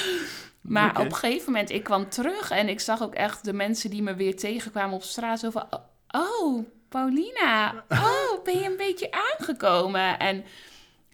maar 0.60 0.90
op 1.00 1.04
een 1.04 1.14
gegeven 1.14 1.52
moment, 1.52 1.70
ik 1.70 1.84
kwam 1.84 2.08
terug 2.08 2.50
en 2.50 2.68
ik 2.68 2.80
zag 2.80 3.02
ook 3.02 3.14
echt 3.14 3.44
de 3.44 3.52
mensen 3.52 3.90
die 3.90 4.02
me 4.02 4.14
weer 4.14 4.36
tegenkwamen 4.36 4.94
op 4.94 5.02
straat. 5.02 5.38
Zo 5.38 5.50
van, 5.50 5.66
oh, 6.10 6.64
Paulina, 6.88 7.84
oh, 7.88 8.44
ben 8.44 8.58
je 8.58 8.64
een 8.64 8.76
beetje 8.76 9.10
aangekomen? 9.38 10.18
En 10.18 10.44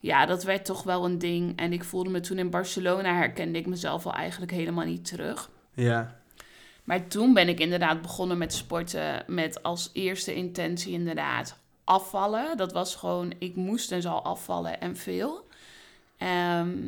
ja, 0.06 0.26
dat 0.26 0.42
werd 0.44 0.64
toch 0.64 0.82
wel 0.82 1.04
een 1.04 1.18
ding. 1.18 1.58
En 1.58 1.72
ik 1.72 1.84
voelde 1.84 2.10
me 2.10 2.20
toen 2.20 2.38
in 2.38 2.50
Barcelona, 2.50 3.14
herkende 3.14 3.58
ik 3.58 3.66
mezelf 3.66 4.06
al 4.06 4.12
eigenlijk 4.12 4.52
helemaal 4.52 4.84
niet 4.84 5.04
terug. 5.04 5.50
Ja, 5.74 6.20
Maar 6.84 7.06
toen 7.08 7.34
ben 7.34 7.48
ik 7.48 7.60
inderdaad 7.60 8.02
begonnen 8.02 8.38
met 8.38 8.52
sporten 8.52 9.24
met 9.26 9.62
als 9.62 9.90
eerste 9.92 10.34
intentie 10.34 10.92
inderdaad 10.92 11.58
afvallen. 11.84 12.56
Dat 12.56 12.72
was 12.72 12.94
gewoon, 12.94 13.32
ik 13.38 13.56
moest 13.56 13.92
en 13.92 14.02
zal 14.02 14.22
afvallen 14.24 14.80
en 14.80 14.96
veel. 14.96 15.46
Ehm, 16.16 16.78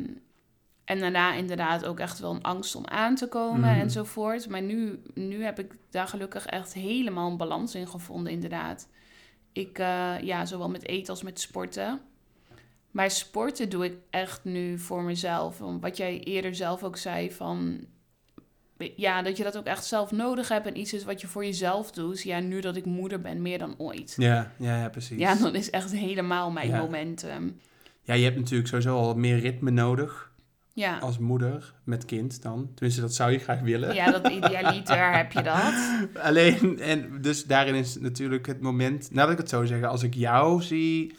en 0.85 0.99
daarna 0.99 1.33
inderdaad 1.33 1.85
ook 1.85 1.99
echt 1.99 2.19
wel 2.19 2.31
een 2.35 2.43
angst 2.43 2.75
om 2.75 2.87
aan 2.87 3.15
te 3.15 3.27
komen 3.27 3.59
Mhm. 3.71 3.79
enzovoort. 3.79 4.49
Maar 4.49 4.61
nu, 4.61 5.01
nu 5.13 5.43
heb 5.43 5.59
ik 5.59 5.71
daar 5.89 6.07
gelukkig 6.07 6.45
echt 6.45 6.73
helemaal 6.73 7.29
een 7.31 7.37
balans 7.37 7.75
in 7.75 7.87
gevonden 7.87 8.31
inderdaad. 8.31 8.87
Ik, 9.53 9.79
eh, 9.79 10.19
ja, 10.21 10.45
zowel 10.45 10.69
met 10.69 10.87
eten 10.87 11.09
als 11.09 11.23
met 11.23 11.39
sporten. 11.39 12.01
Maar 12.91 13.11
sporten 13.11 13.69
doe 13.69 13.85
ik 13.85 13.93
echt 14.09 14.43
nu 14.43 14.79
voor 14.79 15.03
mezelf. 15.03 15.57
Wat 15.81 15.97
jij 15.97 16.19
eerder 16.19 16.55
zelf 16.55 16.83
ook 16.83 16.97
zei 16.97 17.31
van 17.31 17.79
ja, 18.95 19.21
dat 19.21 19.37
je 19.37 19.43
dat 19.43 19.57
ook 19.57 19.65
echt 19.65 19.85
zelf 19.85 20.11
nodig 20.11 20.47
hebt 20.47 20.67
en 20.67 20.77
iets 20.79 20.93
is 20.93 21.03
wat 21.03 21.21
je 21.21 21.27
voor 21.27 21.45
jezelf 21.45 21.91
doet. 21.91 22.21
Ja, 22.21 22.39
nu 22.39 22.59
dat 22.61 22.75
ik 22.75 22.85
moeder 22.85 23.21
ben, 23.21 23.41
meer 23.41 23.57
dan 23.59 23.75
ooit. 23.77 24.13
ja, 24.17 24.51
ja, 24.57 24.81
ja 24.81 24.89
precies. 24.89 25.17
Ja, 25.19 25.35
dan 25.35 25.55
is 25.55 25.69
echt 25.69 25.91
helemaal 25.91 26.51
mijn 26.51 26.67
Ja. 26.69 26.77
momentum. 26.81 27.59
Ja, 28.01 28.13
je 28.13 28.23
hebt 28.23 28.37
natuurlijk 28.37 28.69
sowieso 28.69 28.95
al 28.97 29.15
meer 29.15 29.39
ritme 29.39 29.71
nodig 29.71 30.31
Ja. 30.73 30.97
als 30.97 31.17
moeder 31.17 31.73
met 31.83 32.05
kind 32.05 32.41
dan. 32.41 32.69
Tenminste, 32.73 33.01
dat 33.01 33.13
zou 33.15 33.31
je 33.31 33.39
graag 33.39 33.59
willen. 33.59 33.95
ja, 33.95 34.11
dat 34.11 34.27
idealiter 34.27 35.11
heb 35.17 35.31
je 35.31 35.41
dat. 35.41 35.73
Alleen, 36.23 36.79
en 36.79 37.21
dus 37.21 37.45
daarin 37.45 37.75
is 37.75 37.97
natuurlijk 37.99 38.45
het 38.47 38.61
moment, 38.61 39.11
nou 39.11 39.21
dat 39.21 39.31
ik 39.31 39.37
het 39.37 39.49
zo 39.49 39.65
zeggen, 39.65 39.89
als 39.89 40.03
ik 40.03 40.13
jou 40.13 40.61
zie 40.61 41.15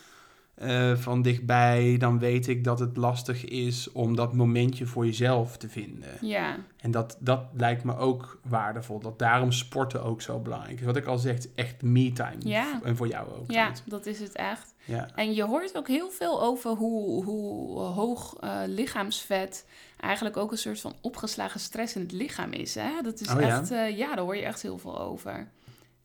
eh, 0.60 0.96
van 0.96 1.22
dichtbij, 1.22 1.96
dan 1.98 2.18
weet 2.18 2.48
ik 2.48 2.64
dat 2.64 2.78
het 2.78 2.96
lastig 2.96 3.44
is 3.44 3.92
om 3.92 4.16
dat 4.16 4.34
momentje 4.34 4.86
voor 4.86 5.04
jezelf 5.06 5.56
te 5.56 5.68
vinden. 5.68 6.08
Ja, 6.20 6.56
En 6.76 6.90
dat, 6.90 7.16
dat 7.20 7.42
lijkt 7.52 7.84
me 7.84 7.96
ook 7.96 8.40
waardevol, 8.48 9.00
dat 9.00 9.18
daarom 9.18 9.52
sporten 9.52 10.02
ook 10.02 10.22
zo 10.22 10.38
belangrijk 10.38 10.78
is. 10.80 10.86
Wat 10.86 10.96
ik 10.96 11.06
al 11.06 11.18
zeg, 11.18 11.38
echt 11.54 11.82
me-time. 11.82 12.36
Ja. 12.38 12.80
En 12.84 12.96
voor 12.96 13.08
jou 13.08 13.28
ook. 13.32 13.50
ja, 13.50 13.72
dat 13.84 14.06
is 14.06 14.20
het 14.20 14.32
echt. 14.32 14.74
ja. 14.84 15.08
En 15.14 15.34
je 15.34 15.42
hoort 15.44 15.76
ook 15.76 15.88
heel 15.88 16.10
veel 16.10 16.42
over 16.42 16.70
hoe, 16.70 17.24
hoe 17.24 17.78
hoog 17.78 18.36
eh, 18.40 18.60
lichaamsvet 18.66 19.66
eigenlijk 20.00 20.36
ook 20.36 20.52
een 20.52 20.58
soort 20.58 20.80
van 20.80 20.94
opgeslagen 21.00 21.60
stress 21.60 21.94
in 21.94 22.02
het 22.02 22.12
lichaam 22.12 22.52
is. 22.52 22.74
Hè? 22.74 22.90
Dat 23.02 23.20
is 23.20 23.28
Oh 23.30 23.40
ja? 23.40 23.60
echt, 23.60 23.70
eh, 23.70 23.98
ja, 23.98 24.14
daar 24.14 24.24
hoor 24.24 24.36
je 24.36 24.44
echt 24.44 24.62
heel 24.62 24.78
veel 24.78 25.00
over. 25.00 25.48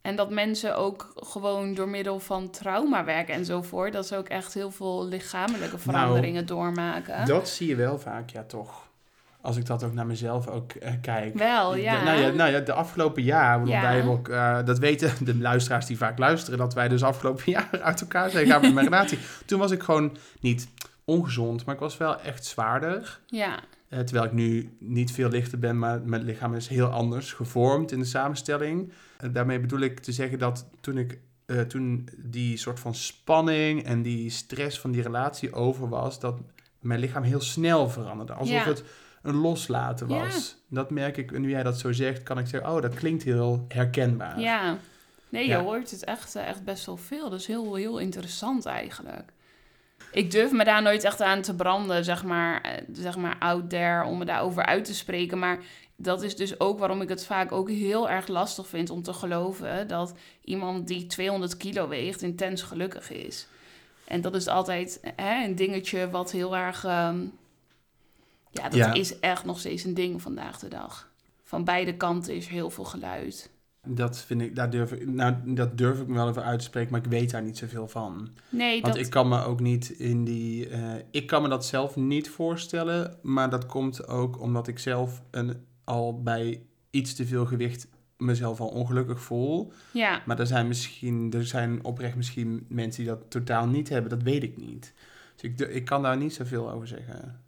En 0.06 0.15
dat 0.15 0.30
mensen 0.30 0.78
ook 0.78 1.12
gewoon 1.15 1.74
door 1.74 1.89
middel 1.89 2.20
van 2.20 2.50
traumawerk 2.50 3.30
enzovoort, 3.30 3.94
dat 3.94 4.08
ze 4.08 4.18
ook 4.18 4.28
echt 4.28 4.54
heel 4.54 4.72
veel 4.72 5.06
lichamelijke 5.08 5.78
veranderingen 5.78 6.46
doormaken. 6.46 7.26
Dat 7.26 7.50
zie 7.50 7.68
je 7.68 7.76
wel 7.76 8.00
vaak, 8.00 8.30
ja 8.30 8.44
toch. 8.44 8.84
Als 9.41 9.58
ik 9.58 9.65
dat 9.65 9.84
ook 9.84 9.94
naar 9.94 10.06
mezelf 10.06 10.48
ook 10.48 10.72
eh, 10.72 10.91
kijk. 11.02 11.34
Wel, 11.38 11.76
ja. 11.76 12.00
De, 12.00 12.06
nou, 12.06 12.20
ja, 12.20 12.30
nou 12.30 12.52
ja, 12.52 12.60
de 12.60 12.74
afgelopen 12.74 13.24
jaar, 13.24 13.65
Ja. 13.68 13.82
wij 13.82 13.94
hebben 13.96 14.12
ook, 14.12 14.30
eh, 14.30 14.60
dat 14.65 14.80
weten 14.80 15.12
de 15.26 15.38
luisteraars 15.38 15.86
die 15.86 15.98
vaak 15.98 16.18
luisteren, 16.18 16.60
dat 16.60 16.74
wij 16.74 16.88
dus 16.88 17.04
afgelopen 17.04 17.52
jaar 17.52 17.82
uit 17.82 18.02
elkaar 18.02 18.30
zijn 18.30 18.46
gegaan 18.46 18.62
met 18.62 18.74
mijn 18.74 18.86
relatie. 18.86 19.20
Toen 19.46 19.60
was 19.60 19.72
ik 19.72 19.84
gewoon 19.84 20.18
niet 20.39 20.68
ongezond, 21.06 21.65
maar 21.65 21.76
ik 21.76 21.82
was 21.82 21.98
wel 21.98 22.20
echt 22.22 22.46
zwaarder. 22.46 23.20
ja. 23.26 23.60
Eh, 23.95 24.01
terwijl 24.01 24.25
ik 24.25 24.34
nu 24.34 24.75
niet 24.79 25.12
veel 25.12 25.29
lichter 25.29 25.60
ben, 25.60 25.79
maar 25.79 26.01
mijn 26.01 26.23
lichaam 26.23 26.55
is 26.55 26.67
heel 26.67 26.88
anders 26.88 27.34
gevormd 27.34 27.91
in 27.91 27.99
de 27.99 28.05
samenstelling. 28.05 28.91
En 29.17 29.31
daarmee 29.31 29.60
bedoel 29.60 29.79
ik 29.79 29.99
te 29.99 30.12
zeggen 30.12 30.39
dat 30.39 30.69
toen 30.81 30.97
ik 30.97 31.19
eh, 31.45 31.62
toen 31.62 32.10
die 32.17 32.58
soort 32.58 32.79
van 32.79 32.95
spanning 32.95 33.84
en 33.84 34.01
die 34.01 34.29
stress 34.29 34.79
van 34.79 34.91
die 34.91 35.01
relatie 35.01 35.53
over 35.53 35.89
was, 35.89 36.19
dat 36.19 36.39
mijn 36.79 36.99
lichaam 36.99 37.23
heel 37.23 37.41
snel 37.41 37.89
veranderde. 37.89 38.34
Alsof 38.34 38.55
Ja. 38.55 38.63
het 38.65 38.84
een 39.21 39.36
loslaten 39.36 40.10
Ja. 40.10 40.19
was. 40.19 40.58
Dat 40.69 40.91
merk 40.91 41.17
ik, 41.17 41.31
en 41.31 41.41
nu 41.41 41.49
jij 41.49 41.63
dat 41.63 41.79
zo 41.79 41.91
zegt, 41.91 42.23
kan 42.23 42.38
ik 42.39 42.47
zeggen, 42.47 42.71
oh, 42.71 42.81
dat 42.81 42.93
klinkt 42.93 43.23
heel 43.23 43.65
herkenbaar. 43.67 44.39
Ja. 44.39 44.77
Nee, 45.29 45.47
je 45.47 45.55
hoort 45.55 45.91
het 45.91 46.03
echt, 46.03 46.36
eh, 46.36 46.47
echt 46.47 46.63
best 46.63 46.86
wel 46.86 46.97
veel. 46.97 47.29
Dat 47.29 47.39
is 47.39 47.47
heel, 47.47 47.75
heel 47.75 47.97
interessant 47.99 48.65
eigenlijk. 48.65 49.34
Ik 50.15 50.32
durf 50.32 50.51
me 50.51 50.63
daar 50.63 50.82
nooit 50.82 51.04
echt 51.04 51.21
aan 51.21 51.41
te 51.41 51.56
branden, 51.56 52.04
zeg 52.04 52.23
maar, 52.23 52.62
eh, 52.62 52.71
zeg 52.93 53.17
maar 53.17 53.36
out 53.39 53.69
there, 53.69 54.04
om 54.06 54.17
me 54.17 54.25
daarover 54.25 54.65
uit 54.65 54.86
te 54.86 54.93
spreken. 54.95 55.39
Maar 55.39 55.60
dat 55.95 56.23
is 56.23 56.36
dus 56.36 56.60
ook 56.60 56.80
waarom 56.80 57.01
ik 57.01 57.10
het 57.10 57.25
vaak 57.25 57.51
ook 57.51 57.69
heel 57.69 58.10
erg 58.10 58.28
lastig 58.28 58.67
vind 58.67 58.89
om 58.89 59.01
te 59.04 59.13
geloven 59.13 59.88
dat 59.88 60.13
iemand 60.43 60.88
die 60.88 61.08
200 61.08 61.58
kilo 61.58 61.88
weegt 61.88 62.21
intens 62.21 62.62
gelukkig 62.62 63.12
is. 63.12 63.47
En 64.08 64.21
dat 64.21 64.36
is 64.36 64.47
altijd 64.47 64.99
hè, 65.15 65.43
een 65.45 65.56
dingetje 65.56 66.10
wat 66.10 66.32
heel 66.32 66.56
erg... 66.56 66.84
ehm, 66.84 67.19
ja, 68.51 68.63
dat 68.63 68.73
Ja. 68.73 68.93
is 68.93 69.19
echt 69.19 69.45
nog 69.45 69.60
steeds 69.60 69.84
een 69.84 69.93
ding 69.93 70.21
vandaag 70.21 70.60
de 70.60 70.67
dag. 70.67 71.10
Van 71.43 71.63
beide 71.63 71.95
kanten 71.97 72.36
is 72.36 72.47
heel 72.47 72.69
veel 72.69 72.84
geluid. 72.84 73.49
Dat 73.86 74.17
vind 74.19 74.41
ik, 74.41 74.56
daar 74.56 74.69
durf 74.69 74.91
ik, 74.91 75.08
nou, 75.10 75.36
dat 75.45 75.78
durf 75.78 76.00
ik 76.02 76.08
me 76.08 76.13
wel 76.13 76.30
even 76.30 76.43
uit 76.43 76.60
te 76.60 76.65
spreken, 76.65 76.91
maar 76.91 77.02
ik 77.04 77.10
weet 77.10 77.32
daar 77.32 77.43
niet 77.43 77.58
zoveel 77.58 77.88
van. 77.88 78.30
Nee, 78.50 78.82
Want 78.82 78.93
dat... 78.93 79.06
ik 79.06 79.10
kan 79.12 79.28
me 79.28 79.43
ook 79.43 79.60
niet 79.60 79.89
in 79.89 80.24
die. 80.24 80.69
eh, 80.69 80.93
ik 81.12 81.28
kan 81.28 81.41
me 81.41 81.48
dat 81.50 81.65
zelf 81.65 81.95
niet 81.95 82.30
voorstellen. 82.30 83.17
Maar 83.21 83.50
dat 83.50 83.65
komt 83.65 84.08
ook 84.08 84.39
omdat 84.41 84.67
ik 84.67 84.80
zelf 84.80 85.21
een, 85.32 85.54
al 85.84 86.21
bij 86.24 86.62
iets 86.89 87.13
te 87.15 87.26
veel 87.26 87.45
gewicht 87.45 87.88
mezelf 88.17 88.60
al 88.60 88.67
ongelukkig 88.67 89.21
voel. 89.21 89.71
Ja, 89.91 90.21
Maar 90.26 90.39
er 90.39 90.48
zijn 90.48 90.67
misschien, 90.67 91.34
er 91.34 91.45
zijn 91.45 91.84
oprecht 91.84 92.15
misschien 92.15 92.65
mensen 92.69 93.04
die 93.04 93.12
dat 93.12 93.30
totaal 93.30 93.67
niet 93.67 93.89
hebben. 93.89 94.10
Dat 94.10 94.24
weet 94.24 94.43
ik 94.43 94.58
niet. 94.58 94.93
Dus 95.36 95.52
ik, 95.52 95.60
ik 95.60 95.86
kan 95.86 96.02
daar 96.02 96.17
niet 96.17 96.34
zoveel 96.34 96.71
over 96.71 96.88
zeggen. 96.88 97.43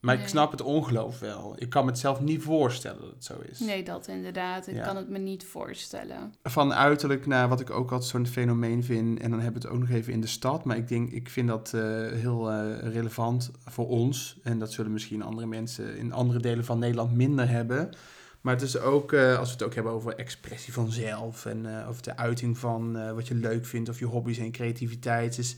Maar 0.00 0.20
ik 0.20 0.28
snap 0.28 0.50
het 0.50 0.62
ongeloof 0.62 1.18
wel. 1.18 1.54
Ik 1.58 1.68
kan 1.70 1.84
me 1.84 1.90
het 1.90 1.98
zelf 2.00 2.20
niet 2.20 2.42
voorstellen 2.42 3.00
dat 3.00 3.10
het 3.10 3.24
zo 3.24 3.34
is. 3.50 3.58
nee, 3.58 3.82
dat 3.84 4.06
inderdaad. 4.08 4.66
Ik 4.66 4.74
Ja. 4.74 4.84
kan 4.84 4.96
het 4.96 5.08
me 5.08 5.18
niet 5.18 5.44
voorstellen. 5.46 6.34
Van 6.42 6.74
uiterlijk 6.74 7.26
naar 7.26 7.48
wat 7.48 7.60
ik 7.60 7.70
ook 7.70 7.92
altijd 7.92 8.10
zo'n 8.10 8.26
fenomeen 8.26 8.84
vind. 8.84 9.20
En 9.20 9.30
dan 9.30 9.40
hebben 9.40 9.62
we 9.62 9.68
het 9.68 9.76
ook 9.76 9.82
nog 9.82 9.90
even 9.98 10.12
in 10.12 10.20
de 10.20 10.26
stad. 10.26 10.64
Maar 10.64 10.76
ik 10.76 10.88
denk, 10.88 11.10
ik 11.10 11.28
vind 11.28 11.48
dat 11.48 11.72
eh, 11.74 11.80
heel 12.12 12.50
eh, 12.50 12.92
relevant 12.92 13.50
voor 13.64 13.88
ons. 13.88 14.38
En 14.42 14.58
dat 14.58 14.72
zullen 14.72 14.92
misschien 14.92 15.22
andere 15.22 15.46
mensen 15.46 15.96
in 15.96 16.12
andere 16.12 16.40
delen 16.40 16.64
van 16.64 16.78
Nederland 16.78 17.14
minder 17.16 17.48
hebben. 17.48 17.90
Maar 18.40 18.54
het 18.54 18.62
is 18.62 18.78
ook, 18.78 19.12
eh, 19.12 19.38
als 19.38 19.46
we 19.48 19.52
het 19.54 19.62
ook 19.62 19.74
hebben 19.74 19.92
over 19.92 20.14
expressie 20.14 20.72
van 20.72 20.90
zelf. 20.92 21.46
En 21.46 21.78
eh, 21.80 21.88
over 21.88 22.02
de 22.02 22.16
uiting 22.16 22.58
van 22.58 22.96
eh, 22.98 23.12
wat 23.12 23.28
je 23.28 23.34
leuk 23.34 23.66
vindt. 23.66 23.88
Of 23.88 23.98
je 23.98 24.04
hobby's 24.06 24.38
en 24.38 24.50
creativiteit. 24.52 25.36
Dus 25.36 25.56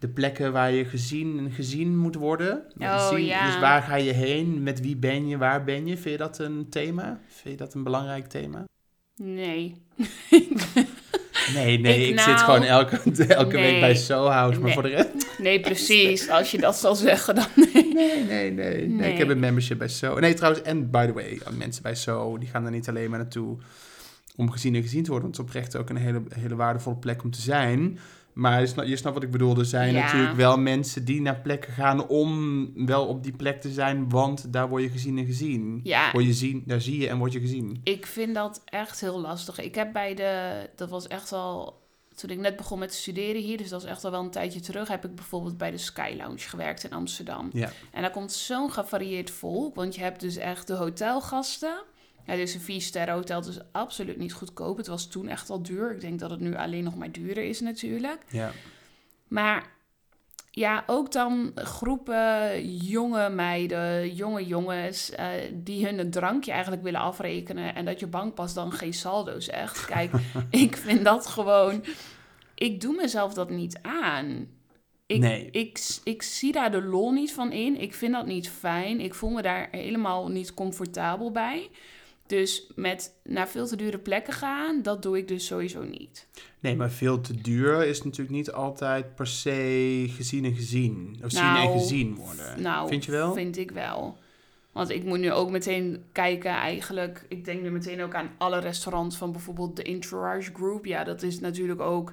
de 0.00 0.08
plekken 0.08 0.52
waar 0.52 0.72
je 0.72 0.84
gezien 0.84 1.38
en 1.38 1.50
gezien 1.50 1.98
moet 1.98 2.14
worden. 2.14 2.62
Oh, 2.78 3.08
Zien- 3.08 3.24
ja. 3.24 3.46
Dus 3.46 3.58
waar 3.60 3.82
ga 3.82 3.94
je 3.96 4.12
heen? 4.12 4.62
Met 4.62 4.80
wie 4.80 4.96
ben 4.96 5.28
je? 5.28 5.36
Waar 5.38 5.64
ben 5.64 5.86
je? 5.86 5.96
Vind 5.96 6.10
je 6.10 6.16
dat 6.16 6.38
een 6.38 6.66
thema? 6.70 7.20
Vind 7.28 7.58
je 7.58 7.64
dat 7.64 7.74
een 7.74 7.82
belangrijk 7.82 8.26
thema? 8.26 8.64
Nee. 9.16 9.74
Nee, 11.54 11.78
nee, 11.78 12.02
ik, 12.04 12.10
Ik 12.12 12.18
zit 12.20 12.26
nou- 12.34 12.38
gewoon 12.38 12.62
elke, 12.62 12.96
elke 13.28 13.56
Nee. 13.56 13.70
week 13.70 13.80
bij 13.80 13.94
Soho 13.94 14.28
House, 14.28 14.54
maar 14.58 14.64
Nee. 14.64 14.72
voor 14.74 14.82
de 14.82 14.88
rest... 14.88 15.08
Nee, 15.38 15.60
precies. 15.60 16.28
Als 16.28 16.50
je 16.50 16.58
dat 16.58 16.76
zal 16.76 16.94
zeggen, 16.94 17.34
dan 17.34 17.46
nee. 17.54 17.92
Nee, 17.94 18.24
nee, 18.24 18.50
nee, 18.52 18.86
Nee. 18.86 19.12
Ik 19.12 19.18
heb 19.18 19.28
een 19.28 19.38
membership 19.38 19.78
bij 19.78 19.88
Soho. 19.88 20.18
Nee, 20.18 20.34
trouwens, 20.34 20.62
en 20.64 20.90
by 20.90 21.06
the 21.06 21.12
way, 21.12 21.40
mensen 21.58 21.82
bij 21.82 21.94
Soho, 21.94 22.38
die 22.38 22.48
gaan 22.48 22.64
er 22.64 22.70
niet 22.70 22.88
alleen 22.88 23.10
maar 23.10 23.18
naartoe 23.18 23.58
om 24.36 24.50
gezien 24.50 24.74
en 24.74 24.82
gezien 24.82 25.02
te 25.02 25.10
worden. 25.10 25.28
Want 25.30 25.36
het 25.40 25.46
is 25.48 25.52
oprecht 25.54 25.76
ook 25.76 25.90
een 25.90 25.96
hele, 26.02 26.22
hele 26.28 26.56
waardevolle 26.56 26.96
plek 26.96 27.22
om 27.22 27.30
te 27.30 27.40
zijn. 27.40 27.98
Maar 28.32 28.60
je 28.60 28.66
snapt, 28.66 28.88
je 28.88 28.96
snapt 28.96 29.14
wat 29.14 29.24
ik 29.24 29.30
bedoel. 29.30 29.58
Er 29.58 29.64
zijn 29.64 29.92
Ja. 29.94 30.04
natuurlijk 30.04 30.36
wel 30.36 30.58
mensen 30.58 31.04
die 31.04 31.20
naar 31.20 31.40
plekken 31.40 31.72
gaan 31.72 32.08
om 32.08 32.70
wel 32.86 33.06
op 33.06 33.22
die 33.22 33.36
plek 33.36 33.60
te 33.60 33.70
zijn. 33.70 34.08
Want 34.08 34.52
daar 34.52 34.68
word 34.68 34.82
je 34.82 34.88
gezien 34.88 35.18
en 35.18 35.26
gezien. 35.26 35.80
Ja, 35.82 36.10
Word 36.12 36.24
je 36.24 36.32
zien, 36.32 36.62
daar 36.66 36.80
zie 36.80 37.00
je 37.00 37.08
en 37.08 37.18
word 37.18 37.32
je 37.32 37.40
gezien. 37.40 37.80
ik 37.84 38.06
vind 38.06 38.34
dat 38.34 38.62
echt 38.64 39.00
heel 39.00 39.20
lastig. 39.20 39.60
Ik 39.60 39.74
heb 39.74 39.92
bij 39.92 40.14
de, 40.14 40.52
dat 40.76 40.90
was 40.90 41.06
echt 41.08 41.32
al, 41.32 41.78
toen 42.14 42.30
ik 42.30 42.38
net 42.38 42.56
begon 42.56 42.78
met 42.78 42.94
studeren 42.94 43.42
hier, 43.42 43.56
dus 43.58 43.68
dat 43.68 43.82
is 43.82 43.88
echt 43.88 44.04
al 44.04 44.10
wel 44.10 44.22
een 44.22 44.30
tijdje 44.30 44.60
terug, 44.60 44.88
heb 44.88 45.04
ik 45.04 45.14
bijvoorbeeld 45.14 45.58
bij 45.58 45.70
de 45.70 45.78
Sky 45.78 46.14
Lounge 46.16 46.38
gewerkt 46.38 46.84
in 46.84 46.92
Amsterdam. 46.92 47.48
Ja. 47.52 47.70
En 47.92 48.02
daar 48.02 48.10
komt 48.10 48.32
zo'n 48.32 48.72
gevarieerd 48.72 49.30
volk, 49.30 49.74
want 49.74 49.94
je 49.94 50.00
hebt 50.00 50.20
dus 50.20 50.36
echt 50.36 50.66
de 50.66 50.74
hotelgasten. 50.74 51.82
Ja, 52.26 52.34
dit 52.36 52.48
is 52.48 52.54
een 52.54 52.60
vier 52.60 52.80
sterren 52.80 53.14
hotel, 53.14 53.40
dus 53.40 53.58
absoluut 53.72 54.16
niet 54.16 54.32
goedkoop. 54.32 54.76
Het 54.76 54.86
was 54.86 55.08
toen 55.08 55.28
echt 55.28 55.50
al 55.50 55.62
duur. 55.62 55.94
Ik 55.94 56.00
denk 56.00 56.18
dat 56.18 56.30
het 56.30 56.40
nu 56.40 56.56
alleen 56.56 56.84
nog 56.84 56.96
maar 56.96 57.12
duurder 57.12 57.44
is 57.44 57.60
natuurlijk. 57.60 58.24
Ja. 58.28 58.50
Maar 59.28 59.70
ja, 60.50 60.84
ook 60.86 61.12
dan 61.12 61.52
groepen 61.54 62.68
jonge 62.76 63.28
meiden, 63.28 64.14
jonge 64.14 64.46
jongens, 64.46 65.10
eh, 65.10 65.28
die 65.52 65.86
hun 65.86 65.98
een 65.98 66.10
drankje 66.10 66.52
eigenlijk 66.52 66.82
willen 66.82 67.00
afrekenen 67.00 67.74
en 67.74 67.84
dat 67.84 68.00
je 68.00 68.06
bankpas 68.06 68.54
dan 68.54 68.72
geen 68.72 68.94
saldo 68.94 69.40
zegt. 69.40 69.86
Kijk, 69.86 70.12
ik 70.50 70.76
vind 70.76 71.04
dat 71.04 71.26
gewoon. 71.26 71.84
Ik 72.54 72.80
doe 72.80 72.94
mezelf 72.94 73.34
dat 73.34 73.50
niet 73.50 73.78
aan. 73.82 74.48
Ik, 75.06 75.20
Nee. 75.20 75.48
ik, 75.50 75.98
ik 76.04 76.22
zie 76.22 76.52
daar 76.52 76.70
de 76.70 76.82
lol 76.82 77.10
niet 77.10 77.32
van 77.32 77.52
in. 77.52 77.80
Ik 77.80 77.94
vind 77.94 78.12
dat 78.12 78.26
niet 78.26 78.48
fijn. 78.48 79.00
Ik 79.00 79.14
voel 79.14 79.30
me 79.30 79.42
daar 79.42 79.68
helemaal 79.70 80.28
niet 80.28 80.54
comfortabel 80.54 81.30
bij. 81.30 81.70
Dus 82.30 82.66
met 82.74 83.14
naar 83.24 83.48
veel 83.48 83.66
te 83.66 83.76
dure 83.76 83.98
plekken 83.98 84.32
gaan, 84.32 84.82
dat 84.82 85.02
doe 85.02 85.18
ik 85.18 85.28
dus 85.28 85.46
sowieso 85.46 85.82
niet. 85.82 86.26
Nee, 86.60 86.76
maar 86.76 86.90
veel 86.90 87.20
te 87.20 87.40
duur 87.40 87.86
is 87.86 88.02
natuurlijk 88.02 88.36
niet 88.36 88.52
altijd 88.52 89.14
per 89.14 89.26
se 89.26 90.04
gezien 90.08 90.44
en 90.44 90.54
gezien. 90.54 91.20
Of 91.24 91.30
zien 91.30 91.42
Nou, 91.42 91.72
en 91.72 91.78
gezien 91.78 92.14
worden. 92.14 92.62
Nou, 92.62 92.88
Vind 92.88 93.04
je 93.04 93.10
wel? 93.10 93.32
Vind 93.32 93.56
ik 93.56 93.70
wel. 93.70 94.18
Want 94.72 94.90
ik 94.90 95.04
moet 95.04 95.18
nu 95.18 95.32
ook 95.32 95.50
meteen 95.50 96.04
kijken 96.12 96.50
eigenlijk. 96.50 97.24
Ik 97.28 97.44
denk 97.44 97.62
nu 97.62 97.70
meteen 97.70 98.02
ook 98.02 98.14
aan 98.14 98.30
alle 98.38 98.58
restaurants 98.58 99.16
van 99.16 99.32
bijvoorbeeld 99.32 99.76
de 99.76 99.82
Entourage 99.82 100.50
Group. 100.52 100.86
Ja, 100.86 101.04
dat 101.04 101.22
is 101.22 101.40
natuurlijk 101.40 101.80
ook... 101.80 102.12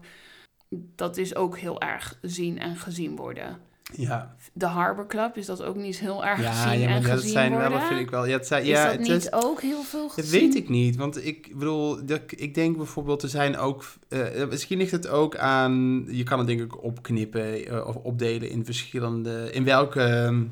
Dat 0.69 1.17
is 1.17 1.35
ook 1.35 1.57
heel 1.57 1.81
erg 1.81 2.17
zien 2.21 2.59
en 2.59 2.75
gezien 2.75 3.15
worden. 3.15 3.66
Ja, 3.95 4.35
De 4.53 4.65
Harbor 4.65 5.07
Club 5.07 5.37
is 5.37 5.45
dat 5.45 5.63
ook 5.63 5.75
niet 5.75 5.99
heel 5.99 6.25
erg 6.25 6.41
ja, 6.41 6.51
gezien 6.51 6.79
ja 6.79 6.87
maar 6.87 6.95
en 6.97 7.03
dat 7.03 7.11
gezien 7.11 7.31
zijn 7.31 7.49
wel, 7.51 7.59
worden. 7.59 7.79
dat 7.79 7.87
vind 7.87 7.99
ik 7.99 8.09
wel. 8.09 8.25
Ja, 8.25 8.33
het 8.37 8.47
zijn, 8.47 8.61
is 8.61 8.67
ja, 8.67 8.83
dat 8.83 8.91
het 8.91 9.01
niet 9.01 9.09
is- 9.11 9.31
ook 9.33 9.61
heel 9.61 9.81
veel 9.83 10.09
gezien? 10.09 10.31
Dat 10.31 10.41
weet 10.41 10.55
ik 10.55 10.69
niet, 10.69 10.95
want 10.95 11.25
ik 11.25 11.51
bedoel, 11.57 12.05
dat, 12.05 12.21
ik 12.27 12.53
denk 12.53 12.77
bijvoorbeeld, 12.77 13.23
er 13.23 13.29
zijn 13.29 13.57
ook, 13.57 13.85
eh, 14.09 14.47
misschien 14.49 14.77
ligt 14.77 14.91
het 14.91 15.07
ook 15.07 15.35
aan, 15.37 16.05
je 16.09 16.23
kan 16.23 16.37
het 16.37 16.47
denk 16.47 16.61
ik 16.61 16.83
opknippen 16.83 17.65
eh, 17.67 17.87
of 17.87 17.95
opdelen 17.95 18.49
in 18.49 18.65
verschillende, 18.65 19.51
in 19.51 19.63
welke 19.63 20.01
ehm, 20.01 20.43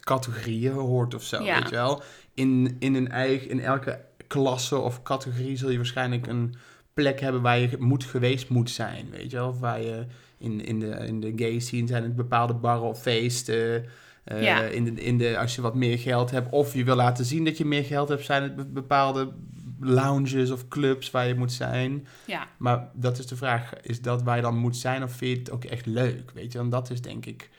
categorieën 0.00 0.72
hoort 0.72 1.14
of 1.14 1.22
zo, 1.22 1.42
Ja. 1.42 1.58
weet 1.60 1.68
je 1.68 1.74
wel. 1.74 2.02
In, 2.34 2.76
in, 2.78 2.94
een 2.94 3.08
eigen, 3.10 3.48
in 3.50 3.60
elke 3.60 4.00
klasse 4.26 4.78
of 4.78 5.02
categorie 5.02 5.56
zul 5.56 5.70
je 5.70 5.76
waarschijnlijk 5.76 6.26
een 6.26 6.54
plek 6.94 7.20
hebben 7.20 7.42
waar 7.42 7.58
je 7.58 7.76
moet 7.78 8.04
geweest 8.04 8.48
moet 8.48 8.70
zijn, 8.70 9.10
weet 9.10 9.30
je 9.30 9.36
wel. 9.36 9.48
Of 9.48 9.58
waar 9.58 9.80
je 9.82 10.06
in, 10.38 10.64
in, 10.64 10.80
de, 10.80 10.86
in 10.88 11.20
de 11.20 11.32
gay 11.36 11.58
scene 11.58 11.86
zijn 11.86 12.02
het 12.02 12.16
bepaalde 12.16 12.54
barren 12.54 12.88
of 12.88 13.00
feesten. 13.02 13.84
Eh, 14.24 14.42
Ja. 14.42 14.62
in 14.62 14.84
de, 14.84 14.90
in 15.02 15.18
de, 15.18 15.38
als 15.38 15.54
je 15.54 15.60
wat 15.62 15.74
meer 15.74 15.98
geld 15.98 16.30
hebt 16.30 16.50
of 16.52 16.74
je 16.74 16.84
wil 16.84 16.96
laten 16.96 17.24
zien 17.24 17.44
dat 17.44 17.58
je 17.58 17.64
meer 17.64 17.84
geld 17.84 18.08
hebt, 18.08 18.24
zijn 18.24 18.42
het 18.42 18.56
be- 18.56 18.64
bepaalde 18.64 19.32
lounges 19.80 20.50
of 20.50 20.68
clubs 20.68 21.10
waar 21.10 21.26
je 21.26 21.34
moet 21.34 21.52
zijn. 21.52 22.06
Ja, 22.26 22.46
Maar 22.58 22.88
dat 22.94 23.18
is 23.18 23.26
de 23.26 23.36
vraag, 23.36 23.72
is 23.82 24.00
dat 24.00 24.22
waar 24.22 24.36
je 24.36 24.42
dan 24.42 24.56
moet 24.58 24.76
zijn 24.76 25.02
of 25.02 25.12
vind 25.12 25.30
je 25.32 25.38
het 25.38 25.50
ook 25.50 25.64
echt 25.64 25.86
leuk? 25.86 26.30
Weet 26.34 26.52
je, 26.52 26.58
want 26.58 26.70
dat 26.70 26.90
is 26.90 27.00
denk 27.00 27.26
ik 27.26 27.50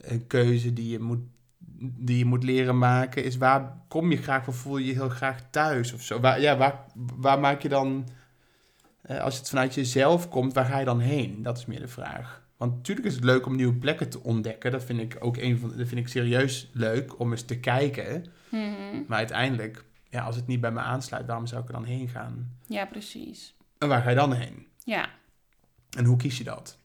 een 0.00 0.26
keuze 0.26 0.72
die 0.72 0.88
je 0.90 0.98
moet, 1.00 1.20
die 1.78 2.18
je 2.18 2.24
moet 2.24 2.44
leren 2.44 2.78
maken. 2.78 3.24
Is 3.24 3.36
waar 3.36 3.76
kom 3.88 4.10
je 4.10 4.16
graag 4.16 4.48
of 4.48 4.56
voel 4.56 4.76
je 4.76 4.86
je 4.86 4.92
heel 4.92 5.08
graag 5.08 5.42
thuis 5.50 5.92
of 5.92 6.02
zo? 6.02 6.20
Waar, 6.20 6.40
ja, 6.40 6.56
waar, 6.56 6.84
waar 7.16 7.38
maak 7.38 7.62
je 7.62 7.68
dan, 7.68 8.08
als 9.18 9.38
het 9.38 9.48
vanuit 9.48 9.74
jezelf 9.74 10.28
komt, 10.28 10.52
waar 10.52 10.64
ga 10.64 10.78
je 10.78 10.84
dan 10.84 11.00
heen? 11.00 11.42
Dat 11.42 11.58
is 11.58 11.66
meer 11.66 11.80
de 11.80 11.88
vraag. 11.88 12.48
Want 12.56 12.76
natuurlijk 12.76 13.06
is 13.06 13.14
het 13.14 13.24
leuk 13.24 13.46
om 13.46 13.56
nieuwe 13.56 13.74
plekken 13.74 14.10
te 14.10 14.22
ontdekken. 14.22 14.70
Dat 14.70 14.84
vind 14.84 15.00
ik 15.00 15.16
ook 15.20 15.36
een 15.36 15.58
van, 15.58 15.68
dat 15.76 15.88
vind 15.88 16.00
ik 16.00 16.08
serieus 16.08 16.70
leuk 16.72 17.18
om 17.18 17.30
eens 17.30 17.42
te 17.42 17.58
kijken. 17.58 18.26
Mhm. 18.48 19.04
Maar 19.06 19.18
uiteindelijk, 19.18 19.84
ja, 20.08 20.22
als 20.22 20.36
het 20.36 20.46
niet 20.46 20.60
bij 20.60 20.72
me 20.72 20.80
aansluit, 20.80 21.26
waarom 21.26 21.46
zou 21.46 21.62
ik 21.62 21.68
er 21.68 21.74
dan 21.74 21.84
heen 21.84 22.08
gaan? 22.08 22.58
ja 22.66 22.86
precies. 22.86 23.54
En 23.78 23.88
waar 23.88 24.02
ga 24.02 24.10
je 24.10 24.16
dan 24.16 24.32
heen? 24.32 24.66
Ja. 24.84 25.08
En 25.96 26.04
hoe 26.04 26.16
kies 26.16 26.38
je 26.38 26.44
dat? 26.44 26.78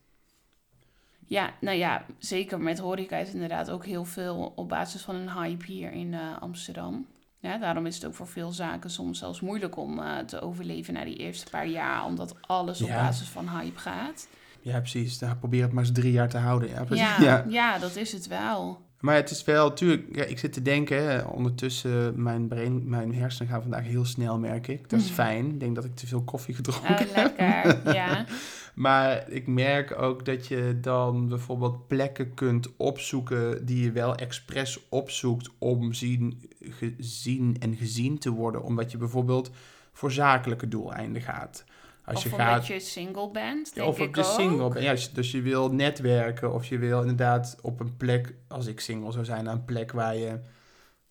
Ja, 1.28 1.53
nou 1.61 1.78
ja, 1.78 2.05
zeker 2.17 2.59
met 2.59 2.80
horeca 2.80 3.17
is 3.17 3.34
inderdaad 3.34 3.69
ook 3.69 3.86
heel 3.86 4.05
veel 4.05 4.53
op 4.55 4.69
basis 4.69 5.01
van 5.01 5.15
een 5.15 5.32
hype 5.32 5.65
hier 5.65 5.91
in 5.91 6.13
eh, 6.13 6.41
Amsterdam. 6.41 7.07
Ja, 7.39 7.57
daarom 7.57 7.86
is 7.86 7.95
het 7.95 8.05
ook 8.05 8.13
voor 8.15 8.27
veel 8.27 8.51
zaken 8.51 8.89
soms 8.89 9.19
zelfs 9.19 9.39
moeilijk 9.41 9.77
om 9.77 9.99
eh, 9.99 10.17
te 10.17 10.41
overleven 10.41 10.93
na 10.93 11.03
die 11.03 11.15
eerste 11.17 11.49
paar 11.49 11.67
jaar, 11.67 12.05
omdat 12.05 12.36
alles 12.41 12.81
op 12.81 12.88
Ja. 12.88 12.95
basis 13.05 13.27
van 13.27 13.49
hype 13.49 13.79
gaat. 13.79 14.27
Ja, 14.61 14.79
precies. 14.79 15.19
Nou, 15.19 15.36
probeer 15.36 15.61
het 15.61 15.71
maar 15.71 15.83
eens 15.83 15.93
drie 15.93 16.11
jaar 16.11 16.29
te 16.29 16.38
houden. 16.38 16.69
Ja. 16.69 16.86
Ja, 16.89 17.15
Ja. 17.21 17.45
ja. 17.47 17.77
dat 17.79 17.95
is 17.95 18.11
het 18.11 18.27
wel. 18.27 18.83
Maar 18.99 19.15
het 19.15 19.29
is 19.29 19.43
wel, 19.43 19.73
tuurlijk, 19.73 20.15
ja, 20.15 20.23
ik 20.23 20.39
zit 20.39 20.53
te 20.53 20.61
denken, 20.61 21.29
ondertussen, 21.31 22.23
mijn, 22.23 22.47
brein, 22.47 22.89
mijn 22.89 23.15
hersenen 23.15 23.51
gaan 23.51 23.61
vandaag 23.61 23.83
heel 23.83 24.05
snel, 24.05 24.39
merk 24.39 24.67
ik. 24.67 24.89
Dat 24.89 24.99
is 24.99 25.05
Mhm. 25.05 25.13
fijn. 25.13 25.45
Ik 25.49 25.59
denk 25.59 25.75
dat 25.75 25.86
ik 25.86 25.95
te 25.95 26.07
veel 26.07 26.21
koffie 26.23 26.55
gedronken 26.55 26.89
Oh, 26.89 26.97
heb. 26.99 27.15
lekker. 27.15 27.93
Ja. 27.93 28.25
Maar 28.76 29.30
ik 29.30 29.47
merk 29.47 30.01
ook 30.01 30.26
dat 30.26 30.47
je 30.47 30.78
dan 30.82 31.28
bijvoorbeeld 31.28 31.88
plekken 31.88 32.34
kunt 32.34 32.76
opzoeken 32.78 33.65
die 33.65 33.84
je 33.84 33.91
wel 33.91 34.15
expres 34.15 34.80
opzoekt 34.89 35.49
om 35.57 35.93
zien, 35.93 36.49
gezien 36.59 37.55
en 37.59 37.76
gezien 37.76 38.17
te 38.17 38.30
worden. 38.30 38.63
Omdat 38.63 38.91
je 38.91 38.97
bijvoorbeeld 38.97 39.51
voor 39.93 40.11
zakelijke 40.11 40.67
doeleinden 40.67 41.21
gaat. 41.21 41.63
Als 42.05 42.17
of 42.17 42.23
je 42.23 42.32
omdat 42.32 42.47
gaat 42.47 42.67
je 42.67 42.80
single 42.80 43.30
bent, 43.32 43.76
denk 43.76 43.88
of 43.88 43.99
ik 43.99 44.07
op 44.07 44.15
je 44.15 44.21
ook. 44.21 44.39
single 44.39 44.69
bent. 44.69 44.86
Ja, 44.86 44.91
dus- 44.91 45.13
dus 45.13 45.32
je 45.32 45.41
wil 45.41 45.71
netwerken 45.71 46.53
of 46.53 46.65
je 46.65 46.78
wil 46.78 47.01
inderdaad 47.01 47.57
op 47.61 47.80
een 47.80 47.97
plek, 47.97 48.34
als 48.47 48.67
ik 48.67 48.80
single 48.80 49.11
zou 49.11 49.26
zijn, 49.26 49.43
naar 49.43 49.53
een 49.53 49.65
plek 49.65 49.91
waar 49.91 50.15
je, 50.15 50.39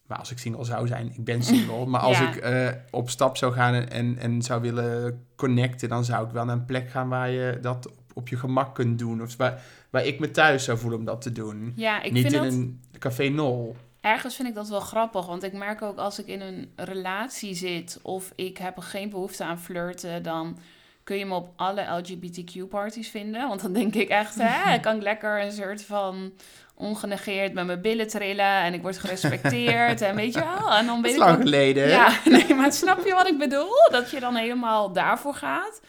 maar 0.07 0.19
als 0.19 0.31
ik 0.31 0.39
single 0.39 0.65
zou 0.65 0.87
zijn, 0.87 1.07
ik 1.15 1.25
ben 1.25 1.43
single, 1.43 1.87
maar 1.93 2.01
als 2.01 2.19
Ja. 2.19 2.29
ik 2.29 2.37
eh, 2.37 2.69
op 2.91 3.11
stap 3.11 3.37
zou 3.37 3.53
gaan 3.53 3.75
en, 3.75 3.91
en, 3.91 4.19
en 4.19 4.43
zou 4.43 4.61
willen 4.61 5.25
connecten, 5.37 5.89
dan 5.89 6.05
zou 6.05 6.27
ik 6.27 6.33
wel 6.33 6.45
naar 6.45 6.57
een 6.57 6.65
plek 6.65 6.91
gaan 6.91 7.09
waar 7.09 7.31
je 7.31 7.59
dat 7.61 7.87
op, 7.89 7.95
op 8.15 8.29
je 8.29 8.37
gemak 8.37 8.75
kunt 8.75 8.99
doen. 8.99 9.23
Of 9.23 9.37
waar, 9.37 9.63
waar 9.91 10.05
ik 10.07 10.19
me 10.19 10.31
thuis 10.31 10.65
zou 10.65 10.79
voelen 10.79 10.99
om 10.99 11.05
dat 11.05 11.23
te 11.23 11.33
doen. 11.33 11.73
Ja, 11.77 12.03
ik 12.03 12.13
Niet 12.13 12.23
vind 12.23 12.35
in 12.35 12.43
dat... 12.43 12.53
een 12.53 12.81
café 12.99 13.29
nol. 13.29 13.77
Ergens 14.01 14.37
vind 14.37 14.49
ik 14.49 14.55
dat 14.55 14.69
wel 14.69 14.81
grappig, 14.81 15.27
want 15.27 15.43
ik 15.43 15.53
merk 15.53 15.83
ook 15.83 15.99
als 15.99 16.19
ik 16.19 16.27
in 16.27 16.41
een 16.41 16.69
relatie 16.77 17.55
zit 17.55 17.99
of 18.03 18.33
ik 18.35 18.59
heb 18.59 18.79
geen 18.79 19.11
behoefte 19.11 19.45
aan 19.45 19.59
flirten, 19.59 20.23
dan 20.23 20.59
kun 21.05 21.17
je 21.17 21.27
me 21.27 21.35
op 21.35 21.53
alle 21.57 21.83
LGBTQ-parties 22.01 23.09
vinden. 23.09 23.49
Want 23.49 23.63
dan 23.63 23.73
denk 23.73 23.95
ik 23.95 24.09
echt, 24.09 24.35
hè, 24.39 24.79
kan 24.79 24.97
ik 24.97 25.03
lekker 25.03 25.43
een 25.43 25.53
soort 25.53 25.85
van 25.85 26.33
ongenegeerd 26.77 27.53
met 27.53 27.67
mijn 27.67 27.81
billen 27.81 28.09
trillen 28.09 28.45
en 28.63 28.75
ik 28.75 28.83
word 28.83 28.99
gerespecteerd 28.99 30.01
en 30.01 30.15
weet 30.17 30.35
je 30.35 30.41
wel. 30.41 30.71
En 30.73 30.87
dan 30.87 30.95
Dat 30.95 31.05
weet 31.05 31.11
is 31.11 31.13
ik 31.17 31.25
lang 31.25 31.43
geleden? 31.43 31.89
Ja, 31.89 32.19
nee, 32.25 32.55
maar 32.55 32.73
snap 32.73 33.05
je 33.07 33.13
wat 33.13 33.27
ik 33.29 33.39
bedoel? 33.39 33.89
Dat 33.91 34.11
je 34.11 34.21
dan 34.21 34.35
helemaal 34.37 34.93
daarvoor 34.93 35.35
gaat. 35.35 35.81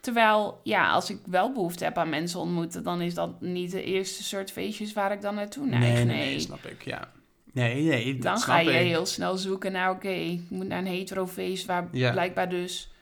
Terwijl, 0.00 0.60
ja, 0.62 0.90
als 0.90 1.10
ik 1.10 1.18
wel 1.26 1.52
behoefte 1.52 1.84
heb 1.84 1.98
aan 1.98 2.08
mensen 2.08 2.40
ontmoeten, 2.40 2.82
dan 2.82 3.00
is 3.00 3.14
dat 3.14 3.40
niet 3.40 3.70
de 3.70 3.82
eerste 3.84 4.22
soort 4.22 4.50
feestjes 4.52 4.92
waar 4.92 5.12
ik 5.12 5.20
dan 5.22 5.34
naartoe 5.34 5.66
neig. 5.66 5.80
nee, 5.94 6.04
Nee, 6.04 6.40
snap 6.40 6.64
ik, 6.64 6.84
ja. 6.84 7.08
Nee, 7.52 7.82
nee, 7.82 8.12
dat 8.14 8.22
dan 8.22 8.38
snap 8.38 8.54
ga 8.54 8.60
je 8.60 8.70
ik. 8.70 8.86
heel 8.86 9.06
snel 9.06 9.36
zoeken 9.36 9.72
naar, 9.72 9.90
oké, 9.90 10.08
ik 10.08 10.40
moet 10.48 10.68
naar 10.68 10.78
een 10.78 10.86
hetero 10.86 11.26
feest 11.26 11.66
waar 11.66 11.88
Ja. 11.92 12.10
blijkbaar 12.12 12.48
dus 12.48 12.92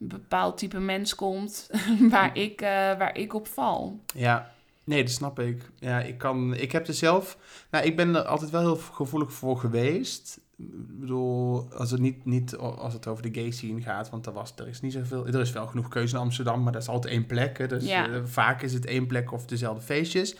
een 0.00 0.08
bepaald 0.08 0.58
type 0.58 0.78
mens 0.78 1.14
komt 1.14 1.70
waar, 2.10 2.36
ik, 2.36 2.60
eh, 2.60 2.68
waar 2.70 3.16
ik 3.18 3.34
op 3.34 3.46
val. 3.48 4.00
Ja, 4.14 4.50
nee, 4.84 5.02
dat 5.02 5.12
snap 5.12 5.38
ik. 5.38 5.70
Ja, 5.78 6.00
ik 6.00 6.18
kan, 6.18 6.54
ik 6.54 6.72
heb 6.72 6.86
er 6.88 6.94
zelf, 6.94 7.38
nou, 7.70 7.84
ik 7.84 7.96
ben 7.96 8.14
er 8.14 8.22
altijd 8.22 8.50
wel 8.50 8.60
heel 8.60 8.76
gevoelig 8.76 9.32
voor 9.32 9.58
geweest. 9.58 10.40
Ik 10.56 10.98
bedoel, 11.00 11.68
als 11.74 11.90
het 11.90 12.00
niet, 12.00 12.24
niet 12.24 12.56
als 12.56 12.92
het 12.92 13.06
over 13.06 13.22
de 13.32 13.40
gay 13.40 13.50
scene 13.50 13.80
gaat, 13.80 14.10
want 14.10 14.26
er, 14.26 14.32
was, 14.32 14.52
er 14.56 14.68
is 14.68 14.80
niet 14.80 14.92
zoveel, 14.92 15.26
er 15.26 15.40
is 15.40 15.52
wel 15.52 15.66
genoeg 15.66 15.88
keuze 15.88 16.14
in 16.14 16.20
Amsterdam, 16.20 16.62
maar 16.62 16.72
dat 16.72 16.82
is 16.82 16.88
altijd 16.88 17.12
één 17.14 17.26
plek. 17.26 17.58
Hè, 17.58 17.66
dus 17.66 17.84
Ja. 17.86 18.08
eh, 18.08 18.20
vaak 18.24 18.62
is 18.62 18.72
het 18.72 18.86
één 18.86 19.06
plek 19.06 19.32
of 19.32 19.46
dezelfde 19.46 19.82
feestjes. 19.82 20.36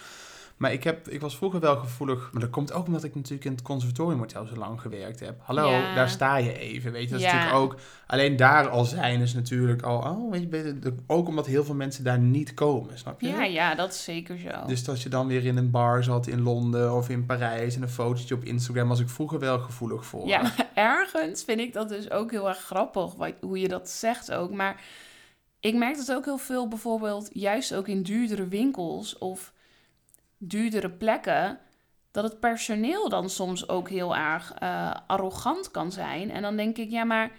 Maar 0.60 0.72
ik, 0.72 0.84
heb, 0.84 1.08
ik 1.08 1.20
was 1.20 1.36
vroeger 1.36 1.60
wel 1.60 1.76
gevoelig. 1.76 2.28
Maar 2.32 2.40
dat 2.40 2.50
komt 2.50 2.72
ook 2.72 2.86
omdat 2.86 3.04
ik 3.04 3.14
natuurlijk 3.14 3.44
in 3.44 3.52
het 3.52 3.62
conservatoriumhotel 3.62 4.46
zo 4.46 4.54
lang 4.54 4.80
gewerkt 4.80 5.20
heb. 5.20 5.40
Hallo, 5.42 5.70
Ja. 5.70 5.94
daar 5.94 6.08
sta 6.08 6.36
je 6.36 6.58
even. 6.58 6.92
Weet 6.92 7.02
je, 7.02 7.10
dat 7.10 7.18
is 7.20 7.24
natuurlijk 7.26 7.54
ook. 7.54 7.76
Alleen 8.06 8.36
daar 8.36 8.68
al 8.68 8.84
zijn 8.84 9.20
is 9.20 9.34
natuurlijk 9.34 9.82
al. 9.82 9.98
Oh, 9.98 10.30
weet 10.30 10.46
je, 10.50 10.94
ook 11.06 11.28
omdat 11.28 11.46
heel 11.46 11.64
veel 11.64 11.74
mensen 11.74 12.04
daar 12.04 12.18
niet 12.18 12.54
komen, 12.54 12.98
snap 12.98 13.20
je? 13.20 13.28
Ja, 13.28 13.44
ja, 13.44 13.74
dat 13.74 13.92
is 13.92 14.04
zeker 14.04 14.38
zo. 14.38 14.66
Dus 14.66 14.88
als 14.88 15.02
je 15.02 15.08
dan 15.08 15.26
weer 15.26 15.44
in 15.44 15.56
een 15.56 15.70
bar 15.70 16.04
zat 16.04 16.26
in 16.26 16.40
Londen 16.42 16.94
of 16.94 17.08
in 17.08 17.26
Parijs 17.26 17.76
en 17.76 17.82
een 17.82 17.88
fotootje 17.88 18.34
op 18.34 18.44
Instagram, 18.44 18.88
was 18.88 19.00
ik 19.00 19.08
vroeger 19.08 19.38
wel 19.38 19.58
gevoelig 19.58 20.06
voor. 20.06 20.26
Ja, 20.26 20.52
ergens 20.74 21.44
vind 21.44 21.60
ik 21.60 21.72
dat 21.72 21.88
dus 21.88 22.10
ook 22.10 22.30
heel 22.30 22.48
erg 22.48 22.58
grappig, 22.58 23.14
wat, 23.14 23.32
hoe 23.40 23.58
je 23.60 23.68
dat 23.68 23.88
zegt 23.88 24.32
ook. 24.32 24.50
Maar 24.50 24.80
ik 25.60 25.74
merk 25.74 25.96
dat 25.96 26.12
ook 26.12 26.24
heel 26.24 26.38
veel 26.38 26.68
bijvoorbeeld, 26.68 27.30
juist 27.32 27.74
ook 27.74 27.88
in 27.88 28.02
duurdere 28.02 28.48
winkels 28.48 29.18
of 29.18 29.52
duurdere 30.42 30.90
plekken, 30.90 31.58
dat 32.10 32.24
het 32.24 32.40
personeel 32.40 33.08
dan 33.08 33.30
soms 33.30 33.68
ook 33.68 33.88
heel 33.88 34.16
erg 34.16 34.52
eh, 34.58 34.94
arrogant 35.06 35.70
kan 35.70 35.92
zijn. 35.92 36.30
En 36.30 36.42
dan 36.42 36.56
denk 36.56 36.76
ik, 36.78 36.90
ja, 36.90 37.04
maar 37.04 37.30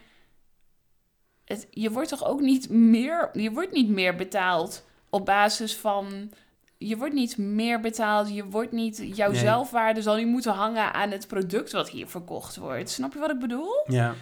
het, 1.45 1.67
je 1.69 1.91
wordt 1.91 2.09
toch 2.09 2.25
ook 2.25 2.41
niet 2.41 2.69
meer, 2.69 3.29
je 3.33 3.51
wordt 3.51 3.71
niet 3.71 3.89
meer 3.89 4.15
betaald 4.15 4.85
op 5.09 5.25
basis 5.25 5.75
van. 5.75 6.31
Je 6.77 6.97
wordt 6.97 7.13
niet 7.13 7.37
meer 7.37 7.79
betaald, 7.79 8.33
je 8.33 8.45
wordt 8.45 8.71
niet, 8.71 9.15
jouw 9.15 9.31
Nee. 9.31 9.39
zelfwaarde 9.39 10.01
zal 10.01 10.15
niet 10.15 10.27
moeten 10.27 10.53
hangen 10.53 10.93
aan 10.93 11.11
het 11.11 11.27
product 11.27 11.71
wat 11.71 11.89
hier 11.89 12.07
verkocht 12.07 12.55
wordt. 12.55 12.89
Snap 12.89 13.13
je 13.13 13.19
wat 13.19 13.31
ik 13.31 13.39
bedoel? 13.39 13.83
Ja. 13.87 14.13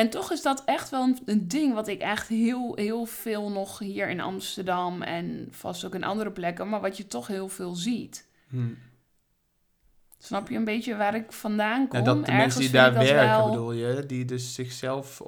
En 0.00 0.10
toch 0.10 0.32
is 0.32 0.42
dat 0.42 0.62
echt 0.64 0.90
wel 0.90 1.02
een, 1.02 1.18
een 1.24 1.48
ding 1.48 1.74
wat 1.74 1.88
ik 1.88 2.00
echt 2.00 2.28
heel, 2.28 2.72
heel 2.76 3.04
veel 3.04 3.50
nog 3.50 3.78
hier 3.78 4.08
in 4.08 4.20
Amsterdam 4.20 5.02
en 5.02 5.48
vast 5.50 5.84
ook 5.84 5.94
in 5.94 6.04
andere 6.04 6.30
plekken, 6.30 6.68
maar 6.68 6.80
wat 6.80 6.96
je 6.96 7.06
toch 7.06 7.26
heel 7.26 7.48
veel 7.48 7.74
ziet. 7.74 8.28
Hm. 8.48 8.72
Snap 10.18 10.48
je 10.48 10.56
een 10.56 10.64
beetje 10.64 10.96
waar 10.96 11.14
ik 11.14 11.32
vandaan 11.32 11.88
kom? 11.88 11.98
Ja, 11.98 12.04
dat 12.04 12.14
de 12.16 12.20
Ergens 12.32 12.38
mensen 12.38 12.60
die 12.60 12.70
daar 12.70 12.92
werken, 12.92 13.16
wel- 13.38 13.48
bedoel 13.50 13.72
je, 13.72 14.06
die 14.06 14.24
dus 14.24 14.54
zichzelf 14.54 15.22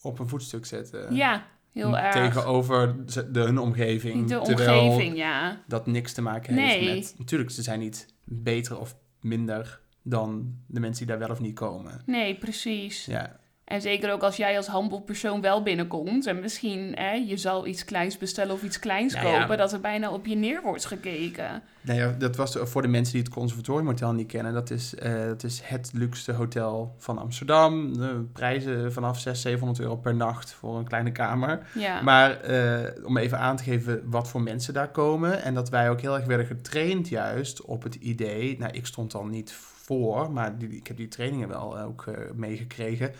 op 0.00 0.18
een 0.18 0.28
voetstuk 0.28 0.66
zetten. 0.66 1.14
Ja, 1.14 1.46
heel 1.72 1.98
erg. 1.98 2.12
Tegenover 2.14 3.06
de, 3.32 3.40
hun 3.40 3.58
omgeving. 3.58 4.28
De 4.28 4.40
terwijl 4.40 4.90
omgeving, 4.90 5.16
ja. 5.16 5.62
dat 5.66 5.86
niks 5.86 6.12
te 6.12 6.22
maken 6.22 6.54
heeft 6.54 6.80
Nee. 6.80 6.94
met... 6.94 7.14
Natuurlijk, 7.18 7.50
ze 7.50 7.62
zijn 7.62 7.78
niet 7.80 8.06
beter 8.24 8.78
of 8.80 8.96
minder 9.20 9.80
dan 10.02 10.54
de 10.66 10.80
mensen 10.80 11.06
die 11.06 11.16
daar 11.16 11.26
wel 11.26 11.36
of 11.36 11.40
niet 11.40 11.54
komen. 11.54 12.02
Nee, 12.06 12.34
precies. 12.38 13.04
Ja, 13.04 13.40
En 13.68 13.80
zeker 13.80 14.12
ook 14.12 14.22
als 14.22 14.36
jij 14.36 14.56
als 14.56 14.66
handelspersoon 14.66 15.40
wel 15.40 15.62
binnenkomt 15.62 16.26
en 16.26 16.40
misschien 16.40 16.92
hè, 16.94 17.12
je 17.12 17.36
zal 17.36 17.66
iets 17.66 17.84
kleins 17.84 18.18
bestellen 18.18 18.54
of 18.54 18.62
iets 18.62 18.78
kleins 18.78 19.14
Nou 19.14 19.26
ja. 19.26 19.40
kopen, 19.40 19.58
dat 19.58 19.72
er 19.72 19.80
bijna 19.80 20.10
op 20.10 20.26
je 20.26 20.34
neer 20.34 20.62
wordt 20.62 20.84
gekeken. 20.84 21.62
nou 21.80 21.98
ja, 21.98 22.14
dat 22.18 22.36
was 22.36 22.56
voor 22.60 22.82
de 22.82 22.88
mensen 22.88 23.14
die 23.14 23.22
het 23.22 23.32
Conservatoriumhotel 23.32 24.12
niet 24.12 24.26
kennen. 24.26 24.52
Dat 24.52 24.70
is, 24.70 24.94
eh, 24.94 25.24
dat 25.26 25.42
is 25.42 25.60
het 25.64 25.90
luxe 25.94 26.32
hotel 26.32 26.94
van 26.98 27.18
Amsterdam. 27.18 27.94
De 27.94 28.24
prijzen 28.32 28.92
vanaf 28.92 29.14
600, 29.20 29.38
700 29.38 29.80
euro 29.80 29.96
per 29.96 30.14
nacht 30.14 30.52
voor 30.52 30.78
een 30.78 30.88
kleine 30.88 31.12
kamer. 31.12 31.66
Ja, 31.74 32.02
Maar 32.02 32.40
eh, 32.40 33.04
om 33.04 33.16
even 33.16 33.38
aan 33.38 33.56
te 33.56 33.62
geven 33.62 34.02
wat 34.04 34.28
voor 34.28 34.42
mensen 34.42 34.74
daar 34.74 34.90
komen. 34.90 35.42
En 35.42 35.54
dat 35.54 35.68
wij 35.68 35.90
ook 35.90 36.00
heel 36.00 36.14
erg 36.14 36.26
werden 36.26 36.46
getraind 36.46 37.08
juist 37.08 37.62
op 37.62 37.82
het 37.82 37.94
idee. 37.94 38.58
Nou, 38.58 38.72
ik 38.72 38.86
stond 38.86 39.12
dan 39.12 39.30
niet 39.30 39.52
voor, 39.52 40.32
maar 40.32 40.58
die, 40.58 40.68
ik 40.68 40.86
heb 40.86 40.96
die 40.96 41.08
trainingen 41.08 41.48
wel 41.48 41.78
ook 41.78 42.06
eh, 42.06 42.14
meegekregen. 42.34 43.12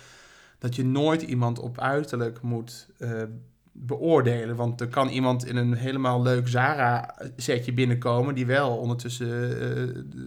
Dat 0.59 0.77
je 0.77 0.85
nooit 0.85 1.23
iemand 1.23 1.59
op 1.59 1.79
uiterlijk 1.81 2.43
moet 2.43 2.89
eh, 2.99 3.23
beoordelen. 3.73 4.57
Want 4.57 4.81
er 4.81 4.89
kan 4.89 5.09
iemand 5.09 5.47
in 5.47 5.57
een 5.57 5.75
helemaal 5.75 6.23
leuk 6.23 6.49
Zara-setje 6.49 7.73
binnenkomen... 7.73 8.35
die 8.35 8.47
wel 8.47 8.77
ondertussen 8.77 9.61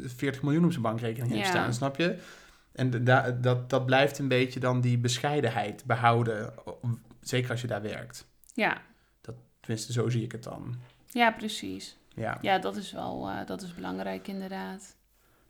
eh 0.04 0.10
40 0.10 0.42
miljoen 0.42 0.64
op 0.66 0.72
zijn 0.72 0.84
bankrekening 0.84 1.32
heeft 1.34 1.46
Ja. 1.46 1.52
staan, 1.52 1.74
snap 1.74 1.96
je? 1.98 2.18
En 2.72 3.04
da- 3.04 3.32
dat, 3.32 3.70
dat 3.70 3.86
blijft 3.86 4.20
een 4.20 4.28
beetje 4.28 4.60
dan 4.60 4.82
die 4.82 4.98
bescheidenheid 4.98 5.86
behouden. 5.86 6.54
Zeker 7.22 7.52
als 7.52 7.62
je 7.62 7.68
daar 7.68 7.82
werkt. 7.82 8.28
ja. 8.54 8.82
Tenminste, 9.60 9.92
zo 9.94 10.10
zie 10.10 10.24
ik 10.24 10.32
het 10.32 10.44
dan. 10.44 10.76
ja 11.08 11.32
precies. 11.32 11.98
Ja, 12.16 12.38
Ja, 12.42 12.60
dat 12.60 12.76
is 12.76 12.92
wel 12.92 13.30
eh, 13.30 13.46
dat 13.46 13.62
is 13.62 13.76
belangrijk 13.76 14.28
inderdaad. 14.28 14.96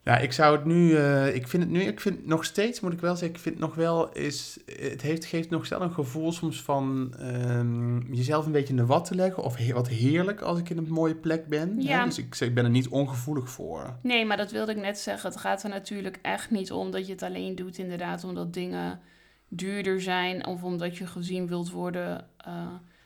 Ja 0.04 0.18
ik 0.18 0.32
zou 0.32 0.56
het 0.56 0.66
nu... 0.66 0.96
eh, 0.96 1.36
ik 1.36 1.48
vind 1.48 1.64
het 1.64 1.72
nu... 1.72 1.82
Ik 1.82 2.00
vind 2.00 2.26
nog 2.28 2.46
steeds, 2.46 2.80
moet 2.80 2.94
ik 2.94 3.00
wel 3.00 3.16
zeggen... 3.16 3.36
Ik 3.38 3.44
vind 3.44 3.56
het 3.56 3.64
nog 3.64 3.76
wel 3.76 4.12
is... 4.12 4.60
Het 4.66 5.02
heeft, 5.02 5.26
geeft 5.26 5.50
nog 5.50 5.70
wel 5.70 5.82
een 5.82 5.94
gevoel 5.94 6.32
soms 6.32 6.62
van... 6.62 7.14
ehm, 7.20 8.14
jezelf 8.14 8.46
een 8.46 8.52
beetje 8.52 8.70
in 8.74 8.76
de 8.80 8.86
wat 8.86 9.06
te 9.06 9.16
leggen. 9.16 9.44
Of 9.44 9.56
he- 9.56 9.74
wat 9.74 9.88
heerlijk 9.88 10.42
als 10.42 10.60
ik 10.60 10.70
in 10.70 10.78
een 10.78 10.88
mooie 10.90 11.16
plek 11.16 11.48
ben. 11.48 11.78
hè. 11.78 11.84
Ja. 11.90 12.06
Dus 12.06 12.18
ik, 12.18 12.36
ik 12.40 12.54
ben 12.54 12.64
er 12.64 12.70
niet 12.70 12.88
ongevoelig 12.88 13.50
voor. 13.50 13.96
Nee, 14.02 14.26
maar 14.26 14.38
dat 14.38 14.52
wilde 14.52 14.72
ik 14.72 14.78
net 14.78 15.00
zeggen. 15.00 15.30
Het 15.30 15.40
gaat 15.40 15.64
er 15.64 15.70
natuurlijk 15.70 16.20
echt 16.22 16.52
niet 16.52 16.72
om 16.72 16.92
dat 16.92 17.06
je 17.06 17.12
het 17.12 17.24
alleen 17.24 17.56
doet, 17.56 17.78
inderdaad, 17.78 18.24
omdat 18.24 18.54
dingen 18.54 19.00
duurder 19.48 20.02
zijn 20.02 20.46
of 20.46 20.64
omdat 20.64 20.98
je 20.98 21.08
gezien 21.08 21.48
wilt 21.48 21.72
worden. 21.72 22.28
eh, 22.38 22.54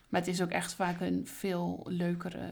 maar 0.09 0.21
het 0.23 0.33
is 0.33 0.41
ook 0.41 0.49
echt 0.51 0.73
vaak 0.73 1.01
een 1.01 1.21
veel 1.27 1.85
leukere 1.89 2.51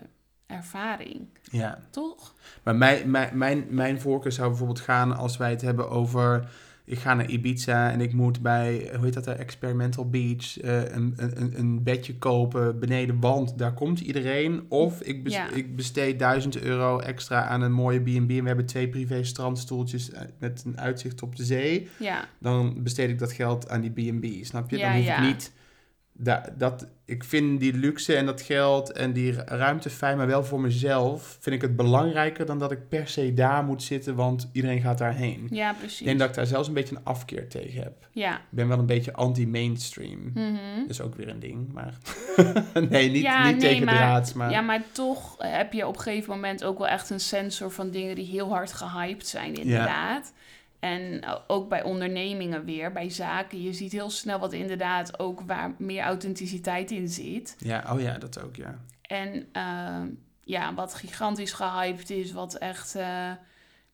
ervaring, 0.53 1.19
Ja. 1.51 1.79
toch? 1.89 2.33
Maar 2.63 2.75
mijn, 2.75 3.11
mijn, 3.11 3.37
mijn, 3.37 3.65
mijn 3.69 4.01
voorkeur 4.01 4.31
zou 4.31 4.47
bijvoorbeeld 4.49 4.79
gaan 4.79 5.15
als 5.17 5.37
wij 5.37 5.49
het 5.49 5.61
hebben 5.61 5.89
over... 5.89 6.47
Ik 6.85 6.97
ga 6.99 7.13
naar 7.13 7.29
Ibiza 7.29 7.91
en 7.91 8.01
ik 8.01 8.13
moet 8.13 8.41
bij, 8.41 8.89
hoe 8.95 9.03
heet 9.05 9.13
dat 9.13 9.23
daar, 9.23 9.35
Experimental 9.35 10.09
Beach... 10.09 10.59
eh, 10.59 10.81
een, 10.83 11.13
een, 11.17 11.59
een- 11.59 11.83
bedje 11.83 12.17
kopen 12.17 12.79
beneden, 12.79 13.19
want 13.19 13.57
daar 13.57 13.73
komt 13.73 13.99
iedereen. 13.99 14.65
Of 14.69 15.01
ik, 15.01 15.23
bes- 15.23 15.33
Ja. 15.33 15.49
ik 15.49 15.75
besteed 15.75 16.19
1000 16.19 16.61
euro 16.61 16.99
extra 16.99 17.43
aan 17.45 17.61
een 17.61 17.71
mooie 17.71 17.99
B&B... 17.99 18.09
en 18.09 18.41
we 18.41 18.47
hebben 18.47 18.65
twee 18.65 18.89
privé 18.89 19.23
strandstoeltjes 19.23 20.11
eh, 20.11 20.21
met 20.39 20.63
een 20.65 20.79
uitzicht 20.79 21.21
op 21.21 21.35
de 21.35 21.43
zee. 21.43 21.87
Ja, 21.99 22.25
Dan 22.39 22.83
besteed 22.83 23.09
ik 23.09 23.19
dat 23.19 23.31
geld 23.31 23.69
aan 23.69 23.81
die 23.81 24.11
B&B, 24.11 24.45
snap 24.45 24.69
je? 24.69 24.77
Ja, 24.77 24.87
dan 24.93 24.95
hoef 25.01 25.07
ik 25.17 25.19
niet... 25.19 25.51
Da, 26.23 26.45
dat, 26.57 26.87
ik 27.05 27.23
vind 27.23 27.59
die 27.59 27.73
luxe 27.73 28.15
en 28.15 28.25
dat 28.25 28.41
geld 28.41 28.91
en 28.91 29.13
die 29.13 29.31
ru- 29.31 29.41
ruimte 29.45 29.89
fijn, 29.89 30.17
maar 30.17 30.27
wel 30.27 30.43
voor 30.43 30.59
mezelf 30.61 31.37
vind 31.39 31.55
ik 31.55 31.61
het 31.61 31.75
belangrijker 31.75 32.45
dan 32.45 32.59
dat 32.59 32.71
ik 32.71 32.87
per 32.89 33.07
se 33.07 33.33
daar 33.33 33.63
moet 33.63 33.83
zitten, 33.83 34.15
want 34.15 34.49
iedereen 34.51 34.81
gaat 34.81 34.97
daarheen. 34.97 35.47
ja, 35.51 35.71
Ik 35.71 35.77
precies. 35.77 36.05
denk 36.05 36.19
dat 36.19 36.29
ik 36.29 36.35
daar 36.35 36.45
zelfs 36.45 36.67
een 36.67 36.73
beetje 36.73 36.95
een 36.95 37.03
afkeer 37.03 37.47
tegen 37.49 37.83
heb. 37.83 38.07
Ja. 38.11 38.35
Ik 38.35 38.41
ben 38.49 38.67
wel 38.67 38.79
een 38.79 38.85
beetje 38.85 39.13
anti-mainstream. 39.13 40.31
Mhm. 40.33 40.53
Dat 40.79 40.89
is 40.89 41.01
ook 41.01 41.15
weer 41.15 41.27
een 41.29 41.39
ding, 41.39 41.73
maar... 41.73 41.93
nee, 42.89 43.09
niet, 43.09 43.21
Ja, 43.23 43.45
niet 43.47 43.57
nee, 43.57 43.69
tegen 43.69 43.85
maar- 43.85 43.95
draads, 43.95 44.33
maar... 44.33 44.51
Ja, 44.51 44.61
maar 44.61 44.81
toch 44.91 45.35
heb 45.37 45.73
je 45.73 45.87
op 45.87 45.95
een 45.95 46.01
gegeven 46.01 46.29
moment 46.29 46.63
ook 46.63 46.77
wel 46.77 46.87
echt 46.87 47.09
een 47.09 47.19
sensor 47.19 47.71
van 47.71 47.89
dingen 47.89 48.15
die 48.15 48.25
heel 48.25 48.49
hard 48.49 48.73
gehyped 48.73 49.27
zijn, 49.27 49.55
inderdaad. 49.55 50.33
En 50.83 51.23
ook 51.47 51.69
bij 51.69 51.83
ondernemingen 51.83 52.65
weer, 52.65 52.91
bij 52.91 53.09
zaken. 53.09 53.61
Je 53.61 53.73
ziet 53.73 53.91
heel 53.91 54.09
snel 54.09 54.39
wat 54.39 54.53
inderdaad 54.53 55.19
ook 55.19 55.41
waar 55.41 55.75
meer 55.77 56.03
authenticiteit 56.03 56.91
in 56.91 57.07
zit. 57.07 57.55
Ja, 57.59 57.85
oh 57.93 58.01
ja, 58.01 58.17
dat 58.17 58.43
ook, 58.43 58.55
ja. 58.55 58.79
En 59.01 59.47
ehm, 59.51 60.07
ja, 60.41 60.73
wat 60.73 60.93
gigantisch 60.93 61.53
gehyped 61.53 62.09
is, 62.09 62.31
wat 62.31 62.55
echt, 62.55 62.95
eh, 62.95 63.31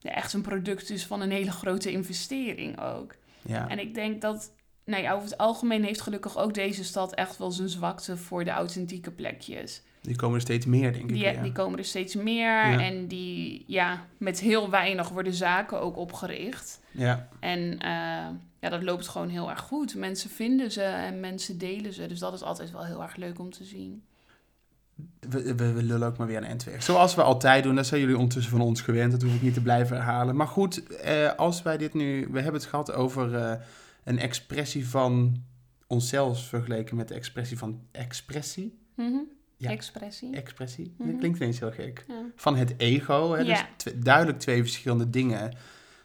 echt 0.01 0.33
een 0.33 0.41
product 0.41 0.89
is 0.89 1.05
van 1.05 1.21
een 1.21 1.31
hele 1.31 1.51
grote 1.51 1.91
investering 1.91 2.79
ook. 2.79 3.15
ja. 3.41 3.67
En 3.67 3.79
ik 3.79 3.93
denk 3.93 4.21
dat, 4.21 4.53
nou 4.85 5.03
ja, 5.03 5.13
over 5.13 5.29
het 5.29 5.37
algemeen 5.37 5.83
heeft 5.83 6.01
gelukkig 6.01 6.37
ook 6.37 6.53
deze 6.53 6.83
stad 6.83 7.13
echt 7.13 7.37
wel 7.37 7.51
zijn 7.51 7.69
zwakte 7.69 8.17
voor 8.17 8.43
de 8.43 8.51
authentieke 8.51 9.11
plekjes. 9.11 9.81
Die 10.01 10.15
komen 10.15 10.35
er 10.35 10.41
steeds 10.41 10.65
meer, 10.65 10.91
denk 10.91 11.03
ik. 11.03 11.09
Die, 11.09 11.17
ja. 11.17 11.41
die 11.41 11.51
komen 11.51 11.79
er 11.79 11.85
steeds 11.85 12.15
meer 12.15 12.69
Ja. 12.69 12.79
en 12.79 13.07
die, 13.07 13.63
ja, 13.67 14.05
met 14.17 14.39
heel 14.39 14.69
weinig 14.69 15.09
worden 15.09 15.33
zaken 15.33 15.81
ook 15.81 15.97
opgericht. 15.97 16.79
ja. 16.91 17.27
En 17.39 17.79
eh, 17.79 18.27
ja, 18.61 18.69
dat 18.69 18.83
loopt 18.83 19.07
gewoon 19.07 19.29
heel 19.29 19.49
erg 19.49 19.59
goed. 19.59 19.95
Mensen 19.95 20.29
vinden 20.29 20.71
ze 20.71 20.81
en 20.81 21.19
mensen 21.19 21.57
delen 21.57 21.93
ze. 21.93 22.07
Dus 22.07 22.19
dat 22.19 22.33
is 22.33 22.41
altijd 22.41 22.71
wel 22.71 22.85
heel 22.85 23.01
erg 23.01 23.15
leuk 23.15 23.39
om 23.39 23.49
te 23.51 23.63
zien. 23.63 24.03
We, 25.19 25.55
we, 25.55 25.73
we 25.73 25.83
lullen 25.83 26.07
ook 26.07 26.17
maar 26.17 26.27
weer 26.27 26.37
een 26.37 26.43
end 26.43 26.63
weg. 26.63 26.83
Zoals 26.83 27.15
we 27.15 27.21
altijd 27.21 27.63
doen, 27.63 27.75
dat 27.75 27.85
zijn 27.87 28.01
jullie 28.01 28.17
ondertussen 28.17 28.51
van 28.51 28.61
ons 28.61 28.81
gewend. 28.81 29.11
Dat 29.11 29.21
hoef 29.21 29.33
ik 29.35 29.41
niet 29.41 29.53
te 29.53 29.61
blijven 29.61 29.95
herhalen. 29.95 30.35
Maar 30.35 30.47
goed, 30.47 30.87
eh, 30.87 31.35
als 31.35 31.61
wij 31.61 31.77
dit 31.77 31.93
nu... 31.93 32.27
We 32.31 32.41
hebben 32.41 32.61
het 32.61 32.69
gehad 32.69 32.91
over 32.91 33.35
eh, 33.35 33.53
een 34.03 34.19
expressie 34.19 34.87
van 34.87 35.43
onszelf... 35.87 36.39
vergeleken 36.47 36.95
met 36.95 37.07
de 37.07 37.13
expressie 37.13 37.57
van 37.57 37.81
expressie. 37.91 38.77
Mhm. 38.95 39.17
Ja. 39.59 39.69
Expressie. 39.69 40.35
Expressie, 40.35 40.93
Mhm. 40.97 41.09
dat 41.09 41.19
klinkt 41.19 41.39
ineens 41.39 41.59
heel 41.59 41.71
gek. 41.71 42.05
Ja. 42.07 42.25
Van 42.35 42.55
het 42.55 42.73
ego. 42.77 43.33
Hè? 43.33 43.43
Dus 43.43 43.63
duidelijk 43.95 44.39
twee 44.39 44.61
verschillende 44.61 45.09
dingen... 45.09 45.53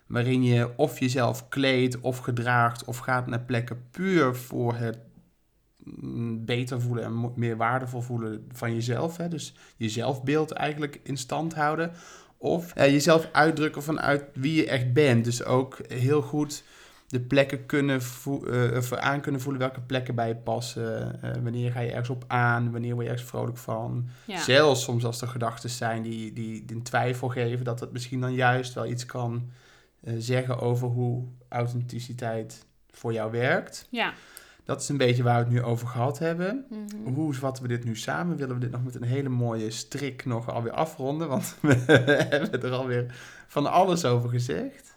waarin 0.06 0.44
je 0.44 0.76
of 0.76 0.98
jezelf 1.00 1.48
kleedt 1.48 2.00
of 2.00 2.18
gedraagt... 2.18 2.84
of 2.84 2.98
gaat 2.98 3.26
naar 3.26 3.40
plekken 3.40 3.82
puur 3.90 4.34
voor 4.34 4.74
het 4.74 4.98
mm, 5.78 6.44
beter 6.44 6.80
voelen 6.80 7.04
en 7.04 7.32
meer 7.36 7.56
waardevol 7.56 8.00
voelen 8.00 8.44
van 8.52 8.74
jezelf. 8.74 9.16
Hè? 9.16 9.28
Dus 9.28 9.54
je 9.76 9.88
zelfbeeld 9.88 10.50
eigenlijk 10.50 11.00
in 11.02 11.16
stand 11.16 11.54
houden. 11.54 11.92
Of 12.36 12.72
eh, 12.74 12.90
jezelf 12.90 13.28
uitdrukken 13.32 13.82
vanuit 13.82 14.24
wie 14.34 14.54
je 14.54 14.66
echt 14.68 14.92
bent. 14.92 15.24
Dus 15.24 15.44
ook 15.44 15.78
heel 15.88 16.22
goed 16.22 16.62
de 17.06 17.20
plekken 17.20 17.66
kunnen 17.66 18.00
eh, 18.00 18.80
voor 18.80 19.00
aan 19.00 19.20
kunnen 19.20 19.40
voelen 19.40 19.60
welke 19.60 19.80
plekken 19.80 20.14
bij 20.14 20.28
je 20.28 20.36
passen. 20.36 21.22
Eh, 21.22 21.30
wanneer 21.42 21.72
ga 21.72 21.80
je 21.80 21.90
ergens 21.90 22.08
op 22.08 22.24
aan, 22.26 22.72
wanneer 22.72 22.94
word 22.94 23.04
je 23.04 23.10
ergens 23.10 23.28
vrolijk 23.28 23.58
van. 23.58 24.08
Ja. 24.24 24.40
Zelfs 24.40 24.82
soms 24.82 25.04
als 25.04 25.20
er 25.20 25.28
gedachten 25.28 25.70
zijn 25.70 26.02
die, 26.02 26.32
die, 26.32 26.64
die 26.64 26.76
een 26.76 26.82
twijfel 26.82 27.28
geven, 27.28 27.64
dat 27.64 27.80
het 27.80 27.92
misschien 27.92 28.20
dan 28.20 28.34
juist 28.34 28.74
wel 28.74 28.86
iets 28.86 29.06
kan 29.06 29.50
eh, 30.00 30.14
zeggen 30.18 30.60
over 30.60 30.88
hoe 30.88 31.24
authenticiteit 31.48 32.66
voor 32.90 33.12
jou 33.12 33.30
werkt. 33.30 33.86
Ja. 33.90 34.12
Dat 34.64 34.80
is 34.80 34.88
een 34.88 34.96
beetje 34.96 35.22
waar 35.22 35.38
we 35.38 35.44
het 35.44 35.52
nu 35.52 35.62
over 35.62 35.86
gehad 35.86 36.18
hebben. 36.18 36.66
Mhm. 36.70 37.14
Hoe 37.14 37.34
vatten 37.34 37.62
we 37.62 37.68
dit 37.68 37.84
nu 37.84 37.96
samen? 37.96 38.36
Willen 38.36 38.54
we 38.54 38.60
dit 38.60 38.70
nog 38.70 38.84
met 38.84 38.94
een 38.94 39.02
hele 39.02 39.28
mooie 39.28 39.70
strik 39.70 40.24
nog 40.24 40.50
alweer 40.50 40.72
afronden? 40.72 41.28
Want 41.28 41.56
we 41.60 41.74
hebben 42.30 42.62
er 42.62 42.72
alweer 42.72 43.14
van 43.46 43.66
alles 43.66 44.04
over 44.04 44.28
gezegd. 44.28 44.93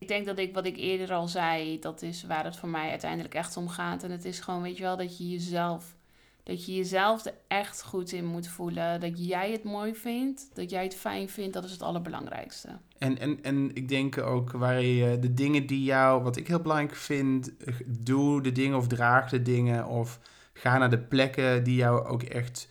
Ik 0.00 0.08
denk 0.08 0.26
dat 0.26 0.38
ik, 0.38 0.54
wat 0.54 0.66
ik 0.66 0.76
eerder 0.76 1.12
al 1.12 1.28
zei, 1.28 1.78
dat 1.78 2.02
is 2.02 2.24
waar 2.24 2.44
het 2.44 2.56
voor 2.56 2.68
mij 2.68 2.90
uiteindelijk 2.90 3.34
echt 3.34 3.56
om 3.56 3.68
gaat. 3.68 4.02
En 4.02 4.10
het 4.10 4.24
is 4.24 4.40
gewoon, 4.40 4.62
weet 4.62 4.76
je 4.76 4.82
wel, 4.82 4.96
dat 4.96 5.18
je 5.18 5.28
jezelf, 5.28 5.94
dat 6.42 6.66
je 6.66 6.74
jezelf 6.74 7.24
er 7.24 7.34
echt 7.48 7.82
goed 7.82 8.12
in 8.12 8.24
moet 8.24 8.48
voelen. 8.48 9.00
Dat 9.00 9.26
jij 9.26 9.52
het 9.52 9.64
mooi 9.64 9.94
vindt, 9.94 10.50
dat 10.54 10.70
jij 10.70 10.82
het 10.82 10.94
fijn 10.94 11.28
vindt, 11.28 11.52
dat 11.52 11.64
is 11.64 11.70
het 11.70 11.82
allerbelangrijkste. 11.82 12.68
En, 12.98 13.18
en, 13.18 13.38
en 13.42 13.74
ik 13.74 13.88
denk 13.88 14.18
ook 14.18 14.50
waar 14.50 14.82
je 14.82 15.18
de 15.18 15.34
dingen 15.34 15.66
die 15.66 15.84
jou, 15.84 16.22
wat 16.22 16.36
ik 16.36 16.48
heel 16.48 16.60
belangrijk 16.60 16.96
vind, 16.96 17.56
eh, 17.56 17.74
doe 17.86 18.42
de 18.42 18.52
dingen 18.52 18.78
of 18.78 18.86
draag 18.86 19.30
de 19.30 19.42
dingen 19.42 19.86
of 19.86 20.18
ga 20.52 20.78
naar 20.78 20.90
de 20.90 20.98
plekken 20.98 21.64
die 21.64 21.76
jou 21.76 22.06
ook 22.06 22.22
echt 22.22 22.68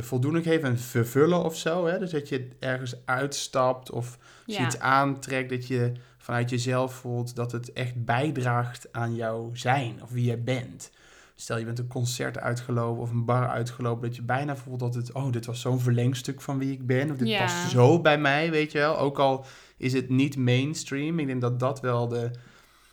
voldoening 0.00 0.44
geven 0.44 0.68
en 0.68 0.78
vervullen 0.78 1.44
of 1.44 1.56
zo. 1.56 1.86
Hè? 1.86 1.98
Dus 1.98 2.10
dat 2.10 2.28
je 2.28 2.48
ergens 2.58 2.94
uitstapt 3.04 3.90
of 3.90 4.18
Ja. 4.46 4.66
iets 4.66 4.78
aantrekt, 4.78 5.50
dat 5.50 5.66
je 5.66 5.92
vanuit 6.18 6.50
jezelf 6.50 6.94
voelt 6.94 7.36
dat 7.36 7.52
het 7.52 7.72
echt 7.72 8.04
bijdraagt 8.04 8.88
aan 8.92 9.14
jouw 9.14 9.50
zijn 9.52 10.02
of 10.02 10.10
wie 10.10 10.24
jij 10.24 10.42
bent. 10.42 10.90
Stel 11.34 11.58
je 11.58 11.64
bent 11.64 11.78
een 11.78 11.86
concert 11.86 12.38
uitgelopen 12.38 13.02
of 13.02 13.10
een 13.10 13.24
bar 13.24 13.48
uitgelopen, 13.48 14.06
dat 14.08 14.16
je 14.16 14.22
bijna 14.22 14.56
voelt 14.56 14.80
dat 14.80 14.94
het, 14.94 15.12
oh, 15.12 15.32
dit 15.32 15.46
was 15.46 15.60
zo'n 15.60 15.80
verlengstuk 15.80 16.40
van 16.40 16.58
wie 16.58 16.72
ik 16.72 16.86
ben. 16.86 17.10
Of 17.10 17.16
dit 17.16 17.28
Ja. 17.28 17.38
past 17.38 17.70
zo 17.70 18.00
bij 18.00 18.18
mij, 18.18 18.50
weet 18.50 18.72
je 18.72 18.78
wel. 18.78 18.98
Ook 18.98 19.18
al 19.18 19.44
is 19.76 19.92
het 19.92 20.08
niet 20.08 20.36
mainstream. 20.36 21.18
Ik 21.18 21.26
denk 21.26 21.40
dat 21.40 21.60
dat 21.60 21.80
wel 21.80 22.08
de. 22.08 22.30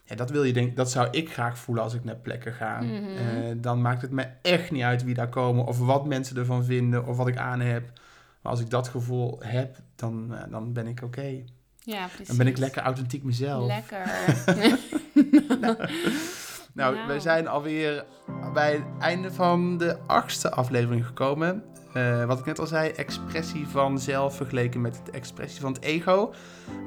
Ja, 0.05 0.15
dat 0.15 0.29
wil 0.29 0.43
je 0.43 0.53
denk, 0.53 0.75
dat 0.75 0.91
zou 0.91 1.07
ik 1.11 1.31
graag 1.33 1.57
voelen 1.57 1.83
als 1.83 1.93
ik 1.93 2.03
naar 2.03 2.15
plekken 2.15 2.53
ga. 2.53 2.81
Mhm. 2.81 2.93
Eh, 2.93 3.55
dan 3.57 3.81
maakt 3.81 4.01
het 4.01 4.11
me 4.11 4.27
echt 4.41 4.71
niet 4.71 4.83
uit 4.83 5.03
wie 5.03 5.13
daar 5.13 5.29
komen 5.29 5.65
of 5.65 5.79
wat 5.79 6.05
mensen 6.05 6.37
ervan 6.37 6.65
vinden 6.65 7.05
of 7.05 7.17
wat 7.17 7.27
ik 7.27 7.37
aan 7.37 7.59
heb. 7.59 7.91
Maar 8.41 8.51
als 8.51 8.61
ik 8.61 8.69
dat 8.69 8.87
gevoel 8.87 9.39
heb, 9.39 9.75
dan, 9.95 10.35
eh, 10.35 10.51
dan 10.51 10.73
ben 10.73 10.87
ik 10.87 11.01
oké. 11.03 11.43
Ja, 11.79 12.05
precies. 12.05 12.27
Dan 12.27 12.37
ben 12.37 12.47
ik 12.47 12.57
lekker 12.57 12.81
authentiek 12.81 13.23
mezelf. 13.23 13.67
Lekker. 13.67 14.05
Nou, 15.59 15.77
Nou. 16.73 17.07
we 17.07 17.19
zijn 17.19 17.47
alweer 17.47 18.05
bij 18.53 18.71
het 18.71 18.83
einde 18.99 19.31
van 19.31 19.77
de 19.77 19.97
achtste 20.07 20.51
aflevering 20.51 21.05
gekomen. 21.05 21.63
Eh, 21.95 22.25
wat 22.25 22.39
ik 22.39 22.45
net 22.45 22.59
al 22.59 22.67
zei, 22.67 22.89
expressie 22.89 23.67
van 23.67 23.99
zelf 23.99 24.35
vergeleken 24.35 24.81
met 24.81 25.01
de 25.05 25.11
expressie 25.11 25.61
van 25.61 25.73
het 25.73 25.81
ego. 25.81 26.33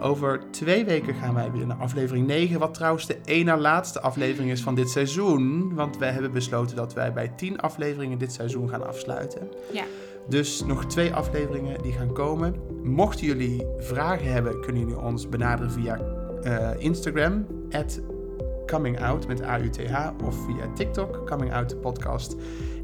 Over 0.00 0.40
twee 0.50 0.84
weken 0.84 1.14
gaan 1.14 1.34
wij 1.34 1.50
weer 1.50 1.66
naar 1.66 1.76
aflevering 1.76 2.26
9, 2.26 2.58
wat 2.58 2.74
trouwens 2.74 3.06
de 3.06 3.16
één 3.24 3.44
na 3.44 3.56
laatste 3.56 4.00
aflevering 4.00 4.50
is 4.50 4.60
van 4.60 4.74
dit 4.74 4.90
seizoen. 4.90 5.74
Want 5.74 5.98
wij 5.98 6.10
hebben 6.10 6.32
besloten 6.32 6.76
dat 6.76 6.94
wij 6.94 7.12
bij 7.12 7.28
10 7.28 7.60
afleveringen 7.60 8.18
dit 8.18 8.32
seizoen 8.32 8.68
gaan 8.68 8.86
afsluiten. 8.86 9.48
Ja. 9.72 9.84
Dus 10.28 10.64
nog 10.64 10.86
twee 10.86 11.14
afleveringen 11.14 11.82
die 11.82 11.92
gaan 11.92 12.12
komen. 12.12 12.54
Mochten 12.82 13.26
jullie 13.26 13.66
vragen 13.78 14.32
hebben, 14.32 14.60
kunnen 14.60 14.82
jullie 14.82 15.00
ons 15.00 15.28
benaderen 15.28 15.72
via 15.72 16.00
eh, 16.42 16.70
Instagram, 16.78 17.46
coming 18.66 19.00
out 19.00 19.26
met 19.26 19.42
A-U-T-H, 19.42 20.10
of 20.24 20.44
via 20.44 20.72
TikTok, 20.74 21.26
coming 21.26 21.52
out 21.52 21.68
de 21.68 21.76
podcast. 21.76 22.36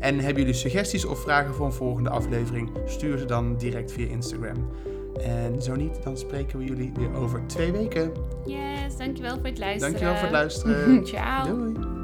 En 0.05 0.19
hebben 0.19 0.43
jullie 0.43 0.59
suggesties 0.59 1.05
of 1.05 1.21
vragen 1.21 1.55
voor 1.55 1.67
een 1.67 1.73
volgende 1.73 2.11
aflevering, 2.11 2.71
stuur 2.87 3.19
ze 3.19 3.25
dan 3.25 3.57
direct 3.57 3.93
via 3.93 4.07
Instagram. 4.07 4.71
En 5.21 5.63
zo 5.63 5.75
niet, 5.75 6.03
dan 6.03 6.17
spreken 6.17 6.59
we 6.59 6.65
jullie 6.65 6.93
weer 6.95 7.15
over 7.15 7.43
twee 7.47 7.73
weken. 7.73 8.13
Yes, 8.47 8.97
dankjewel 8.97 9.35
voor 9.35 9.47
het 9.47 9.59
luisteren. 9.59 9.91
Dankjewel 9.91 10.15
voor 10.15 10.23
het 10.23 10.33
luisteren. 10.33 11.05
Ciao. 11.07 11.47
Doei! 11.47 12.04